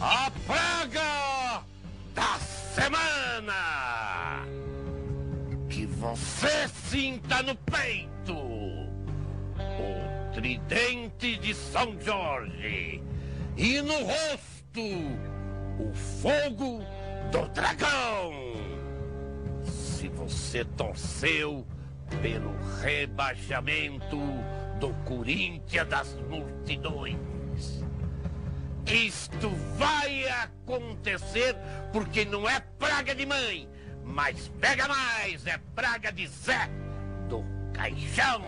[0.00, 1.62] A praga
[2.12, 2.38] da
[2.74, 4.44] semana!
[5.70, 13.00] Que você sinta no peito o tridente de São Jorge
[13.56, 14.80] e no rosto
[15.78, 16.80] o fogo
[17.30, 18.32] do dragão.
[19.62, 21.64] Se você torceu
[22.20, 24.18] pelo rebaixamento
[24.82, 27.84] do Corinthians das multidões.
[28.84, 31.54] Isto vai acontecer
[31.92, 33.68] porque não é praga de mãe,
[34.04, 36.68] mas pega mais, é praga de Zé
[37.28, 38.42] do Caixão.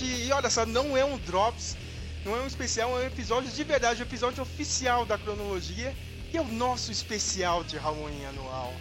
[0.00, 1.76] E olha só, não é um Drops,
[2.24, 5.94] não é um especial, é um episódio de verdade, um episódio oficial da cronologia,
[6.30, 8.72] que é o nosso especial de Halloween anual.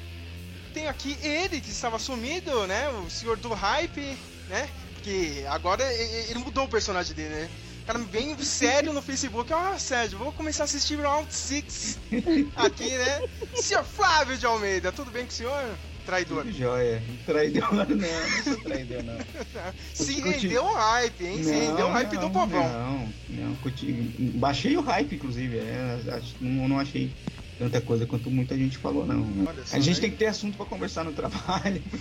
[0.73, 2.87] Tenho aqui ele que estava sumido, né?
[2.89, 4.69] O senhor do hype, né?
[5.02, 7.49] Que agora e- e- ele mudou o personagem dele, né?
[7.83, 9.52] O cara bem sério no Facebook.
[9.52, 11.97] Ah, Sérgio, vou começar a assistir Round 6
[12.55, 13.19] aqui, né?
[13.55, 15.77] Senhor Flávio de Almeida, tudo bem com o senhor?
[16.09, 16.43] Traidor.
[16.43, 17.03] Tudo jóia.
[17.23, 19.17] Traidor não, não sou traidor não.
[19.93, 21.43] Se rendeu o hype, hein?
[21.43, 22.63] Se rendeu o hype do não, povão.
[22.67, 23.91] Não, não, conti-
[24.35, 25.59] baixei o hype, inclusive.
[25.59, 27.11] é, acho- não, não achei
[27.59, 29.23] tanta coisa quanto muita gente falou, não.
[29.65, 31.83] Só, a gente tem que ter assunto pra conversar no trabalho.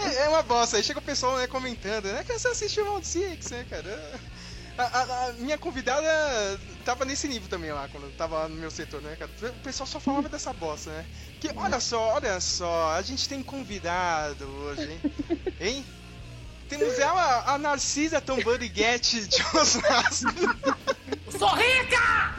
[0.00, 0.76] É, é uma bosta.
[0.76, 2.22] Aí chega o pessoal né, comentando, né?
[2.24, 4.20] Que você assistiu Round 6, né, cara?
[4.78, 6.06] A, a- a minha convidada
[6.84, 9.30] tava nesse nível também lá, quando eu tava lá no meu setor, né, cara?
[9.50, 11.04] O pessoal só falava dessa bosta, né?
[11.40, 15.00] Que olha só, olha só, a gente tem convidado hoje, hein?
[15.60, 15.86] Hein?
[16.68, 20.30] Temos ela, a Narcisa Tamboriguete de Osasco.
[21.36, 22.36] Sou rica!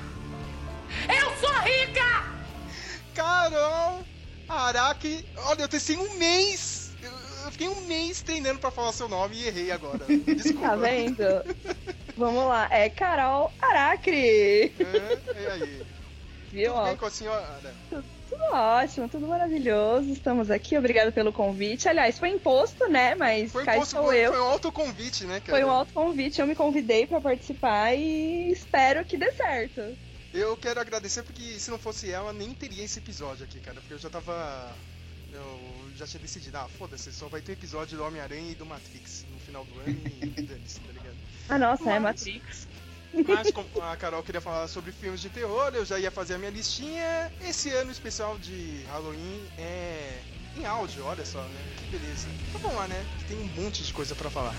[1.09, 2.24] Eu sou rica!
[3.16, 4.06] Carol
[4.47, 5.25] Araki.
[5.46, 6.78] Olha, eu testei um mês.
[7.46, 10.06] Eu fiquei um mês treinando pra falar seu nome e errei agora.
[10.26, 10.68] Desculpa.
[10.68, 11.24] Tá vendo?
[12.18, 14.74] Vamos lá, é Carol Aracri.
[14.80, 15.86] É, e aí?
[16.52, 16.74] Viu?
[16.74, 17.74] Tudo bem com a senhora?
[17.90, 20.12] Tudo ótimo, tudo maravilhoso.
[20.12, 21.88] Estamos aqui, obrigada pelo convite.
[21.88, 23.16] Aliás, foi imposto, né?
[23.16, 24.32] Mas Foi, cá imposto, estou foi, eu.
[24.32, 25.58] foi um autoconvite, né, cara?
[25.58, 29.82] Foi um autoconvite, eu me convidei pra participar e espero que dê certo.
[30.34, 33.80] Eu quero agradecer porque se não fosse ela, nem teria esse episódio aqui, cara.
[33.80, 34.72] Porque eu já tava.
[35.32, 39.26] Eu já tinha decidido, ah, foda-se, só vai ter episódio do Homem-Aranha e do Matrix
[39.30, 41.18] no final do ano e dane-se, tá ligado?
[41.50, 42.68] Ah, nossa, é Mas- Matrix.
[43.28, 46.38] Mas como a Carol queria falar sobre filmes de terror, eu já ia fazer a
[46.38, 47.30] minha listinha.
[47.42, 50.22] Esse ano especial de Halloween é
[50.58, 51.76] em áudio, olha só, né?
[51.78, 52.28] Que beleza.
[52.48, 53.06] Então vamos lá, né?
[53.28, 54.56] Tem um monte de coisa pra falar.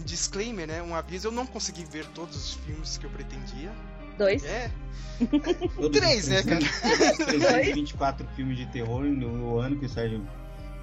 [0.00, 0.82] Um disclaimer, né?
[0.82, 1.28] Um aviso.
[1.28, 3.70] Eu não consegui ver todos os filmes que eu pretendia.
[4.18, 4.44] Dois.
[4.44, 4.70] É.
[5.92, 6.64] Três, né, cara?
[7.16, 10.26] 324 filmes de terror no, no ano que o Sérgio.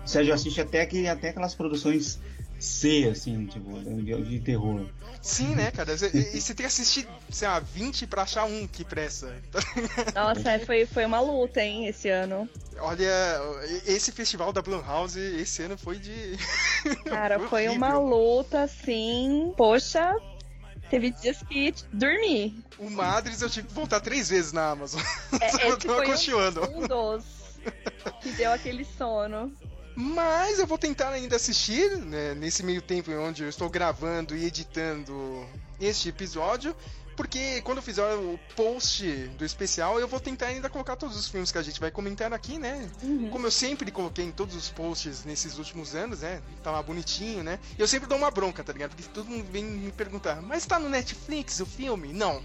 [0.05, 2.19] O Sérgio assiste até, que, até aquelas produções
[2.59, 4.85] C, assim, tipo, de, de terror.
[5.21, 5.93] Sim, né, cara?
[6.13, 9.35] E e você tem que assistir, sei lá, 20 pra achar um que presta.
[10.15, 12.47] Nossa, é, foi, foi uma luta, hein, esse ano.
[12.79, 13.11] Olha,
[13.85, 16.37] esse festival da Blumhouse esse ano foi de.
[17.05, 17.87] Cara, foi horrível.
[17.87, 19.53] uma luta, assim.
[19.57, 20.15] Poxa,
[20.89, 22.63] teve dias que dormi.
[22.77, 25.01] O Madres eu tive que voltar três vezes na Amazon.
[25.41, 27.25] É, eu esse tô foi um, um dos
[28.21, 29.51] que deu aquele sono.
[29.99, 34.45] Mas eu vou tentar ainda assistir, né, nesse meio tempo onde eu estou gravando e
[34.45, 35.43] editando
[35.81, 36.75] este episódio.
[37.15, 39.03] Porque quando eu fizer o post
[39.39, 42.31] do especial, eu vou tentar ainda colocar todos os filmes que a gente vai comentar
[42.31, 42.87] aqui, né?
[43.01, 43.31] Uhum.
[43.31, 46.43] Como eu sempre coloquei em todos os posts nesses últimos anos, né?
[46.61, 47.57] Tava bonitinho, né?
[47.75, 48.91] Eu sempre dou uma bronca, tá ligado?
[48.91, 52.13] Porque todo mundo vem me perguntar, mas tá no Netflix o filme?
[52.13, 52.39] Não.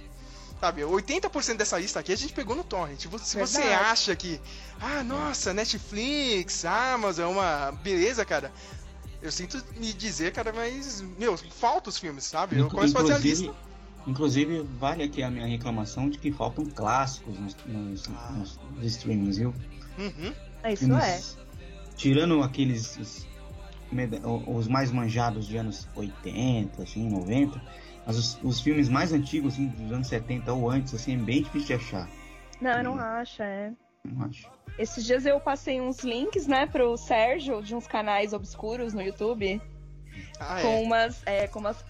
[0.62, 3.00] Sabe, 80% dessa lista aqui a gente pegou no torrent.
[3.00, 3.84] Se você Verdade.
[3.84, 4.40] acha que,
[4.80, 8.52] ah, nossa, Netflix, Amazon, é uma beleza, cara.
[9.20, 12.60] Eu sinto me dizer, cara, mas, meu, falta os filmes, sabe?
[12.60, 13.56] Eu começo a fazer a inclusive, lista.
[14.06, 18.30] inclusive, vale aqui a minha reclamação de que faltam clássicos nos, nos, Ah.
[18.30, 19.52] nos- nos streamings, viu?
[19.98, 20.32] Uhum.
[20.72, 21.92] Isso Filmes- é.
[21.96, 23.26] Tirando aqueles os,
[24.46, 27.60] os mais manjados de anos 80, assim, 90,
[28.06, 31.42] mas os, os filmes mais antigos, assim, dos anos 70 ou antes, assim, é bem
[31.42, 32.08] difícil de achar.
[32.60, 33.72] Não, eu não acho, é.
[34.04, 34.48] Não acho.
[34.78, 39.60] Esses dias eu passei uns links, né, pro Sérgio de uns canais obscuros no YouTube
[40.40, 40.80] Ah, com é.
[40.80, 41.84] umas, é, com umas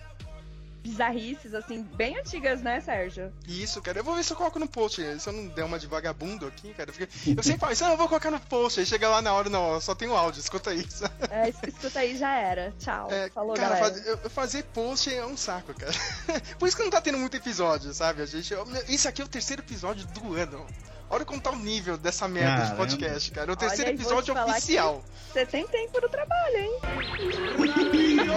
[0.83, 3.33] bizarrices, assim, bem antigas, né, Sérgio?
[3.47, 4.01] Isso, cara.
[4.01, 5.01] Eu vou ver se eu coloco no post.
[5.21, 6.91] Se eu não der uma de vagabundo aqui, cara.
[6.93, 7.05] Porque
[7.37, 8.81] eu sempre falo isso, eu vou colocar no post.
[8.81, 11.05] Aí chega lá na hora, não, só tem o áudio, escuta isso.
[11.31, 12.73] É, es- escuta aí, já era.
[12.79, 13.09] Tchau.
[13.11, 13.87] É, Falou, cara, galera.
[13.95, 15.93] faz- eu- eu fazer post é um saco, cara.
[16.59, 18.23] Por isso que não tá tendo muito episódio, sabe?
[18.23, 20.67] A gente, eu- esse aqui é o terceiro episódio do ano.
[21.13, 23.49] Olha como tá o nível dessa merda de podcast, cara.
[23.49, 25.05] É o Olha, terceiro te episódio oficial.
[25.31, 26.73] Você tem tempo do trabalho, hein?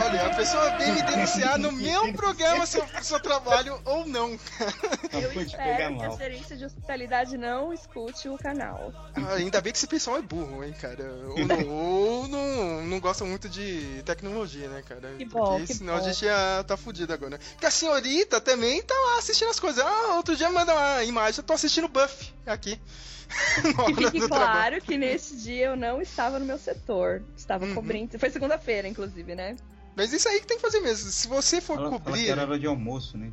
[0.05, 4.05] Olha, a pessoa vem me denunciar no meu programa se eu, se eu trabalho ou
[4.05, 4.37] não.
[5.13, 8.91] Eu espero que a gerência de hospitalidade não escute o canal.
[9.15, 11.03] Ah, ainda bem que esse pessoal é burro, hein, cara.
[11.29, 15.13] Ou não, ou não, não gosta muito de tecnologia, né, cara?
[15.17, 16.05] Que Porque bom, que senão a bom.
[16.05, 17.39] gente ia tá fudido agora.
[17.51, 19.81] Porque a senhorita também tá lá assistindo as coisas.
[19.81, 22.64] Ah, outro dia manda uma imagem, eu tô assistindo Buff aqui.
[23.61, 24.29] Que hora fique do trabalho.
[24.29, 27.23] claro que neste dia eu não estava no meu setor.
[27.37, 27.73] Estava Uhum.
[27.75, 28.19] cobrindo.
[28.19, 29.55] Foi segunda-feira, inclusive, né?
[29.95, 31.09] Mas isso aí que tem que fazer mesmo.
[31.09, 32.29] Se você for Fala, fala que cobrir.
[32.29, 33.31] era hora de almoço, né?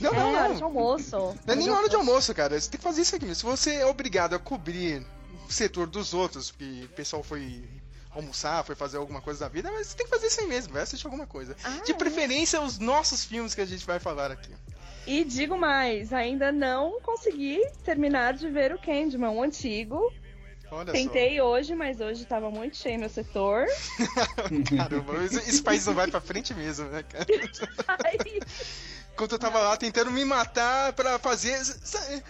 [0.00, 0.56] Não, é, não, hora não.
[0.56, 1.16] de almoço.
[1.16, 2.60] Não é nem hora de almoço, cara.
[2.60, 3.36] Você tem que fazer isso aqui mesmo.
[3.36, 5.06] Se você é obrigado a cobrir
[5.48, 7.64] o setor dos outros, porque o pessoal foi
[8.10, 10.72] almoçar, foi fazer alguma coisa da vida, mas você tem que fazer isso aí mesmo,
[10.72, 11.56] vai assistir alguma coisa.
[11.64, 11.94] Ah, De é.
[11.94, 14.50] preferência, os nossos filmes que a gente vai falar aqui.
[15.06, 20.12] E digo mais, ainda não consegui terminar de ver o Candyman, o antigo.
[20.70, 23.66] Olha Tentei hoje, mas hoje estava muito cheio meu setor.
[23.68, 23.96] só.
[24.76, 27.24] Caramba, esse, esse país não vai pra frente mesmo, né, cara?
[28.04, 28.40] Ai,
[29.16, 31.58] Enquanto eu tava lá tentando me matar pra fazer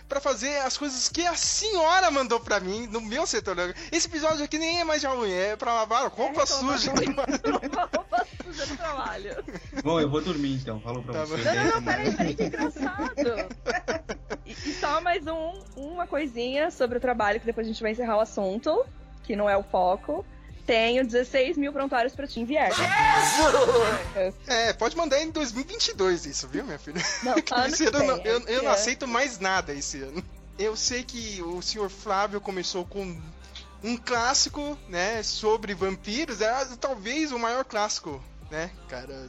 [0.09, 3.57] para fazer as coisas que a senhora mandou pra mim no meu setor.
[3.91, 6.93] Esse episódio aqui nem é mais de Halloween, é pra lavar roupa É, suja.
[6.93, 7.27] roupa
[8.45, 9.45] suja do trabalho.
[9.83, 11.43] Bom, eu vou dormir então, falou pra Tá você.
[11.43, 13.15] Não, não, não, peraí, peraí, que engraçado.
[14.47, 17.91] E, e só mais um, uma coisinha sobre o trabalho, que depois a gente vai
[17.91, 18.87] encerrar o assunto,
[19.25, 20.25] que não é o foco.
[20.67, 22.71] Tenho 16 mil prontuários pra te enviar.
[24.47, 27.01] É, pode mandar em 2022 isso, viu, minha filha?
[27.23, 27.35] Não,
[27.69, 30.23] esse que ano eu, eu, eu não aceito mais nada esse ano.
[30.59, 33.17] Eu sei que o senhor Flávio começou com
[33.85, 39.29] um clássico, né, sobre vampiros, é talvez o maior clássico, né, cara,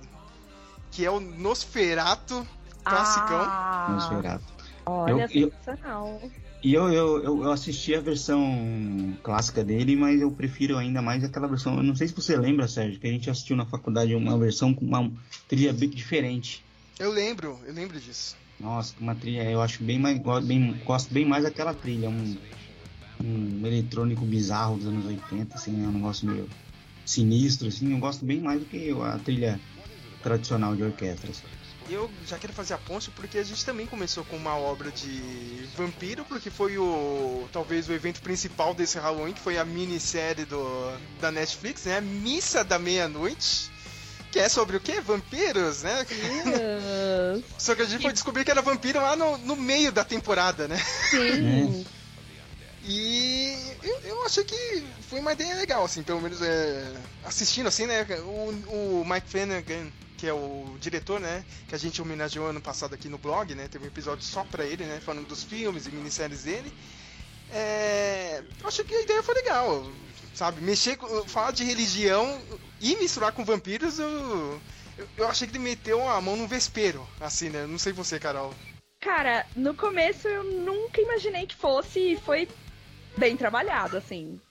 [0.89, 2.47] que é o Nosferato,
[2.83, 3.41] classicão.
[3.41, 4.43] Ah, Nosferatu.
[4.85, 6.21] olha, Eu- eu- sensacional.
[6.63, 11.47] E eu, eu, eu, assisti a versão clássica dele, mas eu prefiro ainda mais aquela
[11.47, 11.77] versão.
[11.77, 14.73] Eu não sei se você lembra, Sérgio, que a gente assistiu na faculdade uma versão
[14.73, 15.11] com uma
[15.47, 16.65] trilha bem diferente.
[16.99, 18.35] Eu lembro, eu lembro disso.
[18.59, 20.17] Nossa, uma trilha, eu acho bem mais.
[20.17, 22.09] Gosto bem, gosto bem mais daquela trilha.
[22.09, 22.37] Um,
[23.23, 25.87] um eletrônico bizarro dos anos 80, assim, né?
[25.87, 26.49] Um negócio meio
[27.05, 27.93] sinistro, assim.
[27.93, 29.61] Eu gosto bem mais do que a trilha
[30.23, 31.43] tradicional de orquestras.
[31.89, 35.67] Eu já quero fazer a ponte porque a gente também começou com uma obra de
[35.75, 40.97] vampiro, porque foi o talvez o evento principal desse Halloween, que foi a minissérie do,
[41.21, 42.01] da Netflix, né?
[42.01, 43.71] Missa da Meia-Noite.
[44.31, 44.99] Que é sobre o quê?
[44.99, 46.05] Vampiros, né?
[46.11, 47.45] Yes.
[47.57, 50.67] Só que a gente foi descobrir que era vampiro lá no, no meio da temporada,
[50.67, 50.77] né?
[51.09, 51.85] Sim.
[52.89, 53.53] E
[53.83, 56.93] eu, eu achei que foi uma ideia legal, assim, pelo menos é,
[57.25, 58.05] assistindo assim, né?
[58.21, 61.45] O, o Mike Flanagan, que é o diretor, né?
[61.67, 63.67] Que a gente homenageou ano passado aqui no blog, né?
[63.67, 64.99] Teve um episódio só pra ele, né?
[64.99, 66.73] Falando dos filmes e minisséries dele.
[67.51, 69.89] É, eu achei que a ideia foi legal,
[70.33, 70.61] sabe?
[70.61, 72.41] Mexer, com- falar de religião
[72.81, 74.59] e misturar com vampiros, eu,
[75.15, 77.65] eu, achei que ele meteu a mão no vespeiro, assim, né?
[77.65, 78.53] Não sei você, Carol.
[78.99, 82.49] Cara, no começo eu nunca imaginei que fosse e foi
[83.15, 84.41] bem trabalhado, assim.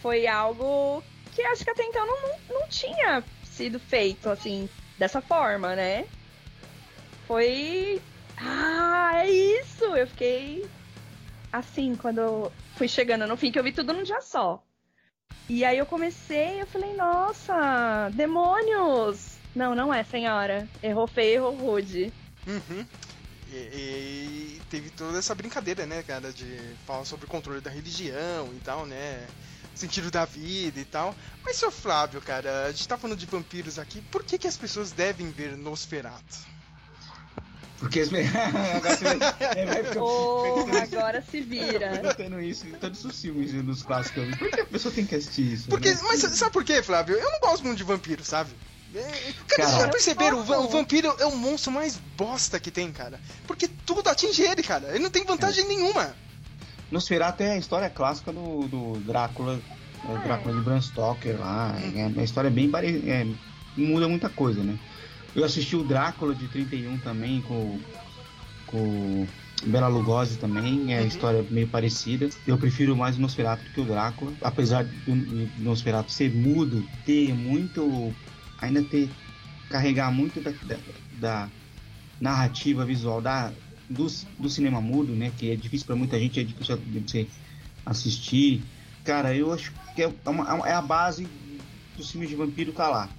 [0.00, 1.02] Foi algo
[1.34, 4.68] que acho que até então não, não tinha sido feito, assim,
[5.02, 6.04] dessa forma, né?
[7.26, 8.00] Foi.
[8.36, 9.84] Ah, é isso!
[9.96, 10.64] Eu fiquei
[11.52, 14.62] assim, quando eu fui chegando no fim, que eu vi tudo num dia só.
[15.48, 19.38] E aí eu comecei, eu falei, nossa, demônios!
[19.56, 20.68] Não, não é, senhora.
[20.80, 22.12] Errou feio, errou rude.
[22.46, 22.86] Uhum.
[23.52, 28.48] E, e teve toda essa brincadeira, né, cara, de falar sobre o controle da religião
[28.56, 29.28] e tal, né?
[29.74, 31.14] Sentido da vida e tal.
[31.44, 34.56] Mas, seu Flávio, cara, a gente tá falando de vampiros aqui, por que, que as
[34.56, 36.52] pessoas devem ver Nosferatu?
[37.78, 39.18] Porque as- agora você vai,
[39.56, 42.00] é, vai ficar Ou agora se vira.
[42.44, 44.36] isso em todos os filmes dos clássicos.
[44.36, 45.68] Por que a pessoa tem que assistir isso?
[45.68, 45.98] Porque, né?
[46.04, 47.16] mas sabe por quê, Flávio?
[47.16, 48.50] Eu não gosto muito de vampiro, sabe?
[48.94, 50.40] É, Cara, vocês já perceberam?
[50.40, 53.18] O, va- o vampiro é o monstro mais bosta que tem, cara.
[53.46, 54.88] Porque tudo atinge ele, cara.
[54.90, 56.14] Ele não tem vantagem nenhuma.
[56.90, 59.60] Nosferatu é a história clássica do, do Drácula,
[60.04, 61.74] o Drácula de Bram Stoker lá.
[61.94, 63.02] É uma história bem pare...
[63.08, 63.26] é,
[63.76, 64.78] muda muita coisa, né?
[65.34, 67.80] Eu assisti o Drácula de 31 também com,
[68.66, 69.28] com o
[69.64, 71.06] Bela Lugosi também, é a Uhum.
[71.06, 72.28] história meio parecida.
[72.46, 76.86] Eu prefiro mais o Nosferatu do que o Drácula, apesar do, do Nosferatu ser mudo,
[77.06, 78.12] ter muito
[78.62, 79.10] ainda ter
[79.68, 80.78] carregar muito da, da,
[81.18, 81.48] da
[82.20, 83.52] narrativa visual da
[83.90, 84.06] do,
[84.38, 85.30] do cinema mudo, né?
[85.36, 87.26] Que é difícil pra muita gente, é difícil de você
[87.84, 88.62] assistir.
[89.04, 91.26] Cara, eu acho que é, uma- é a base
[91.96, 93.10] dos filmes de vampiro tá lá,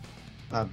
[0.50, 0.71] sabe?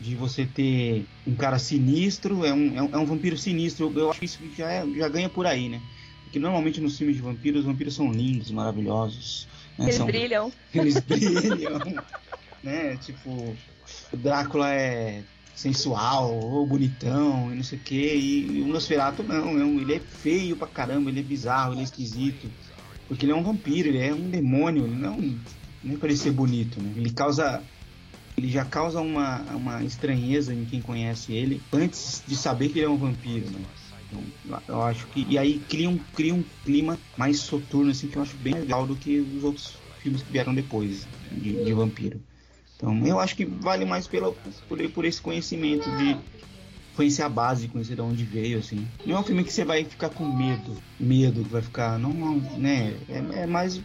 [0.00, 3.86] De você ter um cara sinistro, é um, é um, é um vampiro sinistro.
[3.94, 5.80] Eu, eu acho que isso já, é- já ganha por aí, né?
[6.24, 9.46] Porque normalmente nos filmes de vampiros, os vampiros são lindos, maravilhosos.
[9.78, 9.84] Né?
[9.86, 10.52] Eles São- brilham.
[10.74, 11.78] eles brilham,
[12.64, 12.96] né?
[12.96, 13.54] Tipo,
[14.12, 19.58] o Drácula é sensual, ou bonitão, e não sei o que, e o Nosferatu não,
[19.58, 22.54] é um- ele é feio pra caramba, ele é bizarro, ele é esquisito,
[23.06, 25.18] porque ele é um vampiro, ele é um demônio, ele não,
[25.82, 26.92] não é ser bonito, né?
[26.96, 27.68] Ele causa,
[28.36, 32.86] ele já causa uma, uma estranheza em quem conhece ele, antes de saber que ele
[32.86, 33.66] é um vampiro, né?
[34.06, 34.32] Então,
[34.68, 35.24] eu acho que.
[35.24, 38.86] E aí cria um, cria um clima mais soturno, assim, que eu acho bem legal
[38.86, 42.24] do que os outros filmes que vieram depois de, de vampiro.
[42.76, 44.34] Então eu acho que vale mais pelo,
[44.68, 46.16] por, por esse conhecimento de
[46.94, 48.86] conhecer a base, conhecer de onde veio, assim.
[49.04, 50.82] Não é um filme que você vai ficar com medo.
[50.98, 51.98] Medo, que vai ficar.
[51.98, 52.96] Não, não, né?
[53.08, 53.82] É, é mais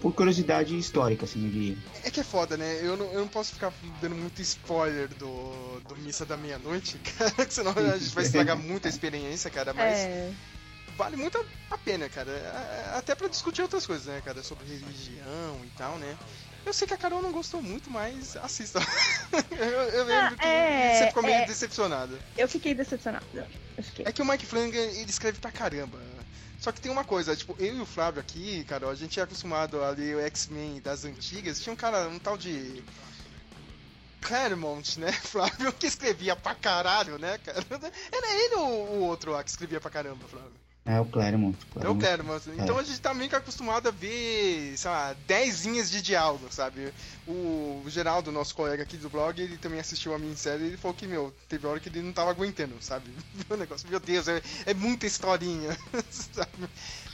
[0.00, 1.76] por curiosidade histórica, assim, eu diria.
[2.04, 2.80] É que é foda, né?
[2.82, 7.46] Eu não, eu não posso ficar dando muito spoiler do, do Missa da Meia-Noite, cara,
[7.46, 10.30] que senão a gente vai estragar muito a experiência, cara, mas É.
[10.98, 12.30] vale muito a pena, cara.
[12.92, 16.18] A- Até pra discutir outras coisas, né, cara, sobre religião e tal, né?
[16.64, 18.78] Eu sei que a Carol não gostou muito, mas assista.
[19.50, 21.46] eu, eu lembro Ah, que é, você ficou meio é.
[21.46, 22.18] decepcionada.
[22.38, 23.48] Eu fiquei decepcionada.
[23.76, 24.04] Eu fiquei.
[24.06, 25.98] É que o Mike Flanagan, ele escreve pra caramba.
[26.60, 29.22] Só que tem uma coisa, tipo, eu e o Flávio aqui, Carol, a gente é
[29.24, 31.60] acostumado a ler o X-Men das antigas.
[31.60, 32.84] Tinha um cara, um tal de.
[34.20, 37.58] Claremont, né, Flávio, que escrevia pra caralho, né, cara?
[38.12, 40.52] Era ele ou o outro lá que escrevia pra caramba, Flávio?
[40.84, 41.56] É o Claremont.
[41.80, 42.42] É o Claremont.
[42.58, 46.46] Então a gente tá meio que acostumado a ver, sei lá, 10 linhas de diálogo,
[46.50, 46.92] sabe?
[47.26, 50.96] O Geraldo, nosso colega aqui do blog, ele também assistiu a minissérie e ele falou
[50.96, 53.10] que, meu, teve hora que ele não tava aguentando, sabe?
[53.48, 55.76] O negócio, meu Deus, é, é muita historinha,
[56.10, 56.50] sabe?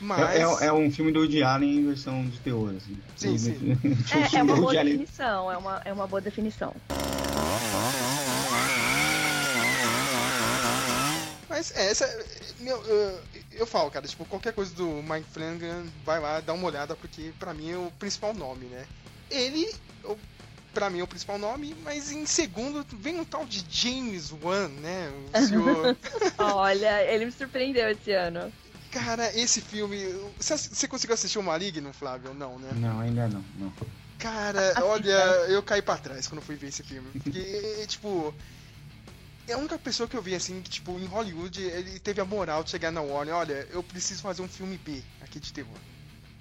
[0.00, 0.20] Mas.
[0.30, 2.96] É, é, é um filme do Woody Allen em versão de terror, assim.
[3.16, 3.78] Sim, sim.
[4.32, 6.74] É, é uma boa definição, é uma, é uma boa definição.
[11.48, 12.26] Mas é, essa.
[12.60, 12.82] Meu,
[13.58, 17.32] eu, falo, cara, tipo, qualquer coisa do Mike Flanagan, vai lá, dá uma olhada, porque
[17.38, 18.86] pra mim é o principal nome, né?
[19.30, 19.68] Ele,
[20.72, 24.68] pra mim é o principal nome, mas em segundo vem um tal de James Wan,
[24.68, 25.10] né?
[25.34, 25.96] O senhor.
[26.38, 28.52] Olha, ele me surpreendeu esse ano.
[28.90, 29.98] cara, esse filme.
[30.38, 32.32] Você, você conseguiu assistir o Maligno, Flávio?
[32.34, 32.70] Não, né?
[32.74, 33.72] Não, ainda não, não.
[34.18, 35.12] Cara, olha,
[35.48, 37.08] eu caí pra trás quando fui ver esse filme.
[37.22, 38.34] Porque, tipo.
[39.48, 42.24] É a única pessoa que eu vi, assim, que, tipo, em Hollywood, ele teve a
[42.24, 45.74] moral de chegar na Warner, olha, eu preciso fazer um filme B aqui de terror.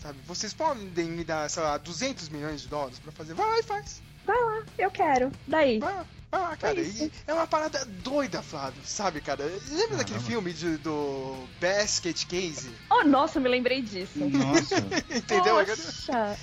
[0.02, 0.18] Sabe?
[0.28, 3.34] Vocês podem me dar, sei lá, 200 milhões de dólares pra fazer?
[3.34, 4.02] Vai lá e faz.
[4.26, 5.32] Vai lá, eu quero.
[5.48, 5.80] Daí.
[5.80, 6.80] Vai lá, vai lá, cara.
[6.80, 9.46] É E é uma parada doida, Flávio, sabe, cara?
[9.70, 10.26] Lembra daquele Caramba.
[10.28, 12.70] filme de- do Basket Case?
[12.92, 14.20] Oh, nossa, eu me lembrei disso.
[14.20, 14.76] Nossa.
[15.10, 15.56] Entendeu?
[15.66, 16.38] Poxa.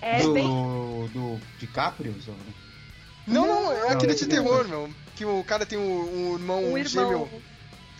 [0.00, 0.46] É do, bem.
[1.12, 2.14] do DiCaprio?
[3.26, 4.88] Não, não, é aquele de terror, meu.
[5.16, 7.10] Que o cara tem um, um irmão, Um gêmeo.
[7.10, 7.42] irmão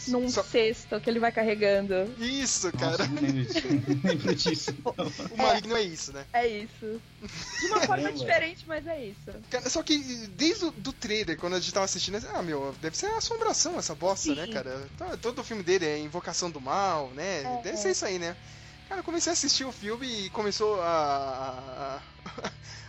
[0.08, 1.94] num Só- cesto que ele vai carregando.
[2.18, 3.06] Isso, Nossa, cara.
[3.08, 3.62] não lembro disso.
[4.02, 4.74] Não lembro disso.
[5.30, 6.26] O maligno é isso, né?
[6.32, 7.00] É isso.
[7.60, 9.32] De uma forma diferente, mas é isso.
[9.50, 9.96] Cara, só que
[10.36, 13.94] desde o do trailer, quando a gente tava assistindo, ah, meu, deve ser assombração essa
[13.94, 14.34] bosta, Sim.
[14.34, 14.86] né, cara?
[15.22, 17.40] Todo o filme dele é Invocação do Mal, né?
[17.42, 17.80] É, deve é.
[17.80, 18.36] ser isso aí, né?
[18.88, 22.02] Cara, eu comecei a assistir o filme e começou a.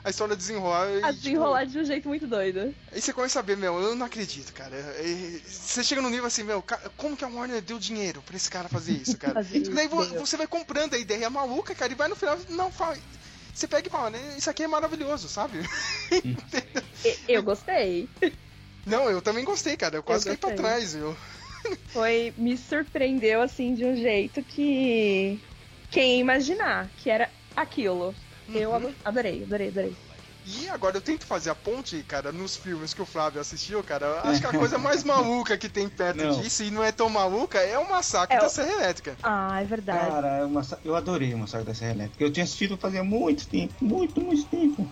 [0.05, 0.87] a, história desenrolar.
[0.89, 2.73] e, A tipo, desenrolar de um jeito muito doido.
[2.91, 4.75] Aí você começa a ver, meu, eu não acredito, cara.
[5.03, 6.63] E Você chega no nível assim, meu,
[6.95, 9.33] como que a Warner deu dinheiro pra esse cara fazer isso, cara?
[9.43, 12.71] Fazer e daí você vai comprando a ideia maluca, cara, e vai no final, não,
[12.71, 12.97] fala.
[13.53, 14.35] Você pega e fala, né?
[14.37, 15.59] Isso aqui é maravilhoso, sabe?
[17.05, 18.09] E- Eu gostei.
[18.85, 19.95] Não, eu também gostei, cara.
[19.97, 21.15] Eu quase Eu caí pra trás, viu?
[21.87, 22.33] Foi.
[22.37, 25.39] Me surpreendeu assim de um jeito que.
[25.89, 28.13] Quem ia imaginar que era aquilo.
[28.47, 29.97] Eu ado- adorei, adorei, adorei.
[30.47, 34.21] E agora eu tento fazer a ponte, cara, nos filmes que o Flávio assistiu, cara.
[34.21, 36.39] Acho que a coisa mais maluca que tem perto Não.
[36.39, 39.17] disso, e não é tão maluca, é o massacre É da o- Serra Elétrica.
[39.23, 39.99] Ah, é verdade.
[40.07, 42.23] Cara, é eu adorei o Massacre da Serra Elétrica.
[42.23, 44.91] Eu tinha assistido fazia muito tempo, muito, muito tempo.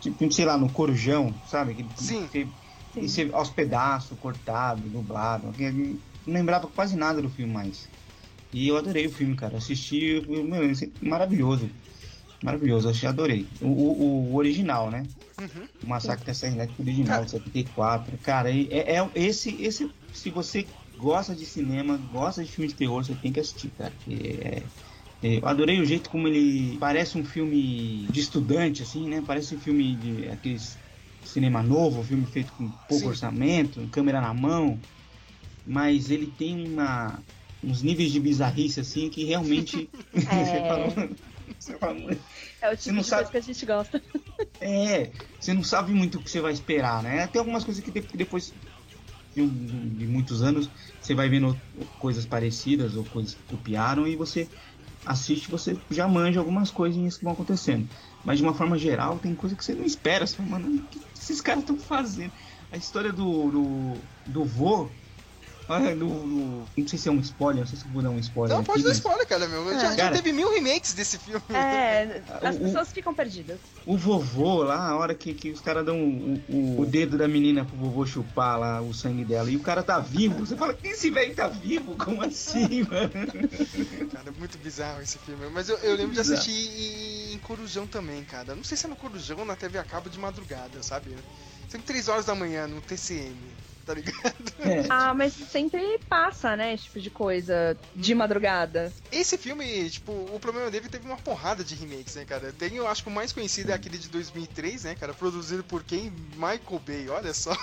[0.00, 1.74] Tipo, sei lá, no Corujão, sabe?
[1.76, 2.26] Que, Sim.
[2.28, 2.52] Que,
[2.96, 5.52] e você- aos pedaços, cortado, dublado.
[5.52, 5.70] que-
[6.26, 7.88] Não lembrava quase nada do filme mais.
[8.52, 9.58] E eu adorei o filme, cara.
[9.58, 11.70] Assisti, eu- meu, esse- maravilhoso.
[12.42, 13.52] Maravilhoso, achei, adorei.
[13.60, 15.10] O, o- o original, né?
[15.38, 15.68] Uhum.
[15.82, 18.18] O Massacre da Serra Elétrica original, de 74.
[18.20, 19.94] Cara, é, é esse, esse.
[20.12, 23.98] Se você gosta de cinema, gosta de filme de terror, você tem que assistir, cara.
[24.06, 24.70] é-
[25.22, 29.22] é, eu adorei o jeito como ele parece um filme de estudante, assim, né?
[29.22, 30.82] Parece um filme de aqueles
[31.24, 33.08] cinema novo, filme feito com pouco Sim.
[33.08, 34.86] orçamento, câmera na mão.
[35.64, 37.24] Mas ele tem uma,
[37.62, 39.92] uns níveis de bizarrice, assim, que realmente.
[40.30, 40.88] você fala,
[41.58, 41.98] você fala,
[42.60, 44.02] É o tipo não de sabe- coisa que a gente gosta.
[44.60, 47.26] é, você não sabe muito o que você vai esperar, né?
[47.28, 48.52] Tem algumas coisas que de- que depois
[49.34, 51.60] de, de muitos anos você vai vendo
[51.98, 54.48] coisas parecidas ou coisas que copiaram e você
[55.04, 57.88] assiste, você já manja algumas coisinhas que vão acontecendo.
[58.22, 60.26] Mas de uma forma geral, tem coisa que você não espera.
[60.26, 62.32] Você fala, mano, o que esses caras estão fazendo?
[62.70, 64.90] A história do, do, do vô.
[65.68, 68.18] Do- do- não sei se é um spoiler, não sei se eu vou dar um
[68.18, 68.56] spoiler.
[68.56, 69.70] Não, pode aqui, dar mas- spoiler, cara, meu.
[69.74, 71.42] Já, já Cara- teve mil remakes desse filme.
[71.50, 73.58] É, as O- pessoas ficam perdidas.
[73.84, 77.28] O vovô lá, a hora que, que os caras dão o, o, o dedo da
[77.28, 80.74] menina pro vovô chupar lá o sangue dela e o cara tá vivo, você fala,
[80.82, 81.94] esse velho tá vivo?
[81.96, 83.10] Como assim, mano?
[84.12, 85.48] Cara, é muito bizarro esse filme.
[85.50, 88.54] Mas eu, eu lembro de assistir em, em Corujão também, cara.
[88.54, 91.14] Não sei se é no Corujão ou na TV a cabo de madrugada, sabe?
[91.68, 93.36] Sempre 3 horas da manhã no TCM,
[93.88, 94.34] tá ligado?
[94.60, 96.74] É, Ah, mas sempre passa, né?
[96.74, 98.92] Esse tipo de coisa de madrugada.
[99.10, 102.52] Esse filme, tipo, o problema dele teve uma porrada de remakes, né, cara?
[102.52, 105.14] Tem, eu acho que o mais conhecido é aquele de 2003, né, cara?
[105.14, 106.10] Produzido por quem?
[106.34, 107.52] Michael Bay, olha só.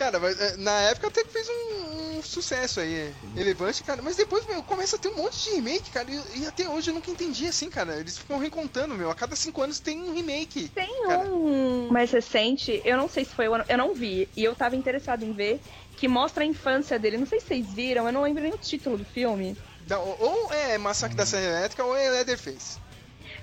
[0.00, 4.00] Cara, mas, é, na época até que fez um, um sucesso aí, é, relevante, cara.
[4.00, 6.10] Mas depois, meu, começa a ter um monte de remake, cara.
[6.10, 8.00] E, e até hoje eu nunca entendi assim, cara.
[8.00, 9.10] Eles ficam recontando, meu.
[9.10, 10.70] A cada cinco anos tem um remake.
[10.70, 11.30] Tem Cara.
[11.30, 14.54] um mais recente, eu não sei se foi o ano, eu não vi, e eu
[14.54, 15.60] tava interessado em ver,
[15.98, 17.18] que mostra a infância dele.
[17.18, 19.54] Não sei se vocês viram, eu não lembro nem o título do filme.
[19.80, 22.78] Da- ou, ou é Massacre da Serra Elétrica ou é Leatherface.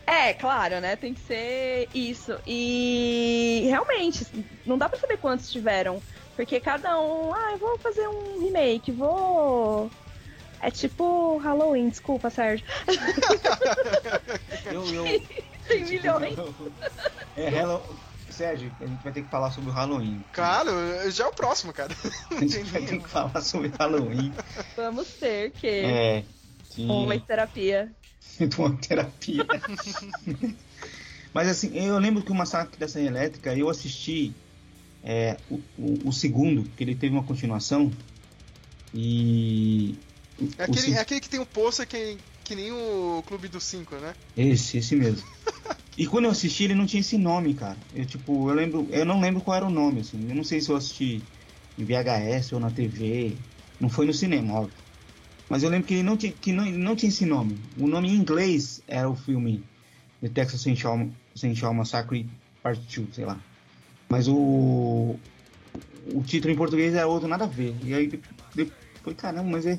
[0.08, 0.96] É, claro, né?
[0.96, 2.40] Tem que ser isso.
[2.48, 4.26] E realmente,
[4.66, 6.02] não dá pra saber quantos tiveram.
[6.38, 9.90] Porque cada um, ah, eu vou fazer um remake, vou.
[10.62, 12.66] É tipo Halloween, desculpa, Sérgio.
[14.72, 15.04] eu, eu,
[15.68, 16.38] Tem milhões.
[17.36, 17.84] É, Hello...
[18.30, 20.24] Sérgio, a gente vai ter que falar sobre o Halloween.
[20.32, 20.70] Claro,
[21.10, 21.92] já é o próximo, cara.
[22.30, 24.32] A gente vai ter que falar sobre Halloween.
[24.76, 25.68] Vamos ter que.
[25.68, 26.24] É.
[26.64, 26.88] sim.
[26.88, 27.92] Uma terapia.
[28.38, 29.44] de uma terapia.
[31.34, 34.36] Mas assim, eu lembro que o Massacre da Serra Elétrica, eu assisti
[35.04, 37.92] é, o, o, o segundo, que ele teve uma continuação.
[38.94, 39.96] E.
[40.58, 43.64] É aquele, se- é aquele que tem o pôster que, que nem o Clube dos
[43.64, 44.16] Cinco, né?
[44.36, 45.22] Esse, esse mesmo.
[46.00, 47.76] E quando eu assisti, ele não tinha esse nome, cara.
[47.92, 48.88] Eu, tipo, eu lembro.
[48.92, 50.30] Eu não lembro qual era o nome, assim.
[50.30, 51.24] Eu não sei se eu assisti
[51.76, 53.36] em VHS ou na TV.
[53.80, 54.78] Não foi no cinema, óbvio.
[55.50, 57.58] Mas eu lembro que ele não tinha, que não, não tinha esse nome.
[57.76, 59.64] O nome em inglês era o filme
[60.22, 62.28] The Texas Chainsaw Massacre
[62.62, 63.40] Part 2, sei lá.
[64.10, 65.16] Mas o.
[66.14, 67.76] O título em português era outro, nada a ver.
[67.84, 68.10] E aí
[68.56, 69.78] depois, caramba, mas é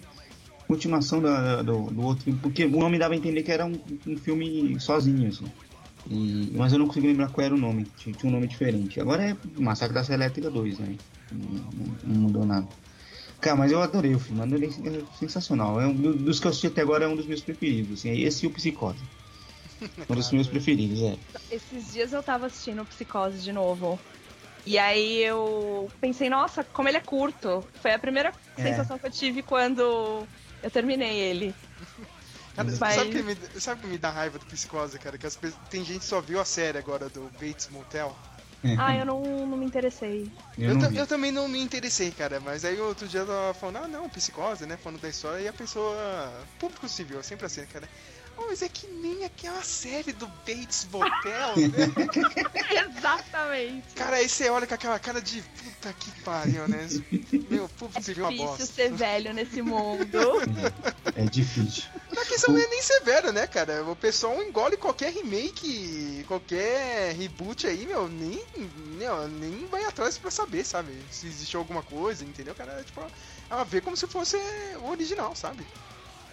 [0.69, 4.17] continuação da- do, do outro porque o nome dava a entender que era um, um
[4.19, 5.51] filme sozinho, assim.
[6.11, 9.01] E- mas eu não consigo lembrar qual era o nome, tinha, um nome diferente.
[9.01, 10.95] Agora é Massacre da Serra Elétrica 2, né?
[11.33, 12.67] Não, não- mudou nada.
[13.41, 15.81] Cara, mas eu adorei o filme, adorei, é sensacional.
[15.81, 18.11] É um do- dos que eu assisti até agora é um dos meus preferidos, assim,
[18.11, 19.03] é esse e o Psicose.
[20.11, 21.17] Um dos meus preferidos, é.
[21.51, 23.99] Esses dias eu tava assistindo Psicose de novo.
[24.69, 27.65] E aí eu pensei, nossa, como ele é curto.
[27.81, 28.63] Foi a primeira É.
[28.63, 29.81] sensação que eu tive quando
[30.63, 31.55] eu terminei ele.
[32.55, 35.17] Cara, Mas- sabe o que, me, sabe que me dá raiva do Psicose, cara?
[35.17, 35.39] Que as
[35.71, 38.15] tem gente que só viu a série agora do Bates Motel.
[38.77, 40.29] Ah, eu não, não me interessei.
[40.59, 42.39] Eu Eu, eu também não me interessei, cara.
[42.39, 44.77] Mas aí outro dia eu tava falando, ah não, Psicose, né?
[44.77, 45.97] Falando da história, e a pessoa.
[46.59, 47.89] Público civil, é sempre assim, cara.
[48.41, 52.89] Oh, mas é que nem aquela série do Bates Motel, né?
[52.97, 53.95] Exatamente.
[53.97, 56.87] Cara, aí você olha com aquela cara de puta que pariu, né?
[57.51, 57.69] Meu,
[58.01, 58.67] civil é uma Difícil bosta.
[58.67, 60.19] ser velho nesse mundo.
[61.17, 61.85] É difícil.
[62.17, 63.83] A questão não é nem severo, né, cara?
[63.85, 68.41] O pessoal engole qualquer remake, qualquer reboot aí, meu, nem,
[68.97, 70.93] meu, nem vai atrás pra saber, sabe?
[71.11, 72.55] Se existiu alguma coisa, entendeu?
[72.55, 73.03] Cara, tipo,
[73.51, 74.37] ela vê como se fosse
[74.81, 75.67] o original, sabe?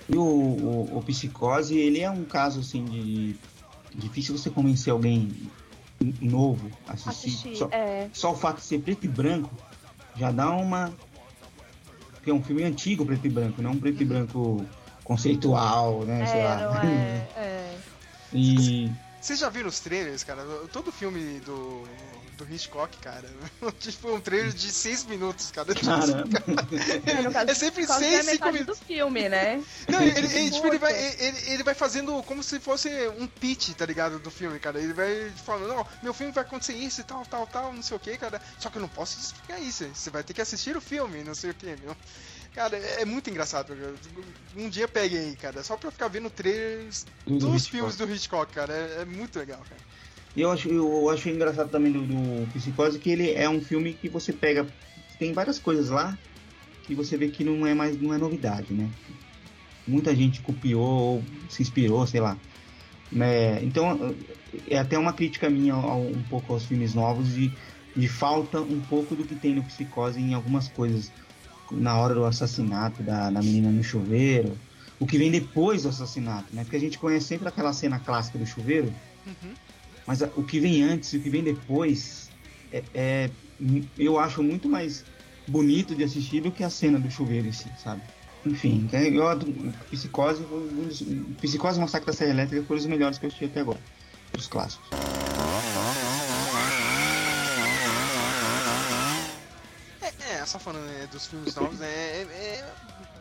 [0.07, 3.35] E o, o, o Psicose, ele é um caso assim de.
[3.93, 5.31] difícil você convencer alguém
[6.21, 7.29] novo a assistir.
[7.29, 8.09] Assistir, Só, é.
[8.13, 9.49] só o fato de ser preto e branco
[10.15, 10.93] já dá uma.
[12.11, 14.65] Porque é um filme antigo preto e branco, não um preto e branco
[15.03, 16.25] conceitual, né?
[16.25, 16.55] sei É, lá.
[16.61, 17.27] não é.
[17.37, 17.77] é.
[18.33, 18.91] E
[19.21, 20.43] Vocês já viram os trailers, cara?
[20.71, 21.83] Todo filme do,
[22.35, 23.27] do Hitchcock, cara.
[23.79, 25.73] tipo, um trailer de 6 minutos, cara.
[25.73, 26.43] Caramba.
[27.47, 28.79] É, É sempre quase seis, é cinco metade minutos.
[28.79, 29.63] do filme, né?
[29.87, 33.69] Não, ele, ele, tipo, ele, vai, ele, ele vai fazendo como se fosse um pitch,
[33.75, 34.19] tá ligado?
[34.19, 34.79] Do filme, cara.
[34.79, 37.97] Ele vai falando, não, meu filme vai acontecer isso e tal, tal, tal, não sei
[37.97, 38.41] o que, cara.
[38.59, 39.85] Só que eu não posso explicar isso.
[39.93, 41.95] Você vai ter que assistir o filme, não sei o que, meu.
[42.53, 43.75] Cara, é é muito engraçado.
[43.75, 43.93] cara.
[44.55, 47.69] Um dia peguei aí, cara, só pra ficar vendo trailers Do dos Hitchcock.
[47.71, 48.73] filmes do Hitchcock, cara.
[48.73, 49.81] É, é muito legal, cara.
[50.35, 53.93] E eu acho, eu acho engraçado também do, do Psicose que ele é um filme
[53.93, 54.67] que você pega.
[55.17, 56.17] Tem várias coisas lá
[56.83, 58.89] que você vê que não é mais não é novidade, né?
[59.87, 62.37] Muita gente copiou, ou se inspirou, sei lá.
[63.11, 63.63] Né?
[63.63, 64.15] Então
[64.67, 67.51] é até uma crítica minha ao- um pouco aos filmes novos de,
[67.95, 71.13] de falta um pouco do que tem no Psicose em algumas coisas.
[71.71, 74.57] Na hora do assassinato da, da menina no chuveiro.
[74.99, 76.63] O que vem depois do assassinato, né?
[76.63, 78.93] Porque a gente conhece sempre aquela cena clássica do chuveiro.
[80.07, 82.29] Mas o que vem antes e o que vem depois
[82.71, 83.29] é, é-
[83.97, 85.03] eu acho muito mais
[85.47, 88.01] bonito de assistir do que a cena do chuveiro em si, sabe?
[88.45, 89.47] Enfim, é- eu, ado-
[89.89, 90.45] Psicose,
[91.41, 93.79] Psicose e Massacre da Serra Elétrica foram os melhores que eu assisti até agora,
[94.37, 94.87] os clássicos.
[100.01, 102.65] É, é, só falando né, dos filmes novos, né, é, é-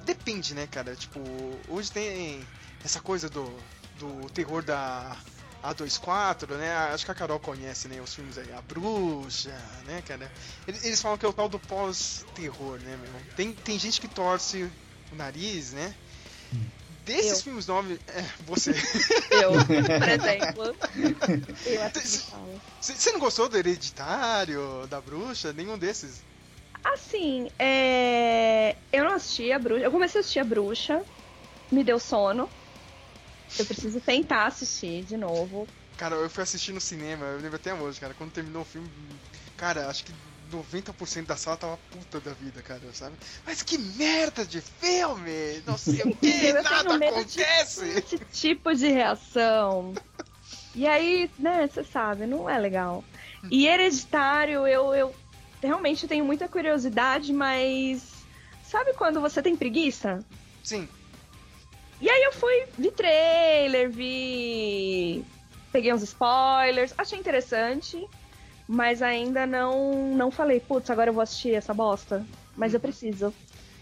[0.04, 0.94] depende, né, cara?
[0.94, 1.20] Tipo,
[1.68, 2.40] hoje tem
[2.84, 3.50] essa coisa do,
[3.98, 5.16] do terror da
[5.64, 6.74] A24, né?
[6.92, 10.30] Acho que a Carol conhece, né, os filmes aí, A Bruxa, né, cara?
[10.68, 13.34] Eles, eles falam que é o tal do pós-terror, né, meu?
[13.34, 14.70] Tem, tem gente que torce
[15.10, 15.94] o nariz, né?
[17.06, 17.44] Desses Eu.
[17.44, 18.70] filmes novos, é, você.
[19.30, 20.76] Eu, por exemplo.
[22.80, 25.52] Você não gostou do Hereditário, da Bruxa?
[25.52, 26.22] Nenhum desses?
[26.82, 28.76] Assim, é...
[28.92, 29.84] eu não assisti a bruxa.
[29.84, 31.02] Eu comecei a assistir a bruxa,
[31.72, 32.48] me deu sono.
[33.58, 35.66] Eu preciso tentar assistir de novo.
[35.96, 38.88] Cara, eu fui assistir no cinema, eu lembro até hoje, cara, quando terminou o filme,
[39.56, 40.12] cara, acho que
[40.50, 43.16] 90% da sala tava puta da vida, cara, sabe?
[43.46, 45.62] Mas que merda de filme!
[45.64, 47.84] Não sei o que, nada de- acontece!
[47.86, 49.94] Esse tipo de reação.
[50.74, 53.04] E aí, né, você sabe, não é legal.
[53.50, 55.14] E hereditário, eu, eu
[55.62, 58.12] realmente tenho muita curiosidade, mas.
[58.64, 60.24] Sabe quando você tem preguiça?
[60.62, 60.88] Sim,
[62.04, 65.24] E aí eu fui, vi trailer, vi.
[65.72, 68.06] Peguei uns spoilers, achei interessante,
[68.68, 72.22] mas ainda não, não falei, putz, agora eu vou assistir essa bosta.
[72.54, 73.32] Mas eu preciso.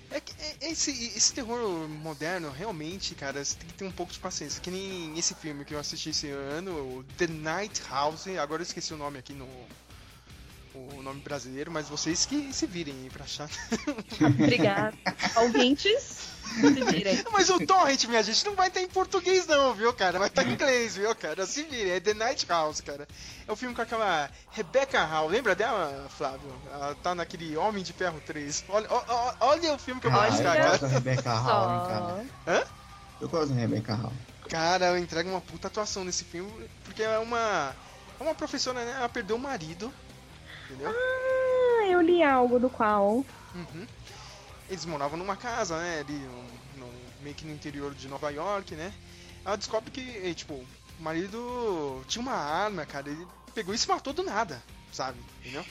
[0.08, 4.12] é que é- esse, esse terror moderno, realmente, cara, você tem que ter um pouco
[4.12, 4.62] de paciência.
[4.62, 8.66] Que nem esse filme que eu assisti esse ano, o The Night House, agora eu
[8.66, 9.48] esqueci o nome aqui no.
[10.74, 13.48] O nome brasileiro, mas vocês que se virem aí pra achar.
[14.20, 14.94] Obrigada.
[15.36, 16.28] Ouvintes,
[16.60, 17.22] se virem.
[17.30, 20.18] Mas o Torrent, minha gente, não vai estar em português não, viu, cara?
[20.18, 21.46] Vai estar em inglês, viu, cara?
[21.46, 23.06] Se vire, é The Night House, cara.
[23.46, 25.28] É o filme com aquela Rebecca Hall.
[25.28, 26.50] Lembra dela, Flávio?
[26.72, 28.64] Ela tá naquele Homem de Ferro 3.
[28.68, 30.70] Olha, ó- olha o filme que eu vou Ah, mostrar, eu cara.
[30.70, 32.26] gosto da Rebecca Hall, cara.
[32.46, 32.64] Hã?
[33.20, 34.12] Eu gosto da Rebecca Hall.
[34.48, 37.74] Cara, ela entrega uma puta atuação nesse filme, porque é uma...
[38.20, 38.94] É uma professora, né?
[38.96, 39.92] Ela perdeu o marido,
[40.72, 40.94] entendeu?
[40.94, 43.24] Ah, eu li algo do qual.
[43.54, 43.86] Uhum.
[44.68, 46.00] Eles moravam numa casa, né?
[46.00, 46.14] Ali,
[46.76, 48.92] no, no- meio que no interior de Nova York, né?
[49.44, 50.66] Ela descobre que, tipo, o
[51.02, 53.08] marido tinha uma arma, cara.
[53.10, 55.18] Ele pegou e se matou do nada, sabe?
[55.40, 55.64] Entendeu?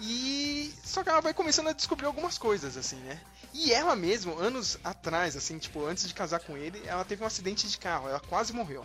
[0.00, 0.72] E.
[0.84, 3.20] Só que ela vai começando a descobrir algumas coisas, assim, né?
[3.54, 7.26] E ela mesmo, anos atrás, assim, tipo, antes de casar com ele, ela teve um
[7.26, 8.08] acidente de carro.
[8.08, 8.84] Ela quase morreu.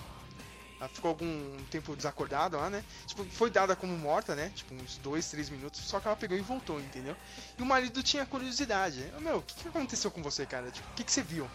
[0.84, 2.84] Ela ficou algum tempo desacordada lá, né?
[3.08, 4.52] Tipo, foi dada como morta, né?
[4.54, 5.80] Tipo, uns dois, três minutos.
[5.82, 7.16] Só que ela pegou e voltou, entendeu?
[7.58, 9.02] E o marido tinha curiosidade.
[9.16, 10.70] "Ah, Meu, o que, que aconteceu com você, cara?
[10.72, 11.50] Tipo, o que, que você viu?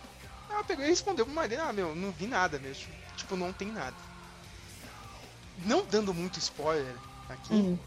[0.49, 2.91] Ela pegou e respondeu pro marido, ah, meu, não vi nada mesmo.
[3.19, 3.97] Tipo, não tem nada.
[5.67, 6.95] Não dando muito spoiler
[7.29, 7.79] aqui, Hum.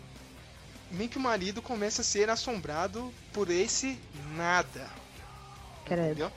[0.92, 3.98] meio que o marido começa a ser assombrado por esse
[4.36, 4.88] nada.
[5.86, 6.12] Credo.
[6.12, 6.32] Entendeu?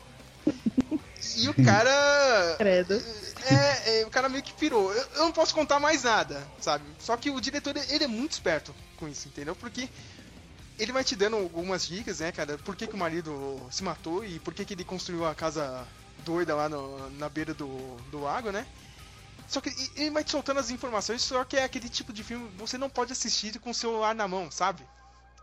[1.36, 2.54] E o cara.
[2.58, 3.02] Credo.
[3.46, 4.92] É, é, o cara meio que pirou.
[4.92, 6.84] Eu, eu não posso contar mais nada, sabe?
[6.98, 9.54] Só que o diretor, ele é muito esperto com isso, entendeu?
[9.54, 9.88] Porque
[10.78, 12.58] ele vai te dando algumas dicas, né, cara?
[12.58, 15.86] Por que, que o marido se matou e por que, que ele construiu a casa
[16.24, 18.66] doida lá no- na beira do, do lago, né?
[19.46, 22.48] Só que ele vai te soltando as informações, só que é aquele tipo de filme
[22.50, 24.82] que você não pode assistir com o celular na mão, sabe?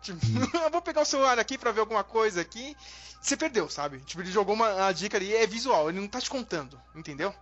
[0.01, 0.19] Tipo,
[0.57, 2.75] eu vou pegar o celular aqui pra ver alguma coisa aqui.
[3.21, 3.99] Você perdeu, sabe?
[3.99, 7.33] Tipo, ele jogou uma, uma dica ali, é visual, ele não tá te contando, entendeu?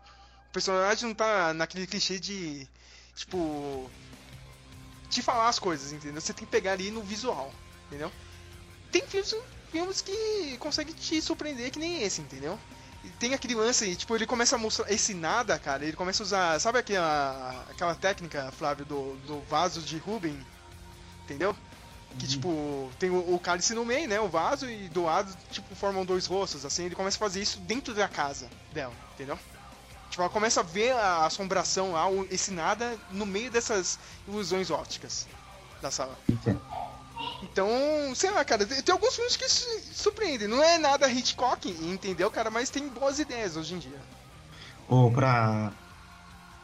[0.50, 2.68] O personagem não tá naquele clichê de.
[3.16, 3.90] Tipo.
[5.10, 6.22] Te falar as coisas, entendeu?
[6.22, 7.52] Você tem que pegar ali no visual,
[7.88, 8.12] entendeu?
[8.92, 9.36] Tem filmes,
[9.72, 12.60] filmes que conseguem te surpreender que nem esse, entendeu?
[13.04, 16.26] E tem aquele lance, tipo, ele começa a mostrar esse nada, cara, ele começa a
[16.26, 20.38] usar, sabe aquela, aquela técnica, Flávio, do, do vaso de Rubem,
[21.24, 21.56] entendeu?
[22.20, 25.74] Que, tipo, tem o, o cálice no meio, né, o vaso, e do lado, tipo,
[25.76, 29.40] formam dois rostos, assim, ele começa a fazer isso dentro da casa dela, entendeu?
[30.10, 35.28] Tipo, ela começa a ver a assombração lá, esse nada, no meio dessas ilusões ópticas
[35.82, 36.18] da sala.
[37.42, 37.70] Então,
[38.16, 40.48] sei lá, cara, tem, tem alguns filmes que su- surpreendem.
[40.48, 42.50] Não é nada Hitchcock, entendeu, cara?
[42.50, 44.02] Mas tem boas ideias hoje em dia.
[44.88, 45.72] Ou pra,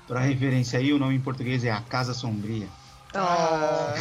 [0.07, 2.69] pra referência aí, o nome em português é A Casa Sombria.
[3.17, 3.93] Ah,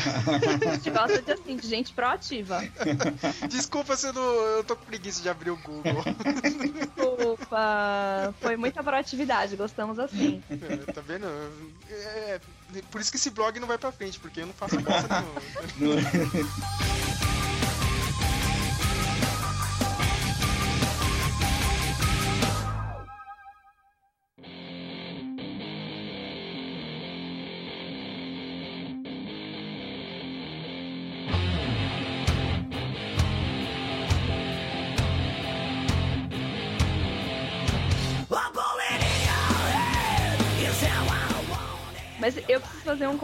[0.70, 2.62] A gente gosta de, assim, de gente proativa.
[3.48, 6.03] desculpa se eu, não, eu tô com preguiça de abrir o Google.
[6.72, 8.35] Desculpa.
[8.40, 10.42] Foi muita proatividade, gostamos assim.
[10.50, 11.27] É, tá vendo?
[11.88, 12.40] É,
[12.90, 15.24] por isso que esse blog não vai pra frente, porque eu não faço bosta
[15.79, 16.00] nenhuma.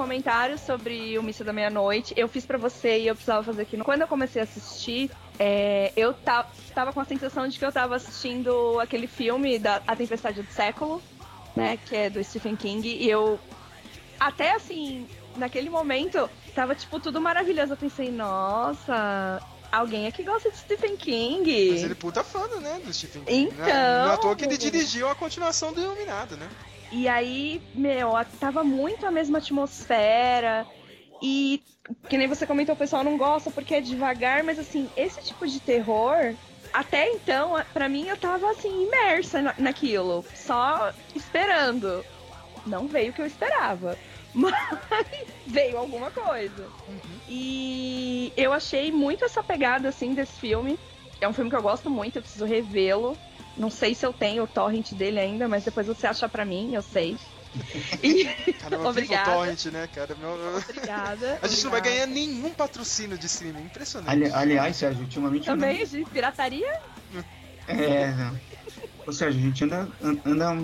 [0.01, 2.15] comentário sobre o Missa da Meia-Noite.
[2.17, 3.77] Eu fiz pra você e eu precisava fazer aqui.
[3.79, 7.71] Quando eu comecei a assistir, é, eu ta- tava com a sensação de que eu
[7.71, 11.03] tava assistindo aquele filme da A Tempestade do Século,
[11.55, 11.79] né?
[11.85, 12.89] Que é do Stephen King.
[12.89, 13.39] E eu.
[14.19, 17.75] Até assim, naquele momento, tava tipo tudo maravilhoso.
[17.75, 19.41] Eu pensei, nossa.
[19.71, 21.71] Alguém aqui gosta de Stephen King.
[21.73, 23.43] Mas ele é puta fã, né, do Stephen King.
[23.53, 23.67] Então.
[23.67, 26.49] Não é à toa que ele dirigiu a continuação do Iluminado, né?
[26.91, 30.67] E aí, meu, tava muito a mesma atmosfera.
[31.23, 31.63] E,
[32.09, 35.47] que nem você comentou, o pessoal não gosta porque é devagar, mas assim, esse tipo
[35.47, 36.37] de terror,
[36.73, 42.05] até então, a- pra mim, eu tava assim, imersa na- naquilo, só esperando.
[42.67, 43.99] Não veio o que eu esperava.
[44.35, 44.55] Mas
[45.47, 46.73] veio alguma coisa.
[47.27, 50.79] E eu achei muito essa pegada, assim, desse filme.
[51.21, 53.19] É um filme que eu gosto muito, eu preciso revê-lo.
[53.61, 56.75] Não sei se eu tenho o torrent dele ainda, mas depois você acha pra mim,
[56.75, 57.15] eu sei.
[58.03, 58.25] E...
[58.55, 59.33] Caramba, viva o Obrigada.
[59.33, 60.15] Torrent, né, cara?
[60.15, 61.39] Meu- Obrigada.
[61.43, 62.07] A gente não vai obrigada.
[62.07, 63.63] ganhar nenhum patrocínio de streaming.
[63.65, 64.11] Impressionante.
[64.11, 65.45] Ali- aliás, Sérgio, ultimamente.
[65.45, 66.73] Também de pirataria?
[67.69, 68.15] É.
[69.07, 70.55] Ô Sérgio, a gente anda, an- anda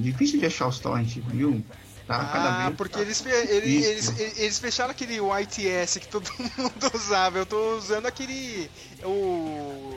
[0.00, 1.62] difícil de achar os torrents, viu?
[2.06, 2.76] Tá Ah, vez.
[2.78, 4.12] porque eles, fe- ele- Isso.
[4.12, 7.36] eles, eles fecharam aquele YTS que todo mundo usava.
[7.38, 8.70] Eu tô usando aquele.
[9.04, 9.92] O.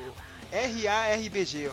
[0.52, 1.70] RARBG,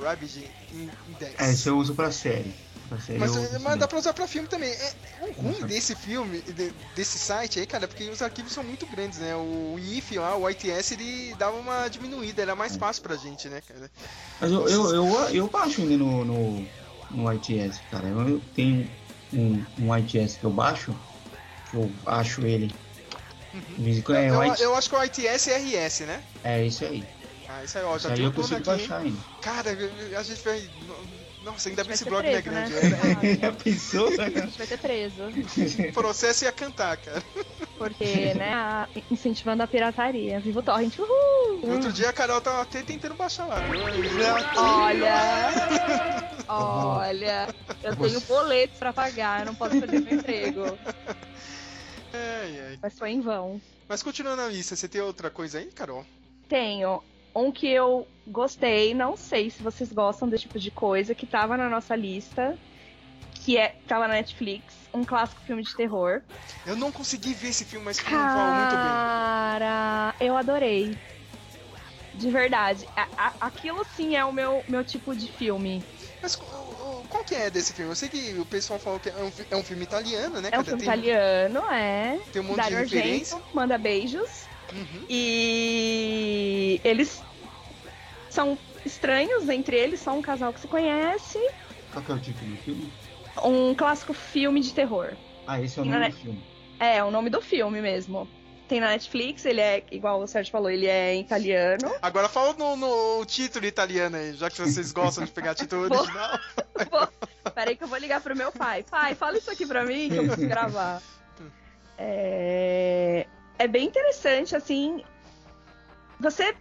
[0.00, 1.40] o Index.
[1.40, 2.54] É, esse eu uso pra série.
[2.88, 4.70] Pra série Mas, eu mas dá pra usar pra filme também.
[4.70, 8.64] É, o ruim desse filme, de- desse site aí, cara, é porque os arquivos são
[8.64, 9.34] muito grandes, né?
[9.36, 13.60] O IF lá, o YTS, ele dava uma diminuída, era mais fácil pra gente, né,
[13.60, 13.90] cara?
[14.40, 16.66] Mas eu, eu, eu, eu baixo ainda no, no,
[17.10, 18.08] no ITS, cara.
[18.08, 18.88] Eu, tenho
[19.32, 20.94] um, um ITS que eu baixo,
[21.70, 22.72] que eu acho ele.
[24.04, 26.22] quando É, eu, eu, acho que o ITS é RS, né?
[26.44, 27.17] é isso aí.
[27.48, 28.88] Ah, isso aí, ó, Isso já aí tem eu o plano consigo aqui.
[28.88, 29.18] baixar ainda.
[29.40, 29.70] Cara,
[30.18, 30.70] a gente vai.
[31.44, 32.68] Nossa, ainda bem esse ser blog não é preso, né?
[33.14, 33.40] grande.
[33.40, 34.08] Já pensou?
[34.08, 35.22] A gente vai ter preso.
[35.88, 37.22] O processo ia cantar, cara.
[37.78, 40.40] Porque, né, a- incentivando a pirataria.
[40.40, 41.70] Viva o torrent, uhul!
[41.72, 43.56] Outro dia a Carol tava até tentando baixar lá.
[44.56, 45.14] Olha!
[46.48, 47.54] Olha!
[47.82, 50.78] Eu tenho boletos pra pagar, eu não posso perder meu emprego.
[52.12, 52.78] Ai, ai.
[52.82, 53.60] Mas foi em vão.
[53.88, 56.04] Mas continuando a lista, você tem outra coisa aí, Carol?
[56.48, 57.02] Tenho
[57.38, 61.56] um que eu gostei, não sei se vocês gostam desse tipo de coisa, que tava
[61.56, 62.58] na nossa lista,
[63.34, 66.22] que é tava na Netflix, um clássico filme de terror.
[66.66, 68.84] Eu não consegui ver esse filme, mas mundo falou muito bem.
[68.84, 70.98] Cara, eu adorei.
[72.14, 72.84] De verdade.
[72.96, 75.84] A- a- aquilo sim é o meu, meu tipo de filme.
[76.20, 77.92] Mas qual que é desse filme?
[77.92, 80.48] Eu sei que o pessoal falou que é um, é um filme italiano, né?
[80.52, 80.64] É um cara?
[80.64, 82.18] filme tem, italiano, é.
[82.32, 83.36] tem um monte Dario de referência.
[83.36, 84.48] Argento, manda beijos.
[84.72, 85.06] Uhum.
[85.08, 87.24] E eles
[88.30, 91.38] são estranhos entre eles, só um casal que se conhece.
[91.92, 92.92] Qual que é o título do filme?
[93.44, 95.12] Um clássico filme de terror.
[95.46, 96.08] Ah, esse é o nome né?
[96.10, 96.44] do filme.
[96.80, 98.28] É, o nome do filme mesmo.
[98.68, 101.90] Tem na Netflix, ele é, igual o Sérgio falou, ele é italiano.
[102.02, 105.98] Agora fala no, no título italiano aí, já que vocês gostam de pegar título Vou-
[105.98, 106.38] original.
[106.90, 107.08] Vou-
[107.54, 108.82] Peraí que eu vou ligar pro meu pai.
[108.82, 111.00] Pai, fala isso aqui pra mim que eu preciso gravar.
[111.96, 113.26] É...
[113.58, 115.02] é bem interessante, assim.
[116.20, 116.54] Você.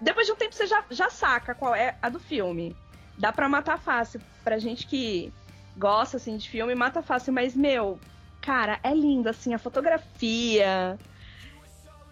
[0.00, 2.76] Depois de um tempo você já, já saca qual é a do filme.
[3.18, 4.20] dá pra matar fácil.
[4.44, 5.32] Pra gente que
[5.76, 7.32] gosta, assim, de filme, mata fácil.
[7.32, 8.00] Mas, meu,
[8.40, 10.98] cara, é lindo, assim, a fotografia,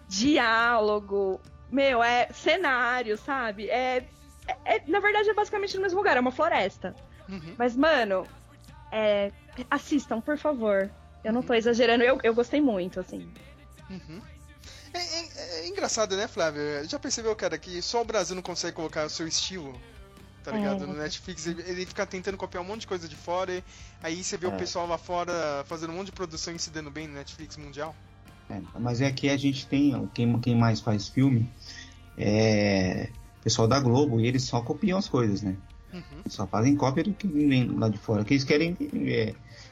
[0.07, 3.69] diálogo, meu, é cenário, sabe?
[3.69, 4.05] É,
[4.47, 6.95] é- é- na verdade, é basicamente no mesmo lugar, é uma floresta.
[7.29, 7.55] Uhum.
[7.57, 8.27] Mas, mano,
[8.91, 9.31] é,
[9.69, 10.89] assistam, por favor.
[11.23, 13.31] Eu não tô exagerando, eu, eu gostei muito, assim.
[13.89, 14.21] Uhum.
[14.93, 16.61] É, é- é engraçado, né, Flávio?
[16.87, 19.79] Já percebeu, cara, que só o Brasil não consegue colocar o seu estilo,
[20.43, 20.83] tá ligado?
[20.83, 20.87] É.
[20.87, 23.63] No Netflix, ele, ele fica tentando copiar um monte de coisa de fora, e
[24.03, 24.57] aí você vê o É.
[24.57, 27.95] pessoal lá fora fazendo um monte de produção e se dando bem no Netflix mundial.
[28.49, 31.49] É, mas é que a gente tem, quem, quem mais faz filme
[32.17, 35.55] é o pessoal da Globo e eles só copiam as coisas, né?
[35.93, 36.01] Uhum.
[36.27, 38.23] Só fazem cópia do que vem lá de fora.
[38.23, 38.77] Que eles querem.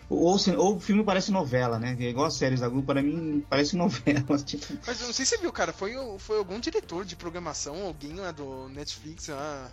[0.09, 1.95] Ou, ou o filme parece novela, né?
[1.99, 4.37] É igual as séries da Globo, para mim parece novela.
[4.45, 7.83] Tipo, Mas eu não sei se você viu, cara, foi, foi algum diretor de programação,
[7.83, 9.71] alguém lá do Netflix, lá,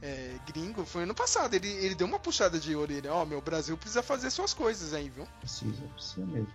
[0.00, 3.42] é, gringo, foi ano passado, ele, ele deu uma puxada de orelha, ó, meu, o
[3.42, 5.26] Brasil precisa fazer suas coisas aí, viu?
[5.40, 6.48] precisa, precisa mesmo.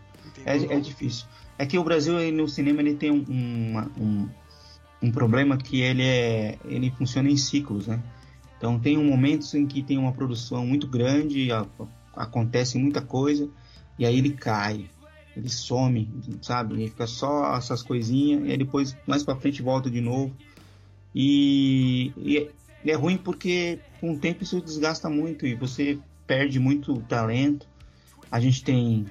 [0.46, 1.26] É, é difícil.
[1.58, 4.30] É que o Brasil ele, no cinema ele tem um, uma- um,
[5.02, 8.02] um problema que ele é ele funciona em ciclos, né?
[8.58, 11.66] Então tem momentos em que tem uma produção muito grande, a-
[12.16, 13.50] acontece muita coisa
[13.98, 14.90] e aí ele cai,
[15.36, 16.10] ele some,
[16.42, 16.76] sabe?
[16.76, 20.34] Ele fica só essas coisinhas e aí depois mais para frente volta de novo
[21.14, 22.50] e, é-
[22.86, 27.68] e é ruim porque com o tempo isso desgasta muito e você perde muito talento.
[28.32, 29.06] A gente tem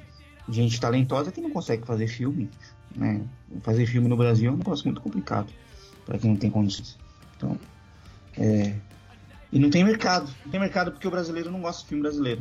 [0.48, 2.48] gente talentosa que não consegue fazer filme,
[2.94, 3.20] né?
[3.62, 5.52] Fazer filme no Brasil é um negócio muito complicado
[6.06, 6.96] para quem não tem condições.
[7.36, 7.58] Então,
[8.36, 8.74] é...
[9.52, 12.40] e não tem mercado, não tem mercado porque o brasileiro não gosta de filme brasileiro.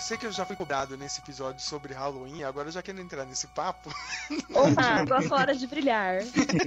[0.00, 3.00] Eu sei que eu já fui cobrado nesse episódio sobre Halloween, agora eu já quero
[3.00, 3.94] entrar nesse papo,
[4.50, 6.22] Opa, tua hora de brilhar.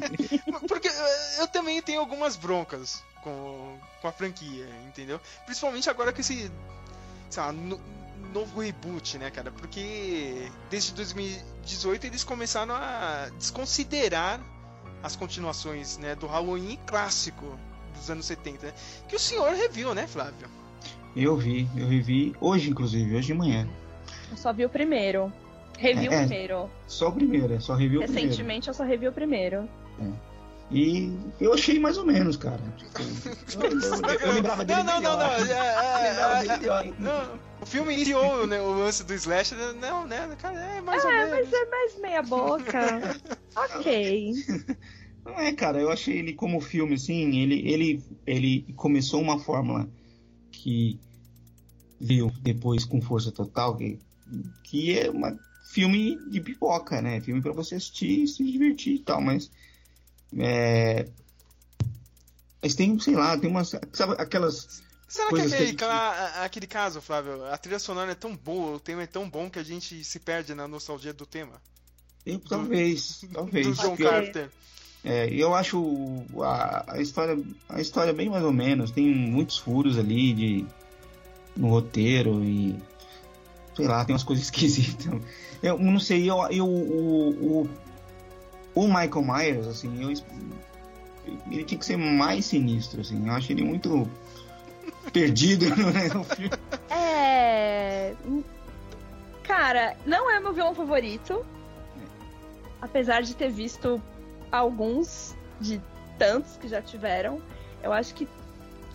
[0.69, 5.19] porque eh, eu também tenho algumas broncas com, com a franquia, entendeu?
[5.45, 6.51] Principalmente agora com esse,
[7.29, 7.81] sei lá, no-
[8.31, 9.51] novo reboot, né, cara?
[9.51, 14.39] Porque desde 2018 eles começaram a desconsiderar
[15.01, 17.59] as continuações, né, do Halloween clássico
[17.95, 18.73] dos anos 70, né?
[19.07, 20.47] Que o senhor reviu, né, Flávio?
[21.15, 23.67] Eu vi, eu revi hoje, inclusive, hoje de manhã.
[24.31, 25.31] Eu só vi o primeiro.
[25.77, 26.19] Revi É, o é.
[26.19, 26.69] primeiro.
[26.87, 28.27] Só o primeiro, é só revi o primeiro.
[28.29, 29.67] Recentemente eu só revi o primeiro.
[30.71, 32.59] E eu achei mais ou menos, cara.
[33.53, 36.93] Eu, eu- eu lembrava dele Não, não, não, é, é, é.
[36.97, 41.11] Não, o filme iniciou né, o lance do Slash, não, né, cara, é mais ou
[41.11, 41.49] É, menos.
[41.51, 42.79] mas é mais meia boca.
[43.55, 44.33] ok.
[45.25, 49.87] Não é, cara, eu achei ele como filme, assim, ele, ele, ele começou uma fórmula
[50.53, 50.99] que
[51.99, 53.99] veio depois com força total, que,
[54.63, 57.19] que é uma filme de pipoca, né?
[57.19, 59.49] Filme pra você assistir e se divertir e tal, mas
[60.37, 61.07] é,
[62.61, 66.99] mas tem, sei lá, tem umas, sabe, aquelas Será que aquele, gente- cla- aquele caso,
[67.01, 70.03] Flávio, a trilha sonora é tão boa, o tema é tão bom que a gente
[70.03, 71.61] se perde na nostalgia do tema?
[72.23, 73.67] tem- talvez, talvez.
[73.67, 73.97] do John.
[73.97, 74.49] Carpenter.
[75.03, 77.37] É, eu acho a, a história
[77.67, 78.91] a história bem mais ou menos.
[78.91, 80.65] Tem muitos furos ali de
[81.55, 82.75] no roteiro e
[83.75, 85.07] sei lá, tem umas coisas esquisitas.
[85.61, 87.69] Eu não sei, eu, eu o, o,
[88.75, 90.13] o Michael Myers, assim, eu,
[91.51, 93.27] ele tinha que ser mais sinistro, assim.
[93.27, 94.09] Eu acho ele muito
[95.11, 96.51] perdido né, no filme.
[96.89, 98.13] É.
[99.43, 101.45] Cara, não é meu vilão favorito.
[102.81, 104.01] Apesar de ter visto
[104.53, 105.81] alguns de
[106.17, 107.41] tantos que já tiveram.
[107.81, 108.27] Eu acho que.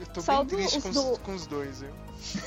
[0.01, 1.91] Eu tô Só bem do- com, do- com os dois, viu?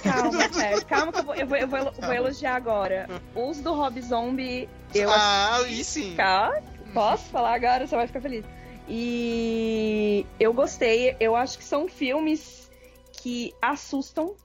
[0.04, 3.08] Calma, Fer, calma que eu vou, eu vou, eu vou vou elogiar agora.
[3.36, 6.16] Os do Rob Zombie, eu ah, aí sim.
[6.16, 6.52] Tá?
[6.94, 7.86] Posso falar agora?
[7.86, 8.46] Você vai ficar feliz.
[8.88, 11.16] E eu gostei.
[11.20, 12.70] Eu acho que são filmes
[13.14, 14.36] que assustam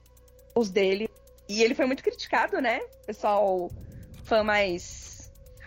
[0.55, 1.09] os dele.
[1.49, 2.79] E ele foi muito criticado, né?
[3.05, 3.71] Pessoal,
[4.23, 5.16] fã mais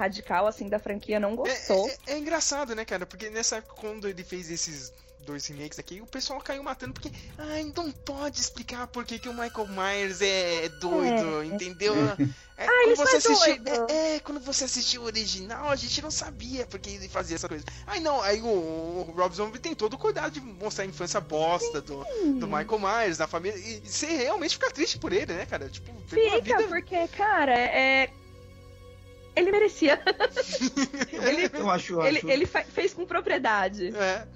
[0.00, 1.88] radical, assim, da franquia, não É, gostou.
[1.88, 3.06] é- é engraçado, né, cara?
[3.06, 7.12] Porque nessa época, quando ele fez esses dois remakes aqui, o pessoal caiu matando porque,
[7.38, 11.94] ai, não pode explicar por que, que o Michael Myers é doido, entendeu?
[12.60, 13.90] É, Ah, quando é você assistiu, doido.
[13.90, 17.48] é, é, quando você assistiu o original, a gente não sabia porque ele fazia essa
[17.48, 17.64] coisa.
[17.86, 21.22] Ai, não, aí o, o Rob Zombie tem todo o cuidado de mostrar a infância
[21.22, 22.04] bosta do,
[22.38, 25.70] do Michael Myers, da família, e você realmente fica triste por ele, né, cara?
[25.70, 26.68] Tipo, Fica, vida...
[26.68, 28.10] porque, cara, é.
[29.40, 30.00] Ele merecia.
[31.12, 33.88] ele, Eu acho, eu ele, acho- ele fe- fez com propriedade.
[33.96, 34.26] É,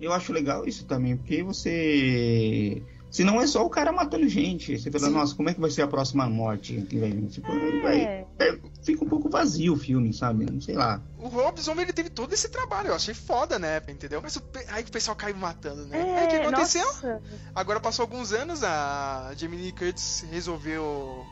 [0.00, 4.78] Eu acho legal isso também, porque você Se não é só o cara matando gente.
[4.78, 5.12] Você fala, Sim.
[5.12, 7.26] nossa, como é que vai ser a próxima morte que vai vir?
[7.28, 7.46] Tipo,
[7.82, 8.26] vai- É.
[8.38, 10.46] é, fica um pouco vazio o filme, sabe?
[10.50, 11.00] Não sei lá.
[11.18, 13.80] O Rob Zombie ele teve todo esse trabalho, eu achei foda, né?
[13.88, 14.20] Entendeu?
[14.22, 16.00] Mas o aí o pessoal caiu matando, né?
[16.18, 16.84] aí o que É, aconteceu?
[16.86, 17.22] nossa.
[17.54, 21.24] Agora passou alguns anos, a Jamie Lee Curtis resolveu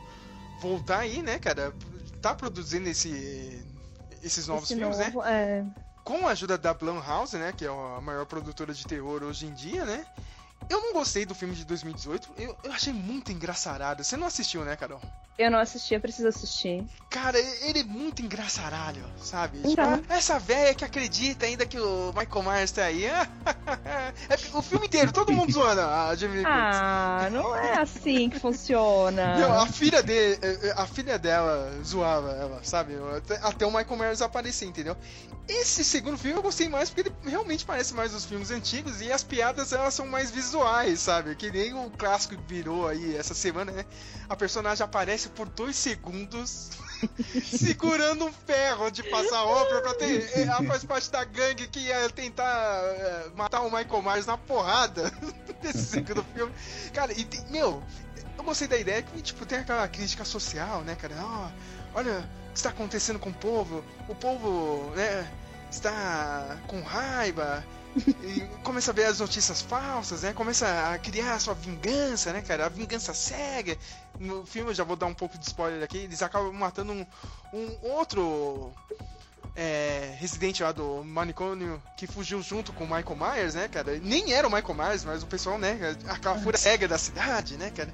[0.61, 1.73] voltar aí, né, cara?
[2.21, 3.65] Tá produzindo esse,
[4.21, 5.05] esses novos Esse filmes, né?
[5.05, 5.65] novo, é.
[6.03, 7.51] Com a ajuda da Blumhouse, né?
[7.55, 10.05] Que é a maior produtora de terror hoje em dia, né?
[10.69, 14.03] Eu não gostei do filme de 2018, eu, eu achei muito engraçarado.
[14.03, 15.01] Você não assistiu, né, Carol?
[15.37, 16.85] Eu não assisti, eu preciso assistir.
[17.09, 19.57] Cara, ele é muito engraçaralho, sabe?
[19.57, 20.03] Tipo, Então.
[20.09, 23.05] essa velha que acredita ainda que o Michael Myers tá aí.
[24.29, 26.79] É o filme inteiro, todo mundo zoando a Jamie Lee Curtis.
[26.81, 29.35] Ah, não é assim que funciona.
[29.39, 30.37] Não, a filha dele,
[30.75, 32.93] a filha dela zoava ela, sabe?
[33.17, 34.95] Até, até o Michael Myers aparecer, entendeu?
[35.47, 39.11] Esse segundo filme eu gostei mais porque ele realmente parece mais os filmes antigos e
[39.11, 40.50] as piadas elas são mais visuais,
[40.97, 41.35] sabe?
[41.35, 43.85] Que nem o clássico que virou aí essa semana, né?
[44.29, 46.69] A personagem aparece por dois segundos
[47.43, 50.29] segurando um ferro de passar obra pra ter.
[50.37, 54.37] é, Ela faz parte da gangue que ia tentar é, matar o Michael Myers na
[54.37, 55.11] porrada
[55.63, 56.53] nesse segundo filme.
[56.93, 57.83] Cara, e tem- meu,
[58.37, 61.15] eu gostei da ideia que, tipo, tem aquela crítica social, né, cara?
[61.19, 61.49] Ó,
[61.95, 63.83] olha o que está acontecendo com o povo.
[64.07, 65.29] O povo, né,
[65.71, 67.63] está com raiva.
[67.95, 70.33] E começa a ver as notícias falsas, né?
[70.33, 72.65] Começa a criar a sua vingança, né, cara?
[72.65, 73.77] A vingança cega.
[74.19, 77.05] No filme, eu já vou dar um pouco de spoiler aqui, eles acabam matando um,
[77.53, 78.71] um outro
[79.55, 83.99] é, residente lá do manicômio que fugiu junto com o Michael Myers, né, cara?
[83.99, 85.77] Nem era o Michael Myers, mas o pessoal, né?
[86.07, 87.93] Aquela fúria cega da cidade, né, cara?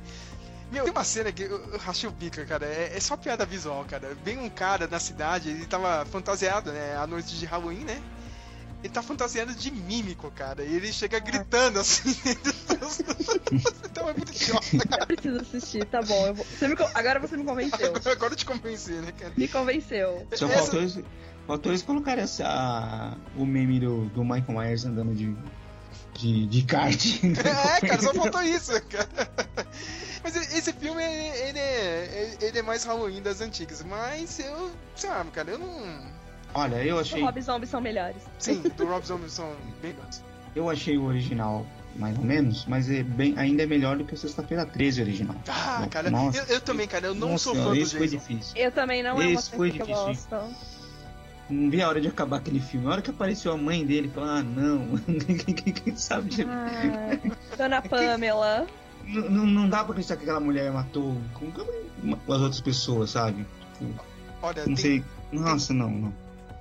[0.72, 2.66] Meu, tem uma cena que eu, eu rachei o bico, cara.
[2.66, 4.16] É, é só piada visual, cara.
[4.24, 6.96] Vem um cara na cidade, ele tava fantasiado, né?
[6.98, 8.02] À noite de Halloween, né?
[8.84, 10.64] Ele tá fantasiado de mímico, cara.
[10.64, 12.16] E ele chega gritando assim.
[13.90, 15.04] então é muito idiota, cara.
[15.04, 16.28] Eu preciso assistir, tá bom.
[16.28, 17.88] eu vou- você me Agora você me convenceu.
[17.96, 19.34] Agora, agora eu te convenci, né, cara?
[19.36, 20.28] Me convenceu.
[20.36, 21.00] Só Essa- faltou, eles,
[21.48, 25.36] faltou eles colocar essa, o meme do, do Michael Myers andando de,
[26.14, 27.04] de, de kart.
[27.24, 29.10] É, cara, só faltou isso, cara.
[30.24, 33.84] Mas esse filme, ele é, ele é mais Halloween das antigas.
[33.84, 36.17] Mas eu, sabe, cara, eu não.
[36.54, 38.18] Olha, eu Os achei, Rob Zombies são melhores.
[38.40, 40.24] Sim, do Rob Zombie são bem bons.
[40.56, 44.14] eu achei o original mais ou menos, mas é bem, ainda é melhor do que
[44.14, 45.36] o Sexta-feira 13 original.
[45.48, 46.38] Ah, Bom, cara, nossa.
[46.40, 48.18] eu, eu também, cara, eu não Nossa sou fã do esse foi Jason.
[48.18, 48.54] difícil.
[48.58, 50.06] Eu também não é uma Esse foi que eu difícil.
[50.30, 50.56] gosto.
[51.50, 52.86] Não vi a hora de acabar aquele filme.
[52.88, 54.98] A hora que apareceu a mãe dele, falou, ah, não.
[54.98, 56.44] Quem sabe de...
[56.44, 57.20] Ai,
[57.58, 58.68] Dona Pamela.
[59.06, 63.10] não, não- não dá pra acreditar que aquela mulher matou com com as outras pessoas,
[63.12, 63.44] sabe?
[63.80, 64.04] Tipo,
[64.42, 65.04] Olha, não tem, sei.
[65.32, 66.14] Nossa, não, não.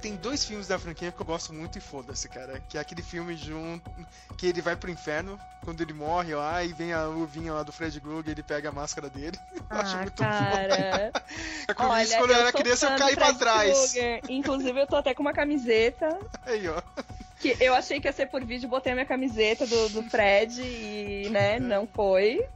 [0.07, 2.63] Tem dois filmes da franquia que eu gosto muito e foda-se, cara.
[2.69, 3.91] Que é aquele filme junto.
[4.37, 7.73] Que ele vai pro inferno quando ele morre lá e vem a luvinha lá do
[7.73, 9.37] Fred Krueger e ele pega a máscara dele.
[9.69, 11.13] Eu acho Ah, muito cara.
[11.69, 13.73] É com Olha, isso, quando eu era criança, eu caí pra trás.
[13.93, 14.21] Krueger.
[14.29, 16.17] Inclusive, eu tô até com uma camiseta.
[16.45, 16.81] Aí, ó.
[17.41, 20.63] Que eu achei que ia ser por vídeo, botei a minha camiseta do, do Fred
[20.63, 22.47] e, né, não foi.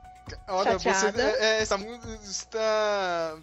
[0.46, 1.20] Olha, você, Chateada.
[1.22, 3.36] é, é, essa música está.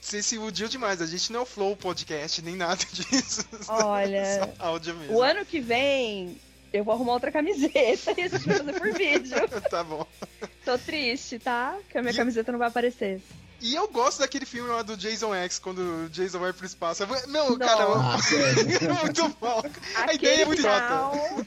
[0.00, 1.00] Você se iludiu demais.
[1.02, 3.44] A gente não é o Flow Podcast, nem nada disso.
[3.68, 4.24] Olha,
[4.58, 5.16] Só áudio mesmo.
[5.16, 6.38] o ano que vem
[6.72, 9.36] eu vou arrumar outra camiseta e a gente vai fazer por vídeo.
[9.70, 10.04] Tá bom.
[10.64, 11.78] Tô triste, tá?
[11.88, 13.20] Que a minha E- camiseta não vai aparecer.
[13.66, 17.02] E eu gosto daquele filme lá do Jason X, quando o Jason vai pro espaço.
[17.28, 17.58] Meu, Não.
[17.58, 17.84] cara,
[18.14, 18.60] Ah, sério.
[18.76, 19.62] é muito bom.
[19.96, 21.46] A ideia é muito idiota.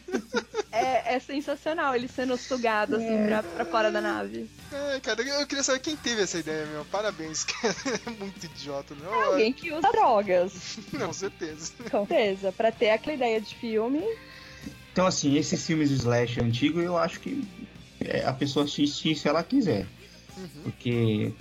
[0.72, 4.49] é, é sensacional, ele sendo sugado assim pra, pra fora da nave.
[4.72, 6.84] É, cara, eu queria saber quem teve essa ideia, meu.
[6.86, 7.76] Parabéns, cara.
[8.07, 9.13] É muito idiota, não?
[9.13, 11.72] Alguém que usa drogas, Não, certeza.
[11.91, 12.51] com certeza.
[12.51, 14.01] Pra ter aquela ideia de filme.
[14.91, 17.47] Então, assim, esses filmes de slash antigo, eu acho que
[18.01, 19.86] é, a pessoa assiste se ela quiser.
[20.36, 21.32] Uhum, Porque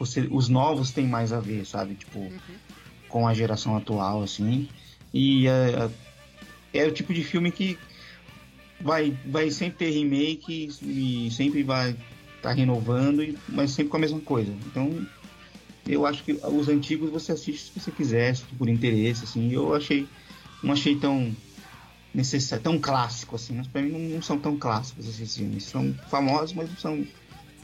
[0.00, 1.94] você, os novos têm mais a ver, sabe?
[1.94, 2.30] Tipo, uhum.
[3.06, 4.66] com a geração atual, assim.
[5.12, 5.90] E é,
[6.72, 7.78] é o tipo de filme que
[8.80, 11.94] vai, vai sempre ter remake e sempre vai
[12.36, 14.50] estar renovando, e- mas sempre com a mesma coisa.
[14.66, 15.06] Então,
[15.86, 19.52] eu acho que os antigos você assiste se você quiser, se por interesse, assim.
[19.52, 20.08] Eu achei,
[20.62, 21.36] não achei tão
[22.14, 23.54] necessário, tão clássico, assim.
[23.54, 25.64] Mas pra mim não, não são tão clássicos esses filmes.
[25.64, 27.06] São famosos, mas não são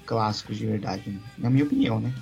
[0.06, 1.20] clássicos de verdade, né?
[1.36, 2.14] na minha opinião, né?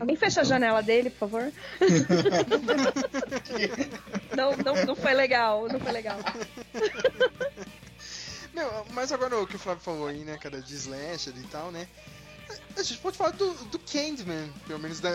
[0.00, 1.52] Alguém fecha a janela dele, por favor?
[4.36, 6.18] não, não, não foi legal, não foi legal.
[8.52, 11.70] Meu, mas agora o que o Flávio falou aí, né, cara, de slasher e tal,
[11.70, 11.86] né?
[12.76, 15.10] A gente pode falar do, do Candyman, pelo menos da,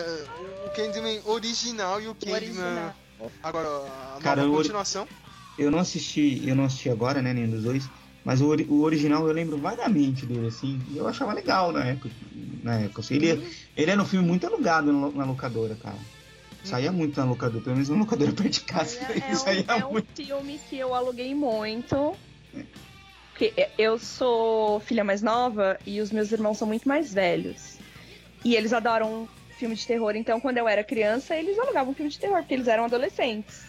[0.66, 2.36] o Candyman original e o Candyman.
[2.36, 2.94] original.
[3.42, 3.68] Agora,
[4.16, 5.06] a Cara, continuação.
[5.58, 7.88] Eu não assisti, eu não assisti agora, né, nenhum dos dois,
[8.24, 10.80] Mas o, o original eu lembro vagamente dele, assim.
[10.90, 12.10] E eu achava legal na época.
[12.62, 13.14] Na época assim.
[13.16, 15.98] ele, ele era um filme muito alugado na, na locadora, cara.
[16.64, 18.96] Saía muito na locadora, pelo menos na locadora perto de casa.
[18.96, 22.16] É, é saía um, é um filme que eu aluguei muito.
[23.30, 27.78] Porque eu sou filha mais nova e os meus irmãos são muito mais velhos.
[28.44, 30.14] E eles adoram filme de terror.
[30.16, 33.64] Então, quando eu era criança, eles alugavam filme de terror, porque eles eram adolescentes.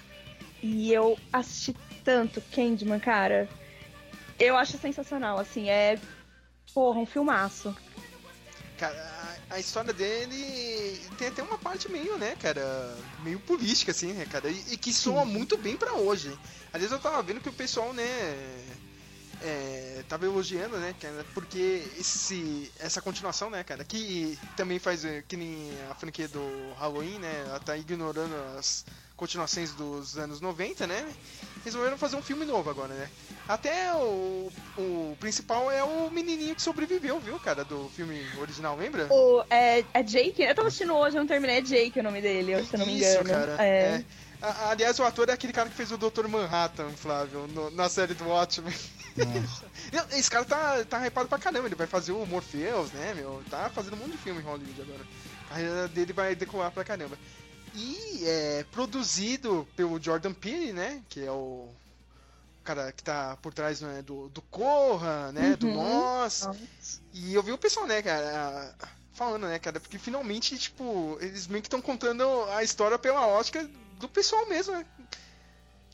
[0.62, 3.50] E eu assisti tanto Candyman, cara.
[4.40, 6.00] Eu acho sensacional, assim, é.
[6.74, 7.76] Porra, um filmaço.
[8.78, 14.12] Cara, a, a história dele tem até uma parte meio, né, cara, meio política, assim,
[14.12, 16.38] né, cara, e, e que soa muito bem pra hoje.
[16.74, 18.04] Às vezes eu tava vendo que o pessoal, né,
[19.42, 25.24] é, tava elogiando, né, cara, porque esse, essa continuação, né, cara, que também faz eh,
[25.26, 28.86] que nem a franquia do Halloween, né, ela tá ignorando as
[29.16, 31.08] continuações dos anos 90, né,
[31.64, 33.10] resolveram fazer um filme novo agora, né.
[33.48, 39.08] Até o, o principal é o menininho que sobreviveu, viu, cara, do filme original, lembra?
[39.12, 40.42] O, é, é Jake?
[40.42, 42.86] Eu tava assistindo hoje, eu não terminei, é Jake o nome dele, se eu não
[42.86, 43.30] me Isso, engano.
[43.30, 43.64] cara.
[43.64, 43.68] É.
[43.68, 44.06] é.
[44.42, 46.28] A- Aliás, o ator é aquele cara que fez o Dr.
[46.28, 48.74] Manhattan, Flávio, no- na série do Watchmen.
[50.12, 53.42] Esse cara tá, tá hypado pra caramba, ele vai fazer o Morpheus, né, meu?
[53.50, 55.02] Tá fazendo um monte de filme em Hollywood agora.
[55.46, 57.18] A carreira dele vai decolar pra caramba.
[57.76, 61.04] E é produzido pelo Jordan Peele, né?
[61.10, 61.68] Que é o
[62.64, 65.56] cara que tá por trás né, do, do Corra, né?
[65.56, 65.76] Do Uhum.
[65.76, 66.48] Nós.
[67.14, 68.74] E eu vi o pessoal, né, cara,
[69.14, 72.24] falando, né, cara, porque finalmente, tipo, eles meio que estão contando
[72.56, 73.70] a história pela ótica
[74.00, 74.86] do pessoal mesmo, né?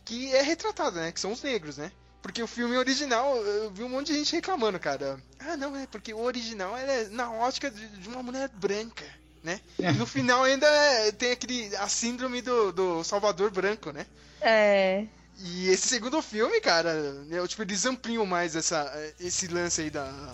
[0.05, 1.11] Que é retratado, né?
[1.11, 1.91] Que são os negros, né?
[2.21, 5.19] Porque o filme original, eu vi um monte de gente reclamando, cara.
[5.39, 9.03] Ah, não, é porque o original é na ótica de de uma mulher branca,
[9.43, 9.59] né?
[9.79, 14.05] E no final ainda é- tem aquele a síndrome do, do Salvador branco, né?
[14.41, 15.05] É.
[15.39, 16.93] E esse segundo filme, cara,
[17.25, 20.33] né, tipo, eles ampliam mais essa, esse lance aí da,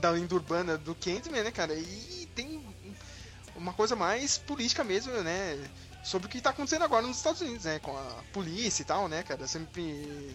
[0.00, 1.74] da lenda urbana do Candyman, né, cara?
[1.74, 2.64] E tem
[3.54, 5.58] uma coisa mais política mesmo, né?
[6.02, 7.78] Sobre o que tá acontecendo agora nos Estados Unidos, né?
[7.80, 9.46] Com a polícia e tal, né, cara?
[9.46, 10.34] Sempre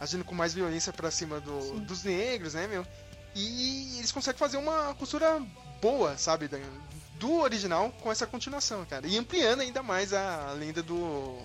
[0.00, 2.86] agindo com mais violência pra cima do- dos negros, né, meu?
[3.34, 5.42] E eles conseguem fazer uma costura
[5.80, 6.48] boa, sabe?
[7.14, 9.06] Do original com essa continuação, cara.
[9.06, 11.38] E ampliando ainda mais a lenda do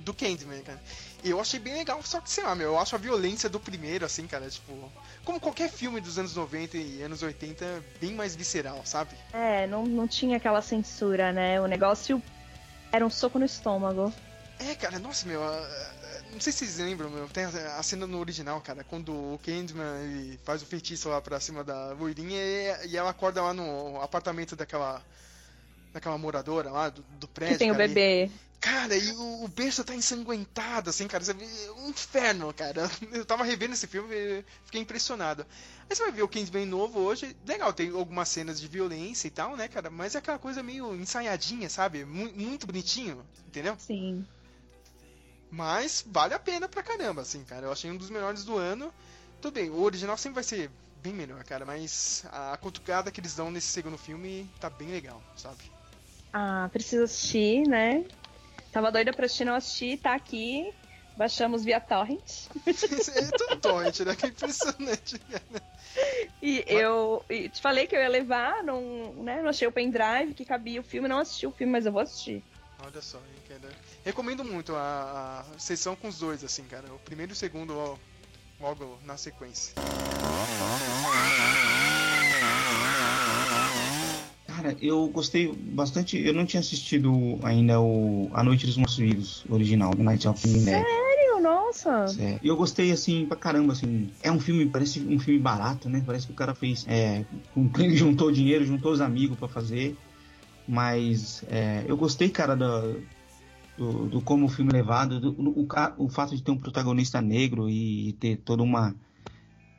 [0.00, 0.82] do Candyman, cara.
[1.24, 4.04] Eu achei bem legal, só que sei lá, meu, eu acho a violência do primeiro,
[4.04, 4.92] assim, cara, tipo.
[5.24, 9.14] Como qualquer filme dos anos 90 e anos 80, bem mais visceral, sabe?
[9.32, 11.58] É, não, não tinha aquela censura, né?
[11.58, 12.22] O negócio
[12.92, 14.12] era um soco no estômago.
[14.58, 15.42] É, cara, nossa, meu.
[15.42, 15.94] a-
[16.34, 17.28] Não sei se vocês lembram, meu.
[17.28, 21.62] Tem a cena no original, cara, quando o Candyman faz o feitiço lá pra cima
[21.64, 22.38] da loirinha
[22.84, 25.02] e, e ela acorda lá no apartamento daquela.
[25.92, 27.54] daquela moradora lá, do, do prédio.
[27.54, 28.30] que tem o cara, e- bebê.
[28.60, 31.22] Cara, e o, o berço tá ensanguentado, assim, cara.
[31.22, 31.44] Você vê,
[31.78, 32.90] um inferno, cara.
[33.12, 35.46] Eu tava revendo esse filme e fiquei impressionado.
[35.88, 37.36] Aí você vai ver o Kingsman novo hoje.
[37.46, 39.90] Legal, tem algumas cenas de violência e tal, né, cara?
[39.90, 42.04] Mas é aquela coisa meio ensaiadinha, sabe?
[42.06, 43.76] Mu- muito bonitinho, entendeu?
[43.78, 44.26] Sim.
[45.54, 47.66] Mas vale a pena pra caramba, assim, cara.
[47.66, 48.92] Eu achei um dos melhores do ano.
[49.40, 51.64] Tudo bem, o original sempre vai ser bem melhor, cara.
[51.64, 55.58] Mas a cutucada que eles dão nesse segundo filme tá bem legal, sabe?
[56.32, 58.04] Ah, preciso assistir, né?
[58.72, 60.74] Tava doida pra assistir, não assisti, tá aqui.
[61.16, 62.48] Baixamos via torrent.
[62.66, 64.16] é tudo torrent, né?
[64.16, 65.62] Que impressionante, cara.
[66.42, 70.34] E eu e te falei que eu ia levar, não, né, não achei o pendrive
[70.34, 72.42] que cabia o filme, não assisti o filme, mas eu vou assistir.
[72.86, 73.72] Olha só, hein, cara.
[74.04, 76.92] Recomendo muito a, a sessão com os dois, assim, cara.
[76.92, 77.96] O primeiro e o segundo ó,
[78.60, 79.74] logo na sequência.
[84.46, 86.18] Cara, eu gostei bastante.
[86.18, 90.40] Eu não tinha assistido ainda o A Noite dos Mortos Vivos, original, do Night of
[90.42, 90.64] the Dead.
[90.64, 91.40] Sério?
[91.40, 92.06] Nossa!
[92.18, 94.10] É, E eu gostei, assim, pra caramba, assim.
[94.22, 96.02] É um filme, parece um filme barato, né?
[96.06, 96.86] Parece que o cara fez.
[96.88, 97.24] É,
[97.56, 99.96] um, juntou dinheiro, juntou os amigos pra fazer.
[100.66, 103.02] Mas é, eu gostei, cara, do,
[103.76, 105.66] do, do como o filme é levado, do, o,
[105.98, 108.94] o fato de ter um protagonista negro e ter toda uma,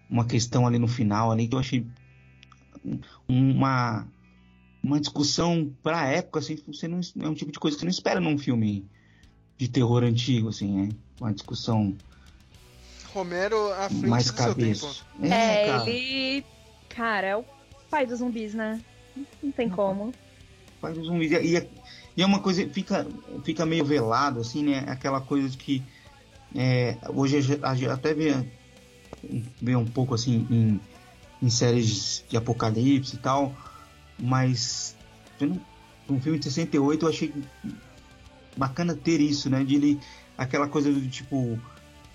[0.09, 1.85] uma questão ali no final, ali, que eu achei
[3.27, 4.07] uma,
[4.83, 7.91] uma discussão pra época, assim, você não, é um tipo de coisa que você não
[7.91, 8.85] espera num filme
[9.57, 10.89] de terror antigo, assim, né?
[11.19, 11.95] Uma discussão
[13.15, 14.87] Romero à frente mais do seu cabeça.
[14.87, 15.33] tempo.
[15.33, 16.45] É, cara, ele.
[16.89, 17.45] Cara, é o
[17.89, 18.81] pai dos zumbis, né?
[19.41, 20.13] Não tem como.
[20.91, 21.31] Os zumbis.
[21.31, 21.67] E, é-
[22.17, 23.05] e é uma coisa, fica,
[23.43, 24.83] fica meio velado, assim, né?
[24.87, 25.83] Aquela coisa de que
[26.55, 28.45] é, hoje a gente- até vê,
[29.61, 30.79] vê um pouco assim em,
[31.41, 33.53] em séries de apocalipse e tal,
[34.17, 34.95] mas
[36.09, 37.33] um filme de 68 eu achei
[38.55, 39.63] bacana ter isso, né?
[39.63, 39.99] De ele,
[40.37, 41.59] aquela coisa do tipo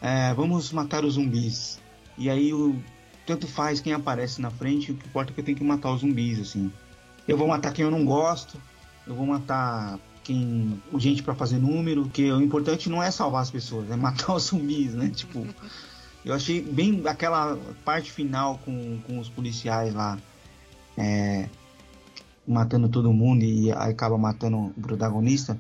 [0.00, 1.78] é, vamos matar os zumbis.
[2.16, 2.80] E aí o
[3.26, 5.92] tanto faz quem aparece na frente, o que importa é que eu tenho que matar
[5.92, 6.72] os zumbis, assim.
[7.30, 8.60] Eu vou matar quem eu não gosto,
[9.06, 10.82] eu vou matar quem.
[10.98, 14.46] gente pra fazer número, que o importante não é salvar as pessoas, é matar os
[14.46, 15.08] zumbis, né?
[15.10, 15.46] Tipo.
[16.24, 20.18] Eu achei bem aquela parte final com, com os policiais lá.
[20.98, 21.48] É,
[22.46, 25.56] matando todo mundo e aí acaba matando o protagonista.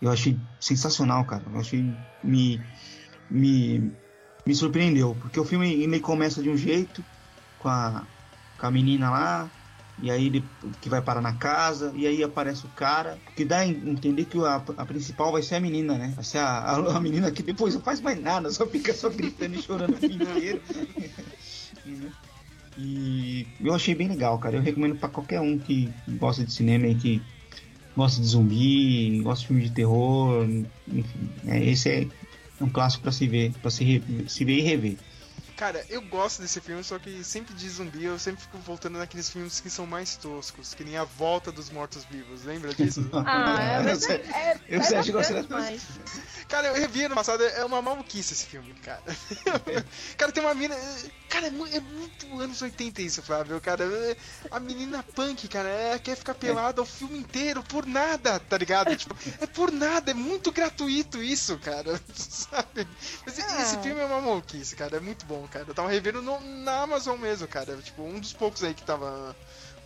[0.00, 1.42] Eu achei sensacional, cara.
[1.52, 1.92] Eu achei.
[2.22, 2.60] Me,
[3.28, 3.90] me,
[4.46, 5.16] me surpreendeu.
[5.20, 7.04] Porque o filme ele começa de um jeito,
[7.58, 8.06] com a,
[8.58, 9.50] com a menina lá,
[10.02, 10.44] e aí ele,
[10.80, 14.38] que vai parar na casa, e aí aparece o cara, que dá a entender que
[14.38, 16.12] a, a principal vai ser a menina, né?
[16.14, 19.10] Vai ser a, a, a, menina que depois não faz mais nada, só fica só
[19.10, 20.62] gritando e chorando o filme inteiro.
[22.78, 24.56] e eu achei bem legal, cara.
[24.56, 27.22] Eu recomendo para qualquer um que gosta de cinema e que
[27.96, 30.46] gosta de zumbi, gosta de filme de terror,
[30.88, 31.30] enfim.
[31.46, 32.08] É, esse é
[32.64, 34.96] um clássico para se ver, para se, se ver e rever.
[35.60, 39.28] Cara, eu gosto desse filme, só que sempre de zumbi eu sempre fico voltando naqueles
[39.28, 43.06] filmes que são mais toscos, que nem A Volta dos Mortos-Vivos, lembra disso?
[43.12, 45.82] ah, é, mas é, é, eu sei, acho que mais.
[46.48, 49.02] Cara, eu revi ano passado, é uma maluquice esse filme, cara.
[50.16, 50.74] cara, tem uma mina.
[51.28, 53.84] Cara, é, é, muito anos 80 isso, Flávio, cara.
[54.50, 58.96] A menina punk, cara, é, quer ficar pelada o filme inteiro por nada, tá ligado?
[58.96, 62.00] Tipo, é por nada, é muito gratuito isso, cara.
[62.16, 62.88] Sabe?
[63.26, 63.62] Mas ah.
[63.62, 65.64] esse filme é uma maluquice, cara, é muito bom, cara.
[65.68, 67.76] Eu tava revendo no, na Amazon mesmo, cara.
[67.78, 69.36] Tipo, um dos poucos aí que tava.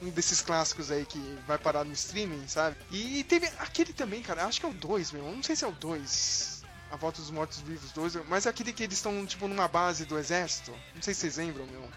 [0.03, 2.77] Um desses clássicos aí que vai parar no streaming, sabe?
[2.91, 4.45] E teve aquele também, cara.
[4.45, 5.25] Acho que é o 2, meu.
[5.25, 6.63] Não sei se é o 2.
[6.91, 8.27] A Volta dos Mortos Vivos 2.
[8.29, 10.73] Mas é aquele que eles estão, tipo, numa base do exército.
[10.95, 11.89] Não sei se vocês lembram, meu.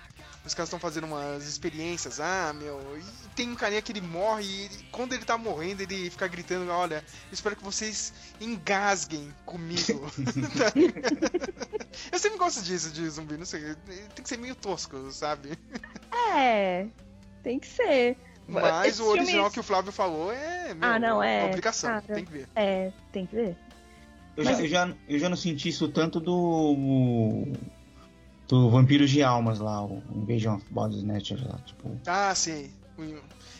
[0.47, 2.79] Os caras estão fazendo umas experiências, ah, meu.
[2.97, 6.25] E tem um carinha que ele morre e ele, quando ele tá morrendo, ele fica
[6.27, 10.09] gritando: Olha, espero que vocês engasguem comigo.
[12.11, 13.75] eu sempre gosto disso de zumbi, não sei.
[14.15, 15.59] Tem que ser meio tosco, sabe?
[16.33, 16.87] É,
[17.43, 18.17] tem que ser.
[18.47, 19.51] Mas Esse o original filme...
[19.51, 20.73] que o Flávio falou é.
[20.73, 21.45] Meu, ah, não, é.
[21.45, 22.47] Complicação, cara, tem que ver.
[22.55, 23.57] É, tem que ver.
[24.37, 24.57] Eu, Mas...
[24.57, 27.45] já, eu, já, eu já não senti isso tanto do
[28.47, 31.99] do Vampiros de Almas lá, o Invasion of Body Snatchers lá, tipo.
[32.05, 32.69] Ah, sim.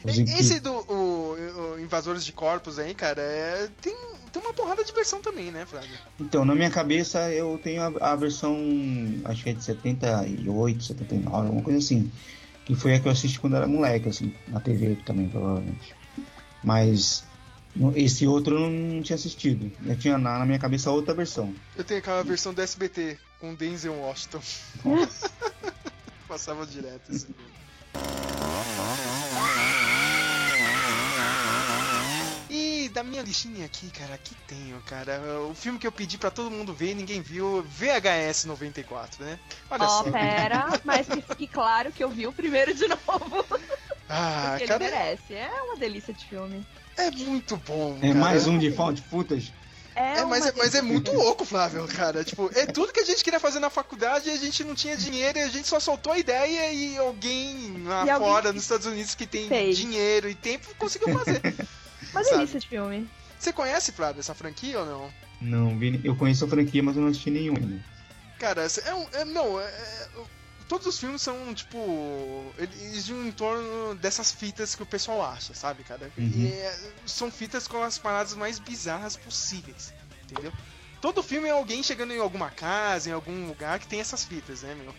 [0.06, 1.36] Esse do o,
[1.74, 3.96] o Invasores de Corpos aí, cara, é, tem,
[4.32, 5.98] tem uma porrada de versão também, né, Flávio?
[6.20, 8.58] Então, na minha cabeça eu tenho a, a, versão,
[9.26, 12.12] acho que é de 78, 79, alguma coisa assim.
[12.66, 15.96] Que foi a que eu assisti quando era moleque, assim, na TV também, provavelmente.
[16.64, 17.24] Mas
[17.96, 19.72] esse outro eu não tinha assistido.
[19.86, 21.54] Eu tinha na, na minha cabeça outra versão.
[21.76, 24.42] Eu tenho aquela versão do SBT com Denzel Washington.
[26.28, 27.58] Passava direto esse filme.
[32.50, 36.32] E da minha listinha aqui, cara, aqui tenho, cara, o filme que eu pedi para
[36.32, 39.40] todo mundo ver e ninguém viu, VHS 94, né?
[39.70, 40.12] Olha oh, só.
[40.12, 43.46] pera, mas que fique claro que eu vi o primeiro de novo.
[44.10, 44.84] Ah, Porque cara...
[44.84, 46.66] ele merece, é uma delícia de filme.
[46.98, 47.98] É muito bom.
[48.02, 48.16] É cara.
[48.16, 49.54] mais um de found footage.
[49.96, 52.24] É, é, mas, é, mas é muito louco, Flávio, cara.
[52.24, 54.96] Tipo, é tudo que a gente queria fazer na faculdade e a gente não tinha
[54.96, 58.54] dinheiro e a gente só soltou a ideia e alguém lá e fora, alguém...
[58.54, 59.78] nos Estados Unidos, que tem Fez.
[59.78, 61.42] dinheiro e tempo, conseguiu fazer.
[62.14, 63.10] Mas é isso de filme.
[63.40, 65.14] Você conhece, Flávio, essa franquia ou não?
[65.42, 67.84] Não, eu conheço a franquia, mas eu não assisti nenhum ainda.
[68.40, 69.08] Cara, é um.
[69.14, 70.08] É, não, é, é
[70.68, 72.54] todos os filmes são, tipo.
[72.58, 76.12] Eles giram em torno dessas fitas que o pessoal acha, sabe, cara?
[76.18, 76.32] Uhum.
[76.36, 79.94] E é, são fitas com as paradas mais bizarras possíveis,
[80.30, 80.52] entendeu?
[81.02, 84.62] Todo filme é alguém chegando em alguma casa, em algum lugar que tem essas fitas,
[84.64, 84.94] né, meu?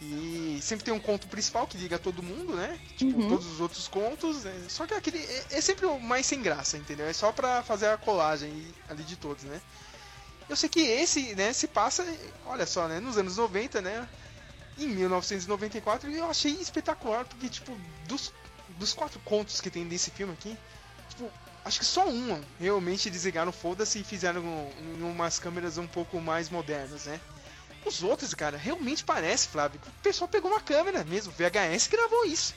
[0.00, 2.78] E sempre tem um conto principal que liga todo mundo, né?
[2.96, 3.28] Tipo, uhum.
[3.28, 4.44] todos os outros contos.
[4.44, 4.66] Né?
[4.68, 7.06] Só que aquele é, é, sempre o mais sem graça, entendeu?
[7.06, 9.60] É só pra fazer a colagem ali de todos, né?
[10.48, 12.04] Eu sei que esse, né, se passa,
[12.44, 14.06] olha só, né, nos anos 90, né?
[14.78, 18.32] Em 1994 e eu achei espetacular, porque, tipo, dos,
[18.78, 20.56] dos quatro contos que tem desse filme aqui,
[21.08, 21.30] tipo,
[21.64, 26.50] acho que só um realmente desligaram foda-se e fizeram um, umas câmeras um pouco mais
[26.50, 27.20] modernas, né?
[27.84, 32.54] Os outros, cara, realmente parece, Flávio, o pessoal pegou uma câmera mesmo, VHS gravou isso.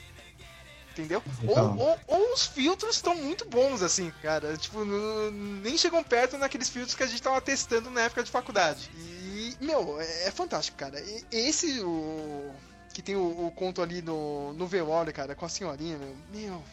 [0.98, 1.22] Entendeu?
[1.46, 4.56] Ou, ou, ou, os filtros estão muito bons, assim, cara.
[4.56, 8.30] Tipo, no, nem chegam perto naqueles filtros que a gente tava testando na época de
[8.30, 8.90] faculdade.
[8.96, 11.00] E meu, é, é fantástico, cara.
[11.00, 12.50] E, esse, o.
[12.92, 16.16] Que tem o, o, conto ali no, no velório, cara, com a senhorinha, meu.
[16.34, 16.64] Meu,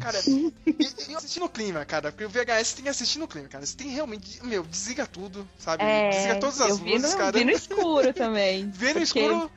[0.00, 0.18] cara,
[1.10, 3.66] eu assisti no clima, cara, porque o VHS tem que assistir no clima, cara.
[3.66, 5.84] Você tem realmente, meu, desliga tudo, sabe?
[5.84, 7.32] É, desliga todas as luzes, no, cara.
[7.38, 8.66] Vi no escuro também.
[8.72, 9.20] Vê no porque...
[9.20, 9.50] escuro,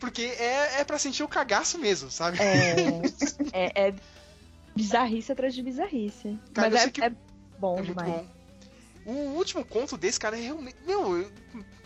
[0.00, 2.38] porque é, é pra sentir o cagaço mesmo, sabe?
[2.40, 2.74] É,
[3.52, 3.94] é, é
[4.74, 6.38] bizarrice atrás de bizarrice.
[6.52, 7.02] Cara, Mas é, que...
[7.02, 7.12] é
[7.58, 8.08] bom é demais.
[8.10, 8.26] Bom.
[9.06, 10.76] O último conto desse cara é realmente.
[10.84, 11.30] Meu,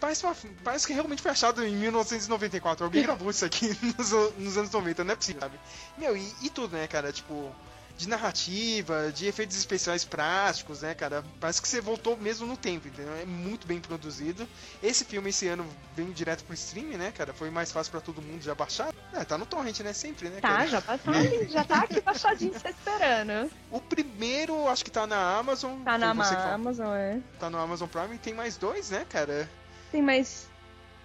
[0.00, 0.34] parece, uma-
[0.64, 2.84] parece que realmente foi achado em 1994.
[2.84, 5.60] Alguém gravou isso aqui nos, nos anos 90, não é possível, sabe?
[5.98, 7.12] Meu, e, e tudo, né, cara?
[7.12, 7.54] Tipo,
[8.00, 11.22] de narrativa, de efeitos especiais práticos, né, cara?
[11.38, 13.14] Parece que você voltou mesmo no tempo, entendeu?
[13.14, 14.48] É muito bem produzido.
[14.82, 17.34] Esse filme esse ano veio direto pro streaming, né, cara?
[17.34, 18.94] Foi mais fácil pra todo mundo já baixar.
[19.12, 19.92] É, tá no torrent, né?
[19.92, 20.40] Sempre, né?
[20.40, 20.66] Tá, cara?
[20.66, 23.50] já tá, tá ali, já tá aqui baixadinho, você esperando.
[23.70, 25.82] O primeiro, acho que tá na Amazon.
[25.82, 26.10] Tá na.
[26.10, 27.20] Amazon, é.
[27.38, 28.16] Tá no Amazon Prime.
[28.16, 29.46] Tem mais dois, né, cara?
[29.92, 30.48] Tem mais.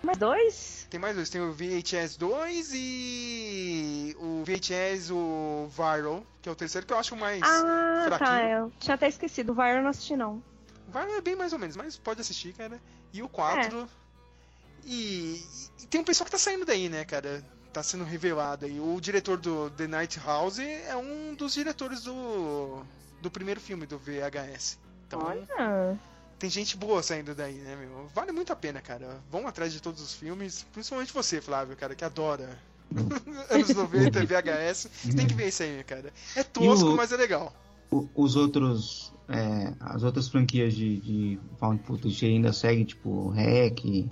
[0.04, 0.88] Mais dois?
[0.90, 1.30] Tem mais dois.
[1.30, 6.98] Tem o VHS 2 e o VHS, o Viral, que é o terceiro, que eu
[7.00, 8.30] acho mais Ah, fraquinho.
[8.30, 8.44] tá.
[8.50, 9.52] Eu tinha até esquecido.
[9.52, 10.44] O Viral não assisti, não.
[10.88, 12.80] O Viral é bem mais ou menos, mas pode assistir, cara.
[13.12, 13.88] E o 4.
[14.86, 15.42] E,
[15.82, 17.44] e tem um pessoal que tá saindo daí, né, cara?
[17.74, 18.80] Tá sendo revelado aí.
[18.80, 22.84] O diretor do The Night House é um dos diretores do,
[23.22, 24.78] do primeiro filme do VHS.
[25.08, 26.00] Então, Olha.
[26.40, 28.08] Tem gente boa saindo daí, né, meu?
[28.14, 29.22] Vale muito a pena, cara.
[29.32, 32.58] Vão atrás de todos os filmes, principalmente você, Flávio, cara, que adora
[33.50, 34.90] anos 90, VHS.
[35.04, 36.14] Você tem que ver isso aí, cara.
[36.36, 37.54] É tosco, o- mas é legal.
[37.92, 39.14] O- os outros.
[39.30, 44.10] é, as outras franquias de, de Found Footage ainda seguem, tipo, REC,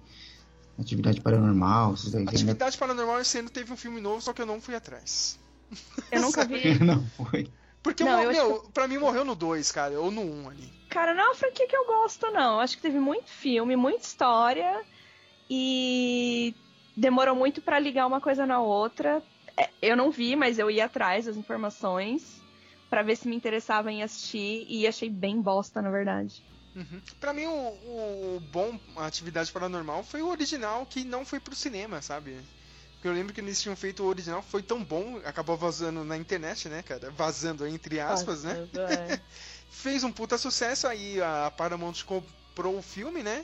[0.79, 2.21] Atividade Paranormal, esses daí.
[2.21, 2.31] Ainda...
[2.31, 5.37] Atividade Paranormal esse ano teve um filme novo, só que eu não fui atrás.
[6.11, 6.77] Eu nunca vi.
[6.83, 7.47] Não foi.
[7.83, 10.73] Porque, Não, meu, pra mim morreu no 2, cara, ou no 1 um ali.
[10.89, 12.59] Cara, não é uma franquia que eu gosto, não.
[12.59, 14.81] Acho que teve muito filme, muita história.
[15.49, 16.55] E
[16.95, 19.21] demorou muito pra ligar uma coisa na outra.
[19.57, 22.41] É, Eu não vi, mas eu ia atrás das informações
[22.89, 24.65] pra ver se me interessava em assistir.
[24.69, 26.41] E achei bem bosta, na verdade.
[26.75, 27.01] Uhum.
[27.19, 32.01] Pra mim, o, o bom Atividade Paranormal foi o original que não foi pro cinema,
[32.01, 32.37] sabe?
[33.03, 36.15] Porque eu lembro que eles tinham feito o original, foi tão bom, acabou vazando na
[36.15, 37.11] internet, né, cara?
[37.11, 38.65] Vazando entre aspas, né?
[38.77, 39.19] É.
[39.69, 43.43] Fez um puta sucesso, aí a Paramount comprou o filme, né?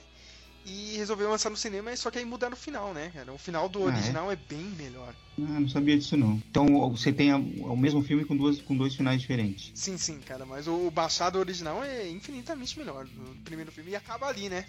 [0.65, 3.33] E resolveu lançar no cinema, só que aí mudaram o final, né, cara?
[3.33, 3.95] O final do Ah, é?
[3.95, 4.37] original é?
[4.37, 5.13] bem melhor.
[5.37, 6.41] Ah, não sabia disso não.
[6.49, 9.73] Então você tem a- o mesmo filme com, duas, com dois finais diferentes.
[9.75, 13.95] Sim, sim, cara, mas o, o baixado original é infinitamente melhor do primeiro filme e
[13.97, 14.63] acaba ali, né?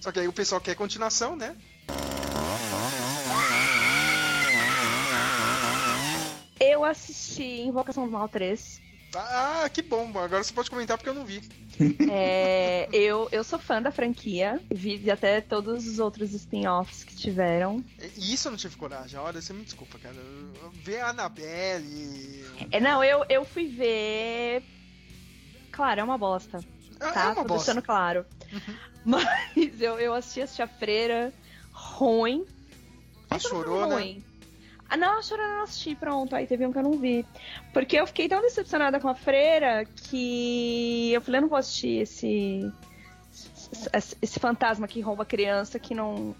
[0.00, 1.56] Só que aí o pessoal quer continuação, né?
[6.70, 8.80] Eu assisti Invocação do Mal 3.
[9.14, 11.40] Ah, que bom, agora você pode comentar porque eu não vi.
[12.12, 14.60] É, eu, eu sou fã da franquia.
[14.70, 17.82] Vi até todos os outros spin-offs que tiveram.
[18.16, 20.16] Isso eu não tive coragem, olha, você me desculpa, cara.
[20.84, 22.44] Ver a Annabelle.
[22.70, 24.62] É, não, eu, eu fui ver.
[25.72, 26.60] Claro, é uma bosta.
[27.00, 27.22] Ah, Tá?
[27.22, 27.72] é uma Tô bosta.
[27.72, 28.26] deixando claro.
[29.04, 31.32] Mas eu, eu assisti, assisti a freira.
[31.72, 32.44] Ruim.
[33.30, 33.94] A não foi chorona.
[33.94, 34.22] ruim.
[34.90, 36.34] Ah, não, a Chorona eu não assisti, pronto.
[36.34, 37.24] Aí teve um que eu não vi.
[37.72, 42.00] Porque eu fiquei tão decepcionada com a freira que eu falei, eu não vou assistir
[42.02, 42.72] esse.
[44.20, 46.34] esse- fantasma que rouba criança que não.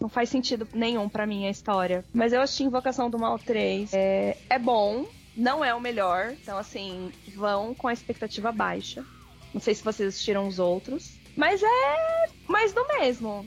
[0.00, 2.04] Não faz sentido nenhum pra mim a história.
[2.12, 3.92] Mas eu assisti Invocação do Mal 3.
[3.92, 5.04] É, é bom,
[5.36, 6.32] não é o melhor.
[6.40, 9.04] Então, assim, vão com a expectativa baixa.
[9.52, 11.18] Não sei se vocês assistiram os outros.
[11.36, 13.44] Mas é mais do mesmo.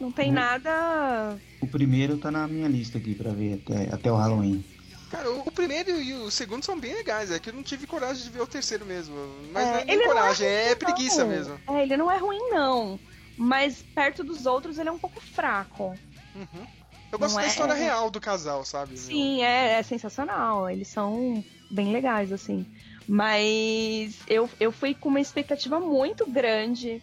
[0.00, 0.34] Não tem Uhum.
[0.34, 1.40] nada.
[1.60, 4.64] O primeiro tá na minha lista aqui pra ver até, até o Halloween.
[5.10, 7.86] Cara, o o primeiro e o segundo são bem legais, é que eu não tive
[7.86, 9.14] coragem de ver o terceiro mesmo.
[9.52, 11.28] Mas É, não é nem ele não é coragem, é, ruim, preguiça não.
[11.28, 11.60] mesmo.
[11.68, 13.00] É, ele não é ruim, não.
[13.36, 16.00] Mas perto dos outros ele é um pouco fraco.
[16.34, 16.66] Uhum.
[17.12, 18.96] Eu gosto Não da é- história real do casal, sabe?
[18.96, 20.70] Sim, é, é sensacional.
[20.70, 22.64] Eles são bem legais, assim.
[23.08, 27.02] Mas eu, eu fui com uma expectativa muito grande.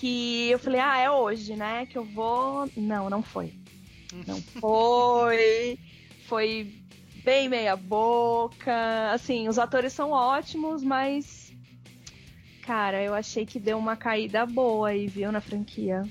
[0.00, 1.86] Que eu falei, ah, é hoje, né?
[1.86, 2.70] Que eu vou.
[2.76, 3.52] Não, não foi.
[4.26, 5.78] Não foi.
[6.26, 6.72] Foi
[7.24, 9.10] bem meia boca.
[9.12, 11.52] Assim, os atores são ótimos, mas.
[12.62, 16.02] Cara, eu achei que deu uma caída boa aí, viu, na franquia.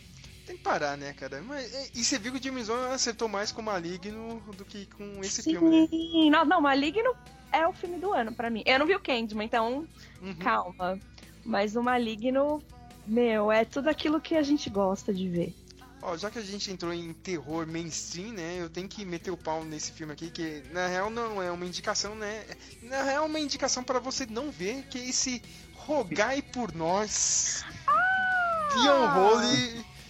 [0.45, 1.41] Tem que parar, né, cara?
[1.41, 4.85] Mas, e, você viu que o James Wan acertou mais com o Maligno do que
[4.85, 6.29] com esse Sim, filme, né?
[6.29, 7.13] não, não, Maligno
[7.51, 8.63] é o filme do ano pra mim.
[8.65, 9.87] Eu não vi o Candyman, então
[10.21, 10.35] Uhum.
[10.35, 10.99] calma.
[11.43, 12.61] Mas o Maligno,
[13.07, 15.55] meu, é tudo aquilo que a gente gosta de ver.
[16.01, 18.57] Ó, já que a gente entrou em terror mainstream, né?
[18.59, 21.65] Eu tenho que meter o pau nesse filme aqui, que na real não é uma
[21.65, 22.45] indicação, né?
[22.83, 25.41] Na real é uma indicação para você não ver, que é esse
[25.73, 27.63] Rogai por Nós.
[28.73, 29.07] Dion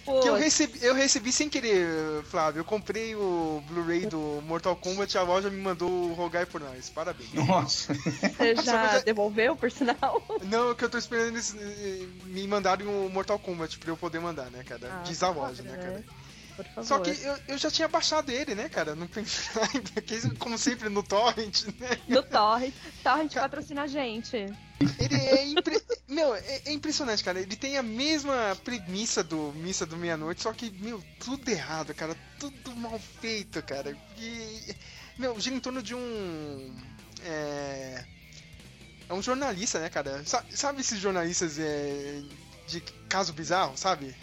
[0.06, 2.60] Que eu recebi, eu recebi sem querer, Flávio.
[2.60, 6.88] Eu comprei o Blu-ray do Mortal Kombat, a loja me mandou o Rogai por Nós.
[6.88, 7.32] Parabéns.
[7.34, 10.22] Nossa, Você já é- devolveu, por sinal?
[10.44, 14.20] Não, que eu tô esperando eles eh, me mandarem o Mortal Kombat pra eu poder
[14.20, 14.88] mandar, né, cara?
[14.92, 16.04] Ah, Diz a loja, né, cara?
[16.56, 16.84] Por favor.
[16.86, 18.94] Só que eu, eu já tinha baixado ele, né, cara?
[18.94, 19.40] No pendrive,
[20.06, 21.98] que, como sempre no torrent, né?
[22.08, 22.72] Do Torrent.
[23.02, 24.46] Torrent patrocina a gente.
[24.98, 27.40] Ele é, impre- meu, é, é impressionante, cara.
[27.40, 32.16] Ele tem a mesma premissa do Missa do Meia-Noite, só que, meu, tudo errado, cara.
[32.38, 33.96] Tudo mal feito, cara.
[34.18, 34.74] E,
[35.18, 36.76] meu, gira em torno de um.
[37.24, 38.04] É.
[39.08, 40.24] É um jornalista, né, cara?
[40.24, 42.22] Sa- Sabe esses jornalistas é,
[42.66, 44.14] de caso bizarro, sabe?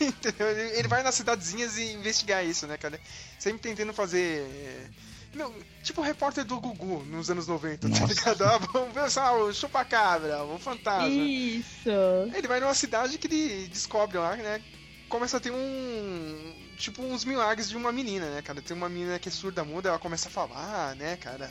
[0.76, 3.00] Ele vai nas cidadezinhas e investigar isso, né, cara?
[3.38, 4.40] Sempre tentando fazer.
[4.42, 4.86] é,
[5.34, 8.06] Meu, tipo o repórter do Gugu nos anos 90, tá Nossa.
[8.12, 8.44] ligado?
[8.44, 11.08] Ah, vamos ver só o chupacabra, o fantasma.
[11.08, 11.88] Isso.
[12.34, 14.60] Ele vai numa cidade que ele descobre lá, né?
[15.08, 16.54] Começa a ter um.
[16.76, 18.60] Tipo, uns milagres de uma menina, né, cara?
[18.60, 21.50] Tem uma menina que é surda muda, ela começa a falar, né, cara?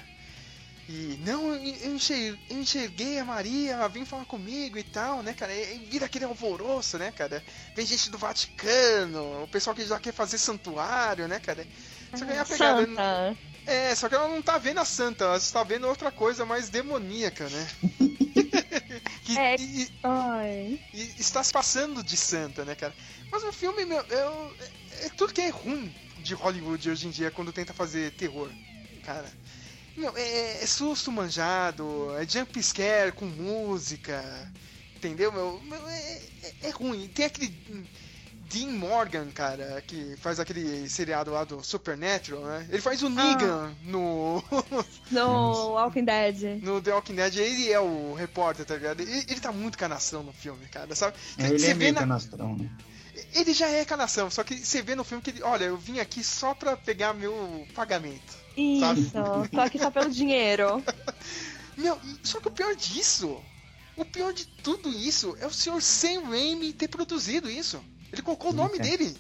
[0.90, 1.18] E.
[1.26, 5.34] Não, eu eu enxer- eu enxerguei a Maria, ela vem falar comigo e tal, né,
[5.34, 5.54] cara?
[5.56, 7.44] E vira aquele alvoroço, né, cara?
[7.76, 11.66] Vem gente do Vaticano, o pessoal que já quer fazer santuário, né, cara?
[12.16, 12.86] Só que aí a pegada.
[12.86, 13.38] Santa.
[13.66, 16.70] É, só que ela não tá vendo a santa, ela está vendo outra coisa mais
[16.70, 17.68] demoníaca, né?
[19.24, 19.56] que, É.
[19.58, 20.80] e- Ai.
[20.94, 22.96] e está se passando de santa, né, cara?
[23.32, 24.58] Mas o filme, meu, eu-
[24.92, 28.52] é, é tudo que é ruim de Hollywood hoje em dia quando tenta fazer terror,
[29.02, 29.32] cara.
[29.96, 34.52] Meu, é, é susto manjado, é jump scare com música,
[34.96, 35.62] entendeu, meu?
[35.64, 37.10] Meu, é, é- é ruim.
[37.10, 37.50] Tem aquele
[38.52, 42.68] Dean Morgan, cara, que faz aquele seriado lá do Supernatural, né?
[42.70, 44.44] Ele faz o Negan no,
[45.12, 46.62] No Walking Dead.
[46.62, 49.02] no The Walking Dead, ele é o repórter, tá ligado?
[49.02, 51.16] Ele, ele tá muito canação no filme, cara, sabe?
[51.38, 52.70] É, ele Você é vê meio na- canastrão, né?
[53.36, 56.00] ele já é canação, só que você vê no filme que ele, olha, eu vim
[56.00, 58.36] aqui só pra pegar meu pagamento.
[58.58, 59.12] Isso.
[59.52, 60.84] Tô aqui só pelo dinheiro.
[61.78, 63.42] Meu, só que o pior disso,
[63.96, 67.82] o pior de tudo isso é o senhor Sam Raimi ter produzido isso.
[68.12, 68.84] Ele colocou o nome Eita.
[68.84, 69.18] dele.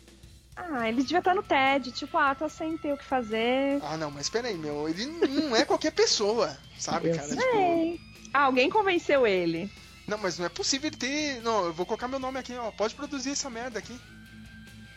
[0.55, 1.91] Ah, ele devia estar no TED.
[1.91, 3.79] Tipo, ah, tô sem ter o que fazer.
[3.83, 7.27] Ah, não, mas peraí, meu, ele não é qualquer pessoa, sabe, Eu cara?
[7.27, 7.99] sei.
[8.33, 9.71] Ah, alguém convenceu ele.
[10.07, 11.41] Não, mas não é possível ele ter.
[11.41, 12.69] Não, eu vou colocar meu nome aqui, ó.
[12.71, 13.97] Pode produzir essa merda aqui.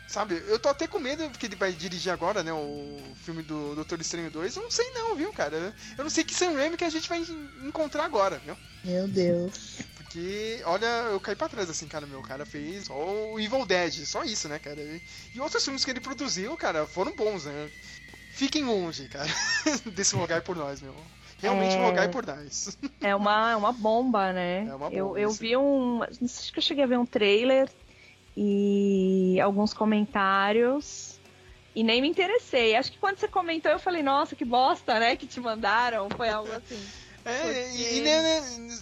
[0.07, 2.53] Sabe, eu tô até com medo porque ele vai dirigir agora, né?
[2.53, 4.57] O filme do Doutor Estranho 2.
[4.57, 5.75] Eu não sei não, viu, cara?
[5.97, 8.57] Eu não sei que Sam Raimi que a gente vai en- encontrar agora, viu?
[8.85, 9.79] Meu Deus.
[10.15, 12.07] Porque, olha, eu caí pra trás assim, cara.
[12.07, 14.81] Meu o cara fez só o Evil Dead, só isso, né, cara?
[15.35, 17.69] E, outros filmes que ele produziu, cara, foram bons, né?
[18.31, 19.27] Fiquem longe, cara,
[19.93, 20.95] desse rogai por nós, meu.
[21.39, 21.85] Realmente É.
[21.85, 22.79] rogai por nós.
[23.01, 24.67] É uma, é uma bomba, né?
[24.69, 25.41] É uma eu, bomba, eu isso.
[25.41, 25.99] vi um.
[25.99, 27.69] Não sei se que eu cheguei a ver um trailer
[28.37, 31.19] e alguns comentários.
[31.75, 32.77] E nem me interessei.
[32.77, 35.17] Acho que quando você comentou, eu falei, nossa, que bosta, né?
[35.17, 36.09] Que te mandaram.
[36.11, 36.81] Foi algo assim.
[37.25, 38.79] É, Porque- e, e, né, né,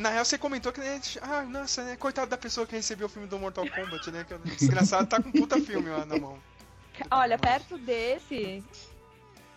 [0.00, 3.10] na real você comentou que, né, ah, nossa, né, coitado da pessoa que recebeu o
[3.10, 6.18] filme do Mortal Kombat, né, que o desgraçado tá com um puta filme lá na
[6.18, 6.38] mão.
[7.10, 8.62] Olha, perto desse.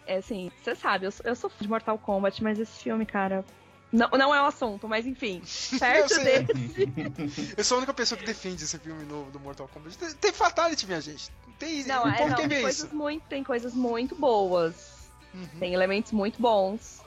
[0.06, 3.06] É assim, você sabe, eu, sou- eu sou fã de Mortal Kombat, mas esse filme,
[3.06, 3.46] cara.
[3.91, 5.41] Não, não é o assunto, mas enfim.
[5.80, 7.54] Perto Eu desse.
[7.56, 9.98] Eu sou a única pessoa que defende esse filme novo do Mortal Kombat.
[9.98, 11.30] Tem, tem Fatality, minha gente.
[11.60, 12.96] Tem, Não, é, não, quer tem ver coisas, isso.
[12.96, 15.08] muito, tem coisas muito boas.
[15.34, 15.48] Uhum.
[15.60, 17.02] Tem elementos muito bons.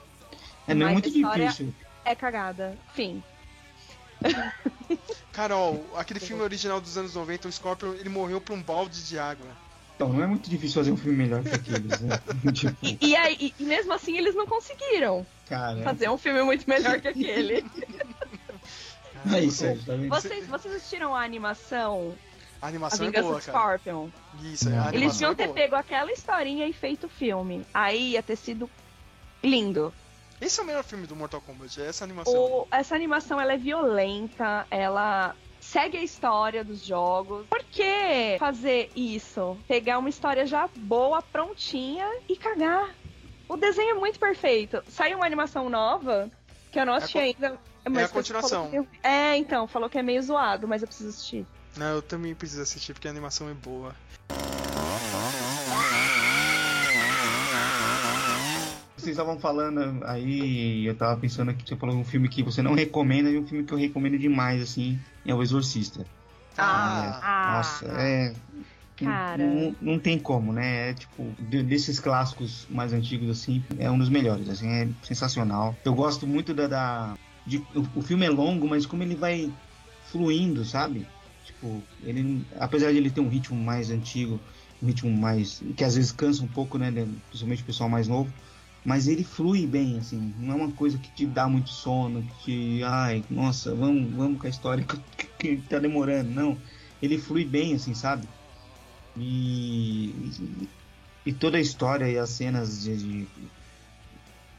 [0.67, 1.75] É, não é muito história- difícil.
[2.07, 2.77] É cagada.
[2.93, 3.21] Fim.
[5.33, 9.19] Carol, aquele filme original dos anos 90, o Scorpion, ele morreu por um balde de
[9.19, 9.45] água.
[9.95, 12.19] Então, não é muito difícil fazer um filme melhor que aqueles, né?
[12.53, 15.83] tipo, E, e aí, e- mesmo assim, eles não conseguiram cara.
[15.83, 17.65] fazer um filme muito melhor que aquele.
[19.33, 20.07] É isso aí, tá vendo?
[20.09, 22.15] vocês, vocês assistiram a animação
[22.61, 23.57] A A animação é Vingança boa, do cara.
[23.57, 24.09] Scorpion?
[24.43, 25.55] Isso, a Eles animação deviam é ter boa.
[25.55, 27.65] pego aquela historinha e feito o filme.
[27.73, 28.69] Aí ia ter sido
[29.43, 29.93] lindo.
[30.39, 32.33] Esse é o melhor filme do Mortal Kombat, é essa animação.
[32.33, 37.45] O- essa animação ela é violenta, ela segue a história dos jogos.
[37.47, 39.57] Por que fazer isso?
[39.67, 42.93] Pegar uma história já boa, prontinha e cagar.
[43.49, 44.83] O desenho é muito perfeito.
[44.89, 46.29] Saiu uma animação nova
[46.71, 47.59] que eu não assisti con- ainda.
[47.85, 48.69] é mas a continuação.
[48.69, 51.45] falou que- É, então, falou que é meio zoado, mas eu preciso assistir.
[51.75, 53.95] Não, eu também preciso assistir porque a animação é boa.
[59.07, 62.73] Vocês estavam falando aí, eu tava pensando aqui, você falou um filme que você não
[62.73, 66.05] recomenda e um filme que eu recomendo demais, assim, é O Exorcista.
[66.57, 68.33] Ah, Ah, Nossa, é.
[68.97, 69.37] Cara.
[69.37, 70.89] Não, não tem como, né?
[70.89, 75.79] É tipo, de- desses clássicos mais antigos, assim, é um dos melhores, assim, é sensacional.
[75.85, 76.67] Eu gosto muito da.
[76.67, 77.13] da-
[77.45, 79.53] de, o, o filme é longo, mas como ele vai
[80.11, 81.07] fluindo, sabe?
[81.45, 82.45] Tipo, ele.
[82.59, 84.41] Apesar de ele ter um ritmo mais antigo,
[84.81, 85.63] um ritmo mais.
[85.77, 86.91] que às vezes cansa um pouco, né,
[87.29, 88.33] Principalmente o pessoal mais novo.
[88.87, 90.33] Mas ele flui bem, assim.
[90.39, 92.83] Não é uma coisa que te dá muito sono, que te.
[92.85, 94.85] Ai, nossa, vamos, vamos com a história
[95.17, 96.29] que, que tá demorando.
[96.29, 96.57] Não.
[97.01, 98.25] Ele flui bem, assim, sabe?
[99.17, 100.69] E, e,
[101.25, 103.27] e toda a história e as cenas de, de,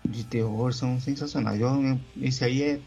[0.04, 1.58] de terror são sensacionais.
[1.58, 2.80] Eu- eu- esse aí é.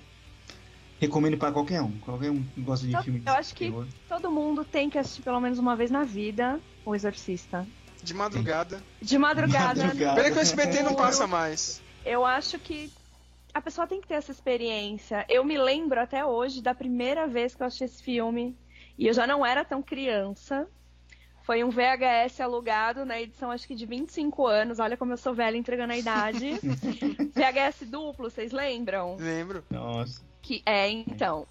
[0.99, 1.91] Recomendo pra qualquer um.
[2.01, 3.87] Qualquer um que gosta de Eu- filme de eu acho que- terror.
[4.07, 7.67] Todo mundo tem que assistir pelo menos uma vez na vida O Exorcista.
[8.03, 8.81] De madrugada.
[9.01, 9.83] De madrugada.
[9.83, 10.15] Madrugada.
[10.15, 11.81] Pena que o SBT não passa mais.
[12.05, 12.91] Eu acho que
[13.53, 15.25] a pessoa tem que ter essa experiência.
[15.29, 18.57] Eu me lembro até hoje da primeira vez que eu assisti esse filme.
[18.97, 20.67] E eu já não era tão criança.
[21.43, 24.79] Foi um VHS alugado na edição, acho que de 25 anos.
[24.79, 26.59] Olha como eu sou velha entregando a idade.
[27.33, 29.17] VHS duplo, vocês lembram?
[29.19, 29.63] Lembro.
[29.69, 30.21] Nossa.
[30.41, 31.47] Que é, então.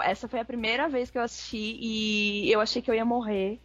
[0.00, 3.60] Essa foi a primeira vez que eu assisti e eu achei que eu ia morrer.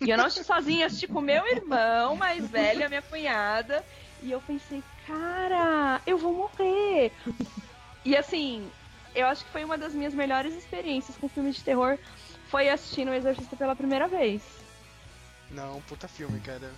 [0.00, 3.84] E eu não assisti sozinha, eu assisti com meu irmão mais velho, a minha cunhada.
[4.22, 7.12] E eu pensei, cara, eu vou morrer.
[8.04, 8.70] E assim,
[9.14, 11.98] eu acho que foi uma das minhas melhores experiências com filme de terror.
[12.48, 14.42] Foi assistindo o Exorcista pela primeira vez.
[15.50, 16.72] Não, puta filme, cara.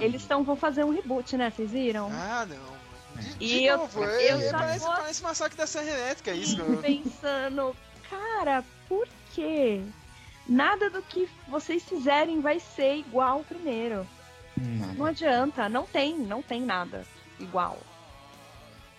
[0.00, 1.50] Eles tão, vão fazer um reboot, né?
[1.50, 2.08] Vocês viram?
[2.12, 2.82] Ah, não.
[3.20, 6.32] De, E de eu- novo, eu é, é, parece, vou- parece massacre da Serra Elétrica,
[6.32, 6.56] isso.
[6.80, 7.76] pensando,
[8.08, 9.82] cara, por quê?
[10.52, 14.06] Nada do que vocês fizerem vai ser igual o primeiro.
[14.54, 14.92] Nada.
[14.92, 17.06] Não adianta, não tem, não tem nada
[17.40, 17.78] igual.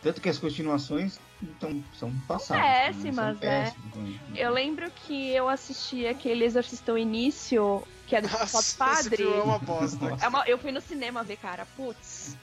[0.02, 2.64] Tanto que as continuações então, são passadas.
[2.64, 3.48] péssimas, né?
[3.48, 3.66] né?
[3.66, 4.20] São péssimas.
[4.40, 9.24] Eu lembro que eu assisti aquele Exorcista o Início, que é do Nossa, Padre.
[9.24, 10.18] é uma bosta.
[10.22, 12.36] É uma- eu fui no cinema ver, cara, putz.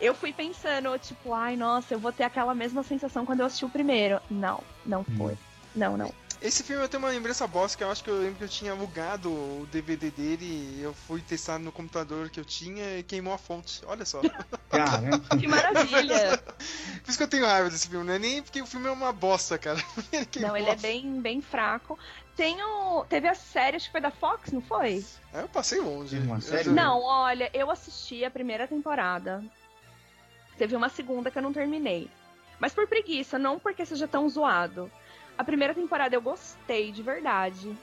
[0.00, 3.64] Eu fui pensando, tipo, ai, nossa, eu vou ter aquela mesma sensação quando eu assisti
[3.64, 4.20] o primeiro.
[4.28, 5.38] Não, não foi.
[5.74, 6.12] Não, não.
[6.46, 8.48] Esse filme eu tenho uma lembrança bosta, que eu acho que eu lembro que eu
[8.48, 13.34] tinha alugado o DVD dele, eu fui testar no computador que eu tinha e queimou
[13.34, 13.82] a fonte.
[13.84, 14.20] Olha só.
[14.70, 15.36] Caramba.
[15.36, 16.38] Que maravilha.
[17.02, 18.92] Por isso que eu tenho raiva desse filme, não é nem porque o filme é
[18.92, 19.82] uma bosta, cara.
[20.12, 21.98] Ele Não, ele é bem, bem fraco.
[22.36, 23.04] Tem o...
[23.06, 25.04] Teve a série, acho que foi da Fox, não foi?
[25.32, 26.16] Aí eu passei longe.
[26.18, 26.68] Uma série?
[26.68, 29.42] Não, olha, eu assisti a primeira temporada.
[30.56, 32.08] Teve uma segunda que eu não terminei.
[32.60, 34.90] Mas por preguiça, não porque seja tão zoado.
[35.38, 37.76] A primeira temporada eu gostei, de verdade.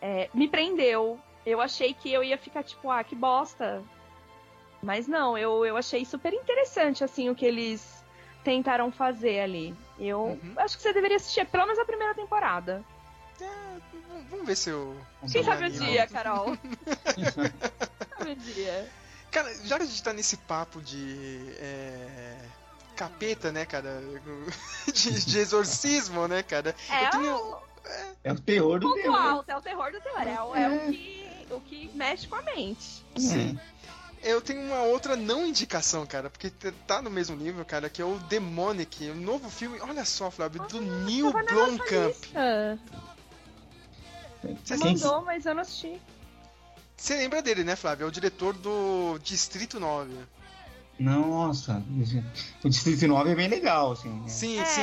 [0.00, 1.18] É, me prendeu.
[1.44, 3.82] Eu achei que eu ia ficar tipo, ah, que bosta.
[4.82, 8.04] Mas não, eu, eu achei super interessante, assim, o que eles
[8.44, 9.74] tentaram fazer ali.
[9.98, 10.54] Eu Uhum.
[10.58, 12.84] acho que você deveria assistir pelo menos a primeira temporada.
[13.40, 13.46] É,
[14.30, 14.96] vamos ver se eu.
[15.32, 16.56] Quem sabe o dia, Carol?
[17.14, 17.52] Quem sabe
[18.32, 18.88] o dia.
[19.30, 21.52] Cara, já que a gente tá nesse papo de.
[21.58, 22.38] é,
[22.96, 24.00] capeta, né, cara?
[24.92, 26.74] De, de exorcismo, né, cara?
[26.88, 27.36] É eu tenho.
[27.36, 27.58] o
[28.24, 29.14] É o terror do terror.
[29.20, 30.22] alto, é o terror do terror.
[30.26, 33.04] É, o- é o, que, o que mexe com a mente.
[33.16, 33.58] Sim.
[34.22, 36.50] Eu tenho uma outra não indicação, cara, porque
[36.86, 40.62] tá no mesmo nível, cara, que é o Demonic, o novo filme, olha só, Flávio,
[40.66, 42.08] do Neil na nossa Blomkamp.
[42.08, 42.78] lista.
[44.64, 46.00] Você Quem- mandou, mas eu não assisti.
[46.96, 48.04] Você lembra dele, né, Flávio?
[48.04, 50.12] É o diretor do Distrito 9.
[50.98, 51.82] Nossa,
[52.64, 54.08] o Distrito 9 é bem legal, assim.
[54.08, 54.28] né?
[54.28, 54.80] Sim, é, sim.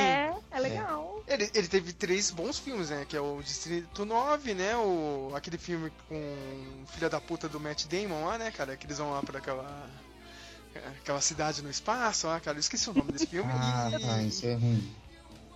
[0.50, 1.22] é legal.
[1.26, 3.04] Ele, ele teve três bons filmes, né?
[3.08, 4.76] Que é o Distrito 9, né?
[4.76, 6.36] O, aquele filme com
[6.92, 8.76] filha da puta do Matt Damon lá, né, cara?
[8.76, 9.90] Que eles vão lá pra aquela.
[11.00, 12.56] Aquela cidade no espaço lá, cara.
[12.56, 13.50] Eu esqueci o nome desse filme.
[13.52, 14.92] Ah, E- tá, isso é ruim.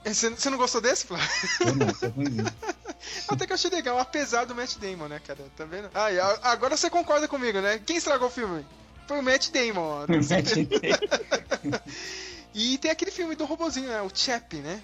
[0.05, 1.29] Você, você não gostou desse, Flávio?
[1.61, 2.37] Eu não, isso é ruim.
[3.29, 5.45] Até que eu achei legal, apesar do Matt Damon, né, cara?
[5.57, 5.91] Tá vendo?
[5.93, 7.79] Ah, e agora você concorda comigo, né?
[7.85, 8.65] Quem estragou o filme?
[9.09, 10.07] Foi o Matt Damon, ó.
[12.55, 14.01] E tem aquele filme do robozinho, né?
[14.03, 14.83] O Chap, né?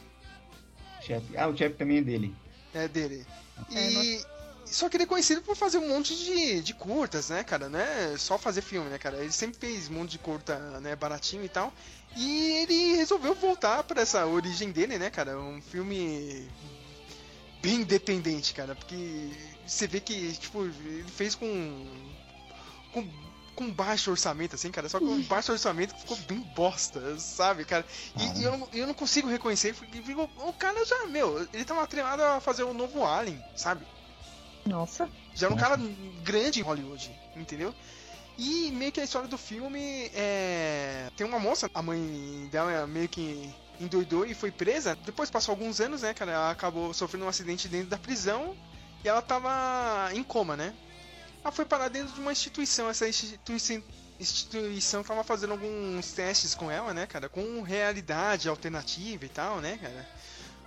[1.01, 1.37] Chefe.
[1.37, 2.35] Ah, o chefe também é dele.
[2.73, 3.27] É dele.
[3.75, 4.25] É, E.
[4.65, 7.69] Só que ele é conhecido por fazer um monte de, de curtas, né, cara?
[7.69, 9.19] Não é só fazer filme, né, cara?
[9.19, 11.73] Ele sempre fez um monte de curta, né, baratinho e tal.
[12.17, 15.39] E ele resolveu voltar pra essa origem dele, né, cara?
[15.39, 16.49] Um filme
[17.61, 18.75] bem independente, cara.
[18.75, 19.31] Porque
[19.67, 21.87] você vê que, tipo, ele fez com.
[22.93, 23.07] com.
[23.55, 24.89] Com baixo orçamento, assim, cara.
[24.89, 27.85] Só que um baixo orçamento que ficou bem bosta, sabe, cara?
[28.19, 31.65] E, e eu, não- eu não consigo reconhecer, porque o, o cara já, meu, ele
[31.65, 33.87] tava treinado a fazer o novo Alien, sabe?
[34.67, 35.09] Nossa.
[35.35, 35.77] Já era um cara
[36.23, 37.75] grande em Hollywood, entendeu?
[38.37, 41.11] E meio que a história do filme é.
[41.17, 44.97] Tem uma moça, a mãe dela meio que endoidou e foi presa.
[45.05, 46.33] Depois passou alguns anos, né, cara?
[46.33, 48.57] Ela acabou sofrendo um acidente dentro da prisão
[49.05, 50.73] e ela tava em coma, né?
[51.45, 52.89] Ela foi parar dentro de uma instituição.
[52.89, 53.83] Essa instituição,
[54.19, 57.29] instituição tava fazendo alguns testes com ela, né, cara?
[57.29, 60.09] Com realidade alternativa e tal, né, cara?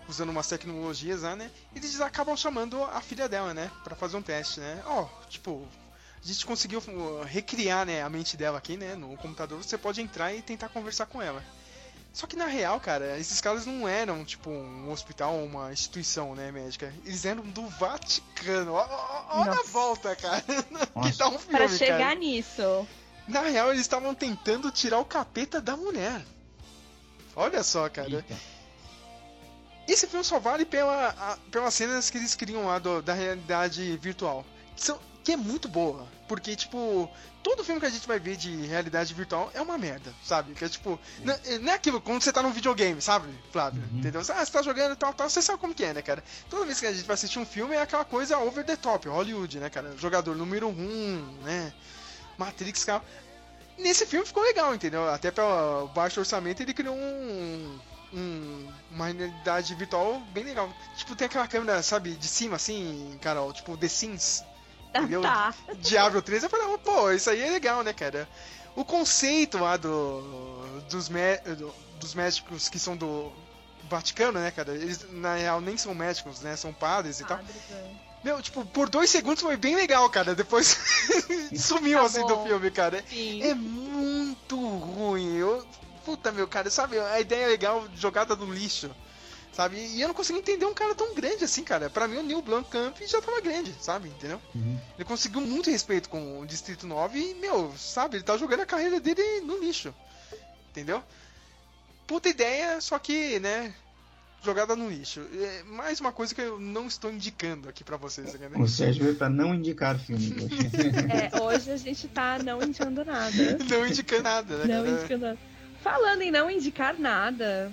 [0.08, 1.50] Usando umas tecnologias lá, né?
[1.76, 3.72] Eles acabam chamando a filha dela, né?
[3.84, 4.84] Pra fazer um teste, né?
[4.86, 5.68] Ó, tipo,
[6.24, 8.94] a gente conseguiu uh, recriar né, a mente dela aqui, né?
[8.94, 11.44] No computador, você pode entrar e tentar conversar com ela.
[12.18, 16.34] Só que na real, cara, esses caras não eram, tipo, um hospital ou uma instituição,
[16.34, 16.92] né, médica.
[17.06, 18.74] Eles eram do Vaticano.
[18.74, 20.42] Olha a volta, cara.
[21.04, 22.16] que dá um filme, Pra chegar cara.
[22.16, 22.88] nisso.
[23.28, 26.20] Na real, eles estavam tentando tirar o capeta da mulher.
[27.36, 28.10] Olha só, cara.
[28.10, 28.36] Eita.
[29.88, 33.96] esse filme só vale pela, a- pelas cenas que eles criam lá do- da realidade
[33.98, 34.44] virtual.
[34.76, 36.08] São, que é muito boa.
[36.26, 37.10] Porque, tipo,
[37.44, 40.54] todo filme que a gente vai ver de realidade virtual é uma merda, sabe?
[40.54, 40.98] Que é tipo.
[41.22, 43.84] Não, é- é aquilo quando você tá num videogame, sabe, Flávio?
[43.94, 44.22] Entendeu?
[44.22, 46.24] Ah, você tá jogando e tal, tal, você sabe como que é, né, cara?
[46.50, 49.10] Toda vez que a gente vai assistir um filme é aquela coisa over the top,
[49.10, 49.96] Hollywood, né, cara?
[49.98, 51.74] Jogador número um, né?
[52.38, 53.04] Matrix, cara.
[53.78, 55.10] Nesse filme ficou legal, entendeu?
[55.10, 57.80] Até pelo baixo orçamento ele criou um,
[58.14, 60.70] um- uma realidade virtual bem legal.
[60.96, 64.44] Tipo, tem aquela câmera, sabe, de cima, assim, Carol, tipo The Sims.
[65.22, 65.54] Tá.
[65.80, 68.28] Diablo 3, eu falei, pô, isso aí é legal, né, cara?
[68.76, 73.32] O conceito lá do, dos, mé- do- dos médicos que são do
[73.90, 74.74] Vaticano, né, cara?
[74.76, 76.56] Eles, na real, nem são médicos, né?
[76.56, 77.40] São padres e tal.
[78.24, 80.36] Meu, tipo, por dois segundos foi bem legal, cara.
[80.36, 80.78] Depois
[81.58, 82.28] sumiu Tá assim bom.
[82.28, 83.04] do filme, cara.
[83.10, 83.42] Sim.
[83.44, 85.36] É muito ruim.
[85.38, 85.66] Eu,
[86.04, 87.00] puta, meu, cara, sabe?
[87.00, 88.90] A ideia é legal, jogada no lixo.
[89.58, 89.76] Sabe?
[89.76, 91.90] E eu não consegui entender um cara tão grande assim, cara.
[91.90, 94.08] Pra mim, o Neil Blomkamp já tava grande, sabe?
[94.08, 94.40] Entendeu?
[94.54, 94.80] Uhum.
[94.96, 98.18] Ele conseguiu muito respeito com o Distrito 9 e, meu, sabe?
[98.18, 99.92] Ele tá jogando a carreira dele no lixo.
[100.70, 101.04] Entendeu?
[102.06, 103.74] Puta ideia, só que, né?
[104.44, 105.28] Jogada no lixo.
[105.34, 108.52] É mais uma coisa que eu não estou indicando aqui pra vocês, né?
[108.58, 111.34] O Sérgio veio pra não indicar filme hoje.
[111.34, 113.58] É, hoje a gente tá não indicando nada.
[113.68, 114.76] Não indicando nada, né?
[114.76, 114.98] Não cara?
[114.98, 115.40] indicando nada.
[115.82, 117.72] Falando em não indicar nada,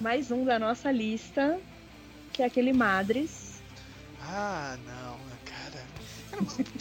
[0.00, 1.58] mais um da nossa lista,
[2.32, 3.60] que é aquele Madres.
[4.20, 5.84] Ah, não, cara.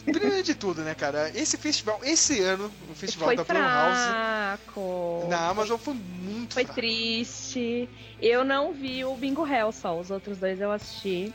[0.05, 1.31] Primeiro de tudo, né, cara?
[1.35, 6.79] Esse festival, esse ano, o festival Foi da Blumhouse na Amazon foi muito Foi fraco.
[6.79, 7.89] triste.
[8.21, 11.33] Eu não vi o Bingo Hell só, os outros dois eu assisti.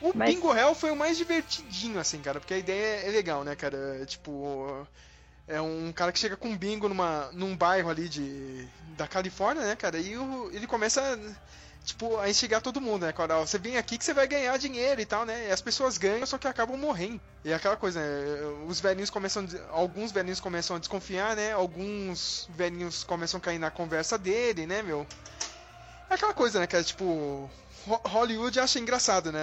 [0.00, 3.42] O Mas- Bingo Hell foi o mais divertidinho, assim, cara, porque a ideia é legal,
[3.44, 4.04] né, cara?
[4.06, 4.86] Tipo,
[5.48, 9.64] é um cara que chega com um bingo numa, num bairro ali de, da Califórnia,
[9.64, 9.98] né, cara?
[9.98, 11.00] E o- ele começa,
[11.84, 13.38] tipo, a instigar todo mundo, né, cara?
[13.38, 15.48] Você vem aqui que você vai ganhar dinheiro e tal, né?
[15.48, 17.20] E as pessoas ganham, só que acabam morrendo.
[17.44, 18.06] E é aquela coisa, né?
[18.66, 21.52] Os velhinhos começam, alguns velhinhos começam a desconfiar, né?
[21.52, 25.06] Alguns velhinhos começam a cair na conversa dele, né, meu?
[26.10, 26.82] É aquela coisa, né, cara?
[26.84, 27.50] Tipo,
[27.86, 29.40] Ho- Hollywood acha engraçado, né?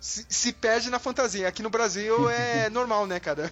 [0.00, 1.48] Se, se perde na fantasia.
[1.48, 3.50] Aqui no Brasil é normal, né, cara?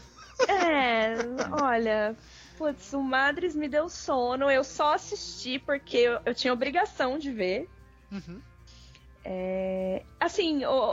[0.49, 1.15] É,
[1.63, 2.17] olha.
[2.57, 4.51] Putz, o Madres me deu sono.
[4.51, 7.69] Eu só assisti porque eu, eu tinha obrigação de ver.
[8.13, 8.41] Uhum.
[9.25, 10.93] É, assim, o,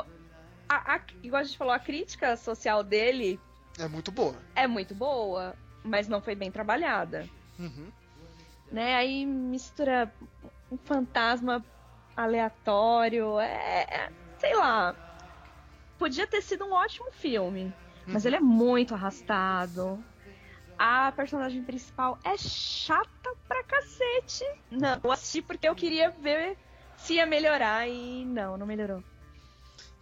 [0.70, 3.40] a, a- igual a gente falou, a crítica social dele
[3.80, 4.36] É muito boa.
[4.56, 7.28] é muito boa, mas não foi bem trabalhada.
[7.60, 7.92] Uhum.
[8.72, 8.96] né?
[8.96, 10.12] Aí mistura
[10.72, 11.66] um fantasma
[12.16, 14.96] aleatório, é, é- sei lá.
[15.98, 17.74] Podia ter sido um ótimo filme,
[18.08, 20.04] mas ele é muito arrastado.
[20.78, 24.46] A personagem principal é chata pra cacete.
[24.72, 26.58] Não, eu assisti porque eu queria ver
[26.98, 29.04] se ia melhorar e não, não melhorou.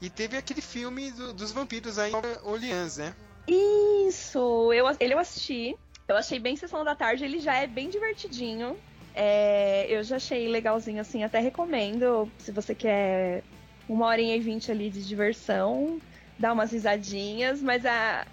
[0.02, 2.12] E teve aquele filme do- dos vampiros aí,
[2.44, 3.16] Orleans, né?
[3.48, 5.76] Isso, eu, ele eu assisti.
[6.08, 8.78] Eu achei bem Sessão da Tarde, ele já é bem divertidinho.
[9.14, 12.30] É, eu já achei legalzinho, assim, até recomendo.
[12.38, 13.44] Se você quer
[13.88, 16.00] uma horinha e vinte ali de diversão,
[16.38, 18.26] dá umas risadinhas, mas a,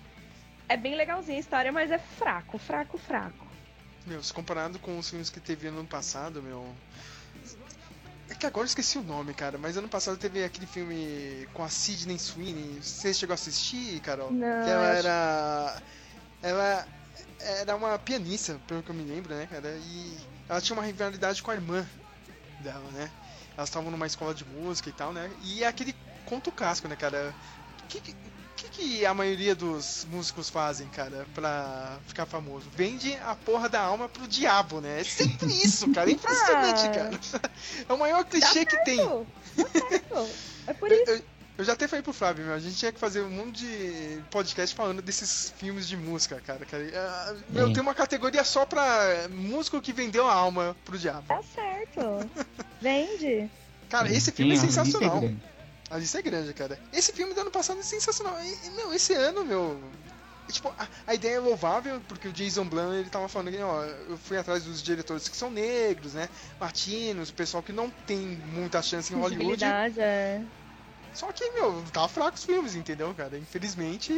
[0.68, 3.46] é bem legalzinha a história, mas é fraco, fraco, fraco.
[4.06, 6.74] Meu, se comparado com os filmes que teve ano passado, meu.
[8.28, 11.62] É que agora eu esqueci o nome, cara, mas ano passado teve aquele filme com
[11.62, 12.82] a Sidney Sweeney.
[12.82, 14.32] Você chegou a assistir, Carol?
[14.32, 15.82] Não, que ela era.
[16.42, 16.88] Ela
[17.38, 19.76] era uma pianista, pelo que eu me lembro, né, cara?
[19.76, 20.16] E
[20.48, 21.86] ela tinha uma rivalidade com a irmã
[22.60, 23.10] dela, né?
[23.56, 25.30] Elas estavam numa escola de música e tal, né?
[25.42, 25.94] E é aquele
[26.24, 27.34] conto casco, né, cara?
[27.98, 28.14] O que,
[28.56, 32.66] que, que a maioria dos músicos fazem, cara, pra ficar famoso?
[32.74, 35.00] Vende a porra da alma pro diabo, né?
[35.00, 36.08] É sempre isso, cara.
[36.08, 36.90] É impressionante, Ah.
[36.90, 37.20] cara.
[37.88, 38.98] É o maior clichê que tem.
[38.98, 40.26] Tá.
[40.66, 41.10] É por isso.
[41.10, 41.22] Eu, eu-
[41.58, 44.22] eu já até falei pro Flávio, meu, a gente tinha que fazer um monte de
[44.30, 46.64] podcast falando desses filmes de música, cara.
[46.64, 46.82] cara.
[46.96, 51.28] Ah, Meu, tem uma categoria só pra músico que vendeu a alma pro diabo.
[51.28, 52.30] Tá certo.
[52.80, 53.50] Vende.
[53.90, 55.20] Cara, esse Sim, filme é lista sensacional.
[55.92, 56.78] A lista é grande, cara.
[56.92, 58.36] Esse filme do ano passado é sensacional.
[58.42, 59.78] E, meu, esse ano, meu.
[60.48, 63.84] Tipo, a, a ideia é louvável, porque o Jason Blum, ele tava falando que, ó,
[63.84, 66.28] eu fui atrás dos diretores que são negros, né,
[66.60, 68.18] latinos, o pessoal que não tem
[68.52, 69.64] muita chance em Hollywood.
[69.64, 70.42] É.
[71.14, 73.38] Só que, meu, tá fraco os filmes, entendeu, cara?
[73.38, 74.12] Infelizmente.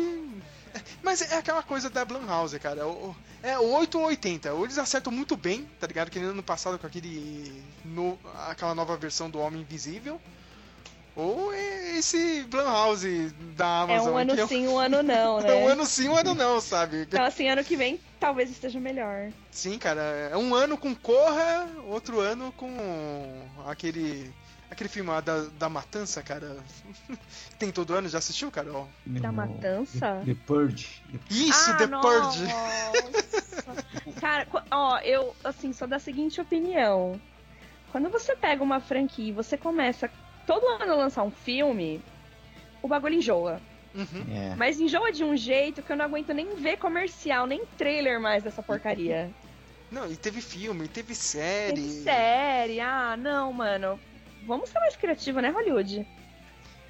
[1.02, 2.86] Mas é aquela coisa da Blumhouse, cara.
[2.86, 4.52] O- É 8 ou 80.
[4.54, 6.10] Ou eles acertam muito bem, tá ligado?
[6.10, 7.62] Que nem ano passado com aquele.
[7.84, 8.18] No,
[8.48, 10.20] aquela nova versão do Homem Invisível.
[11.16, 14.12] Ou é esse Blumhouse da É Amazon.
[14.14, 15.50] um ano que é, sim, um ano não, né?
[15.52, 17.02] é um ano sim, um ano não, sabe?
[17.08, 19.30] Então, assim, ano que vem talvez esteja melhor.
[19.50, 20.00] Sim, cara.
[20.32, 22.72] É um ano com Corra, outro ano com
[23.66, 24.32] aquele.
[24.70, 26.56] aquele filme lá da, da Matança, cara.
[27.60, 28.88] Tem todo ano, já assistiu, Carol?
[29.06, 30.20] Da No- Matança?
[30.24, 31.00] The, The Purge.
[31.12, 32.08] The- Isso, ah, The nossa.
[32.08, 32.46] Purge!
[34.20, 37.20] Cara, ó, eu, assim, sou da seguinte opinião.
[37.92, 40.10] Quando você pega uma franquia e você começa
[40.46, 42.02] todo ano lançar um filme,
[42.82, 43.60] o bagulho enjoa.
[43.94, 44.26] Uhum.
[44.34, 44.54] É.
[44.56, 48.42] Mas enjoa de um jeito que eu não aguento nem ver comercial, nem trailer mais
[48.42, 49.30] dessa porcaria.
[49.90, 51.74] Não, e teve filme, teve série.
[51.74, 54.00] Tem série, ah, não, mano.
[54.44, 56.04] Vamos ser mais criativos, né, Hollywood?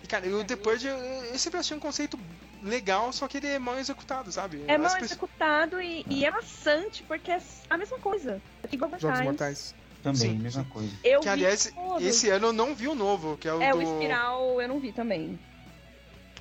[0.03, 2.19] E, cara, e o The Purge, eu, eu sempre achei um conceito
[2.63, 4.63] legal, só que ele é mal executado, sabe?
[4.67, 8.41] É As mal pessoas- executado e, e é maçante, porque é a mesma coisa.
[8.63, 9.75] É igual Jogos Mortais.
[10.05, 10.93] Também, Sim, mesma coisa.
[11.03, 12.05] Eu Que, aliás, todos.
[12.07, 13.79] esse ano eu não vi o novo, que é o É, do...
[13.79, 15.39] o Espiral eu não vi também.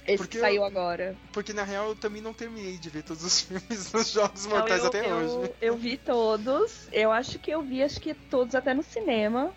[0.06, 1.15] Esse Porque que saiu eu- agora.
[1.31, 4.57] Porque, na real, eu também não terminei de ver todos os filmes dos Jogos Não,
[4.57, 5.53] Mortais eu, até eu- hoje.
[5.61, 6.90] Eu vi todos.
[6.91, 9.53] Eu acho que eu vi, acho que todos até no cinema.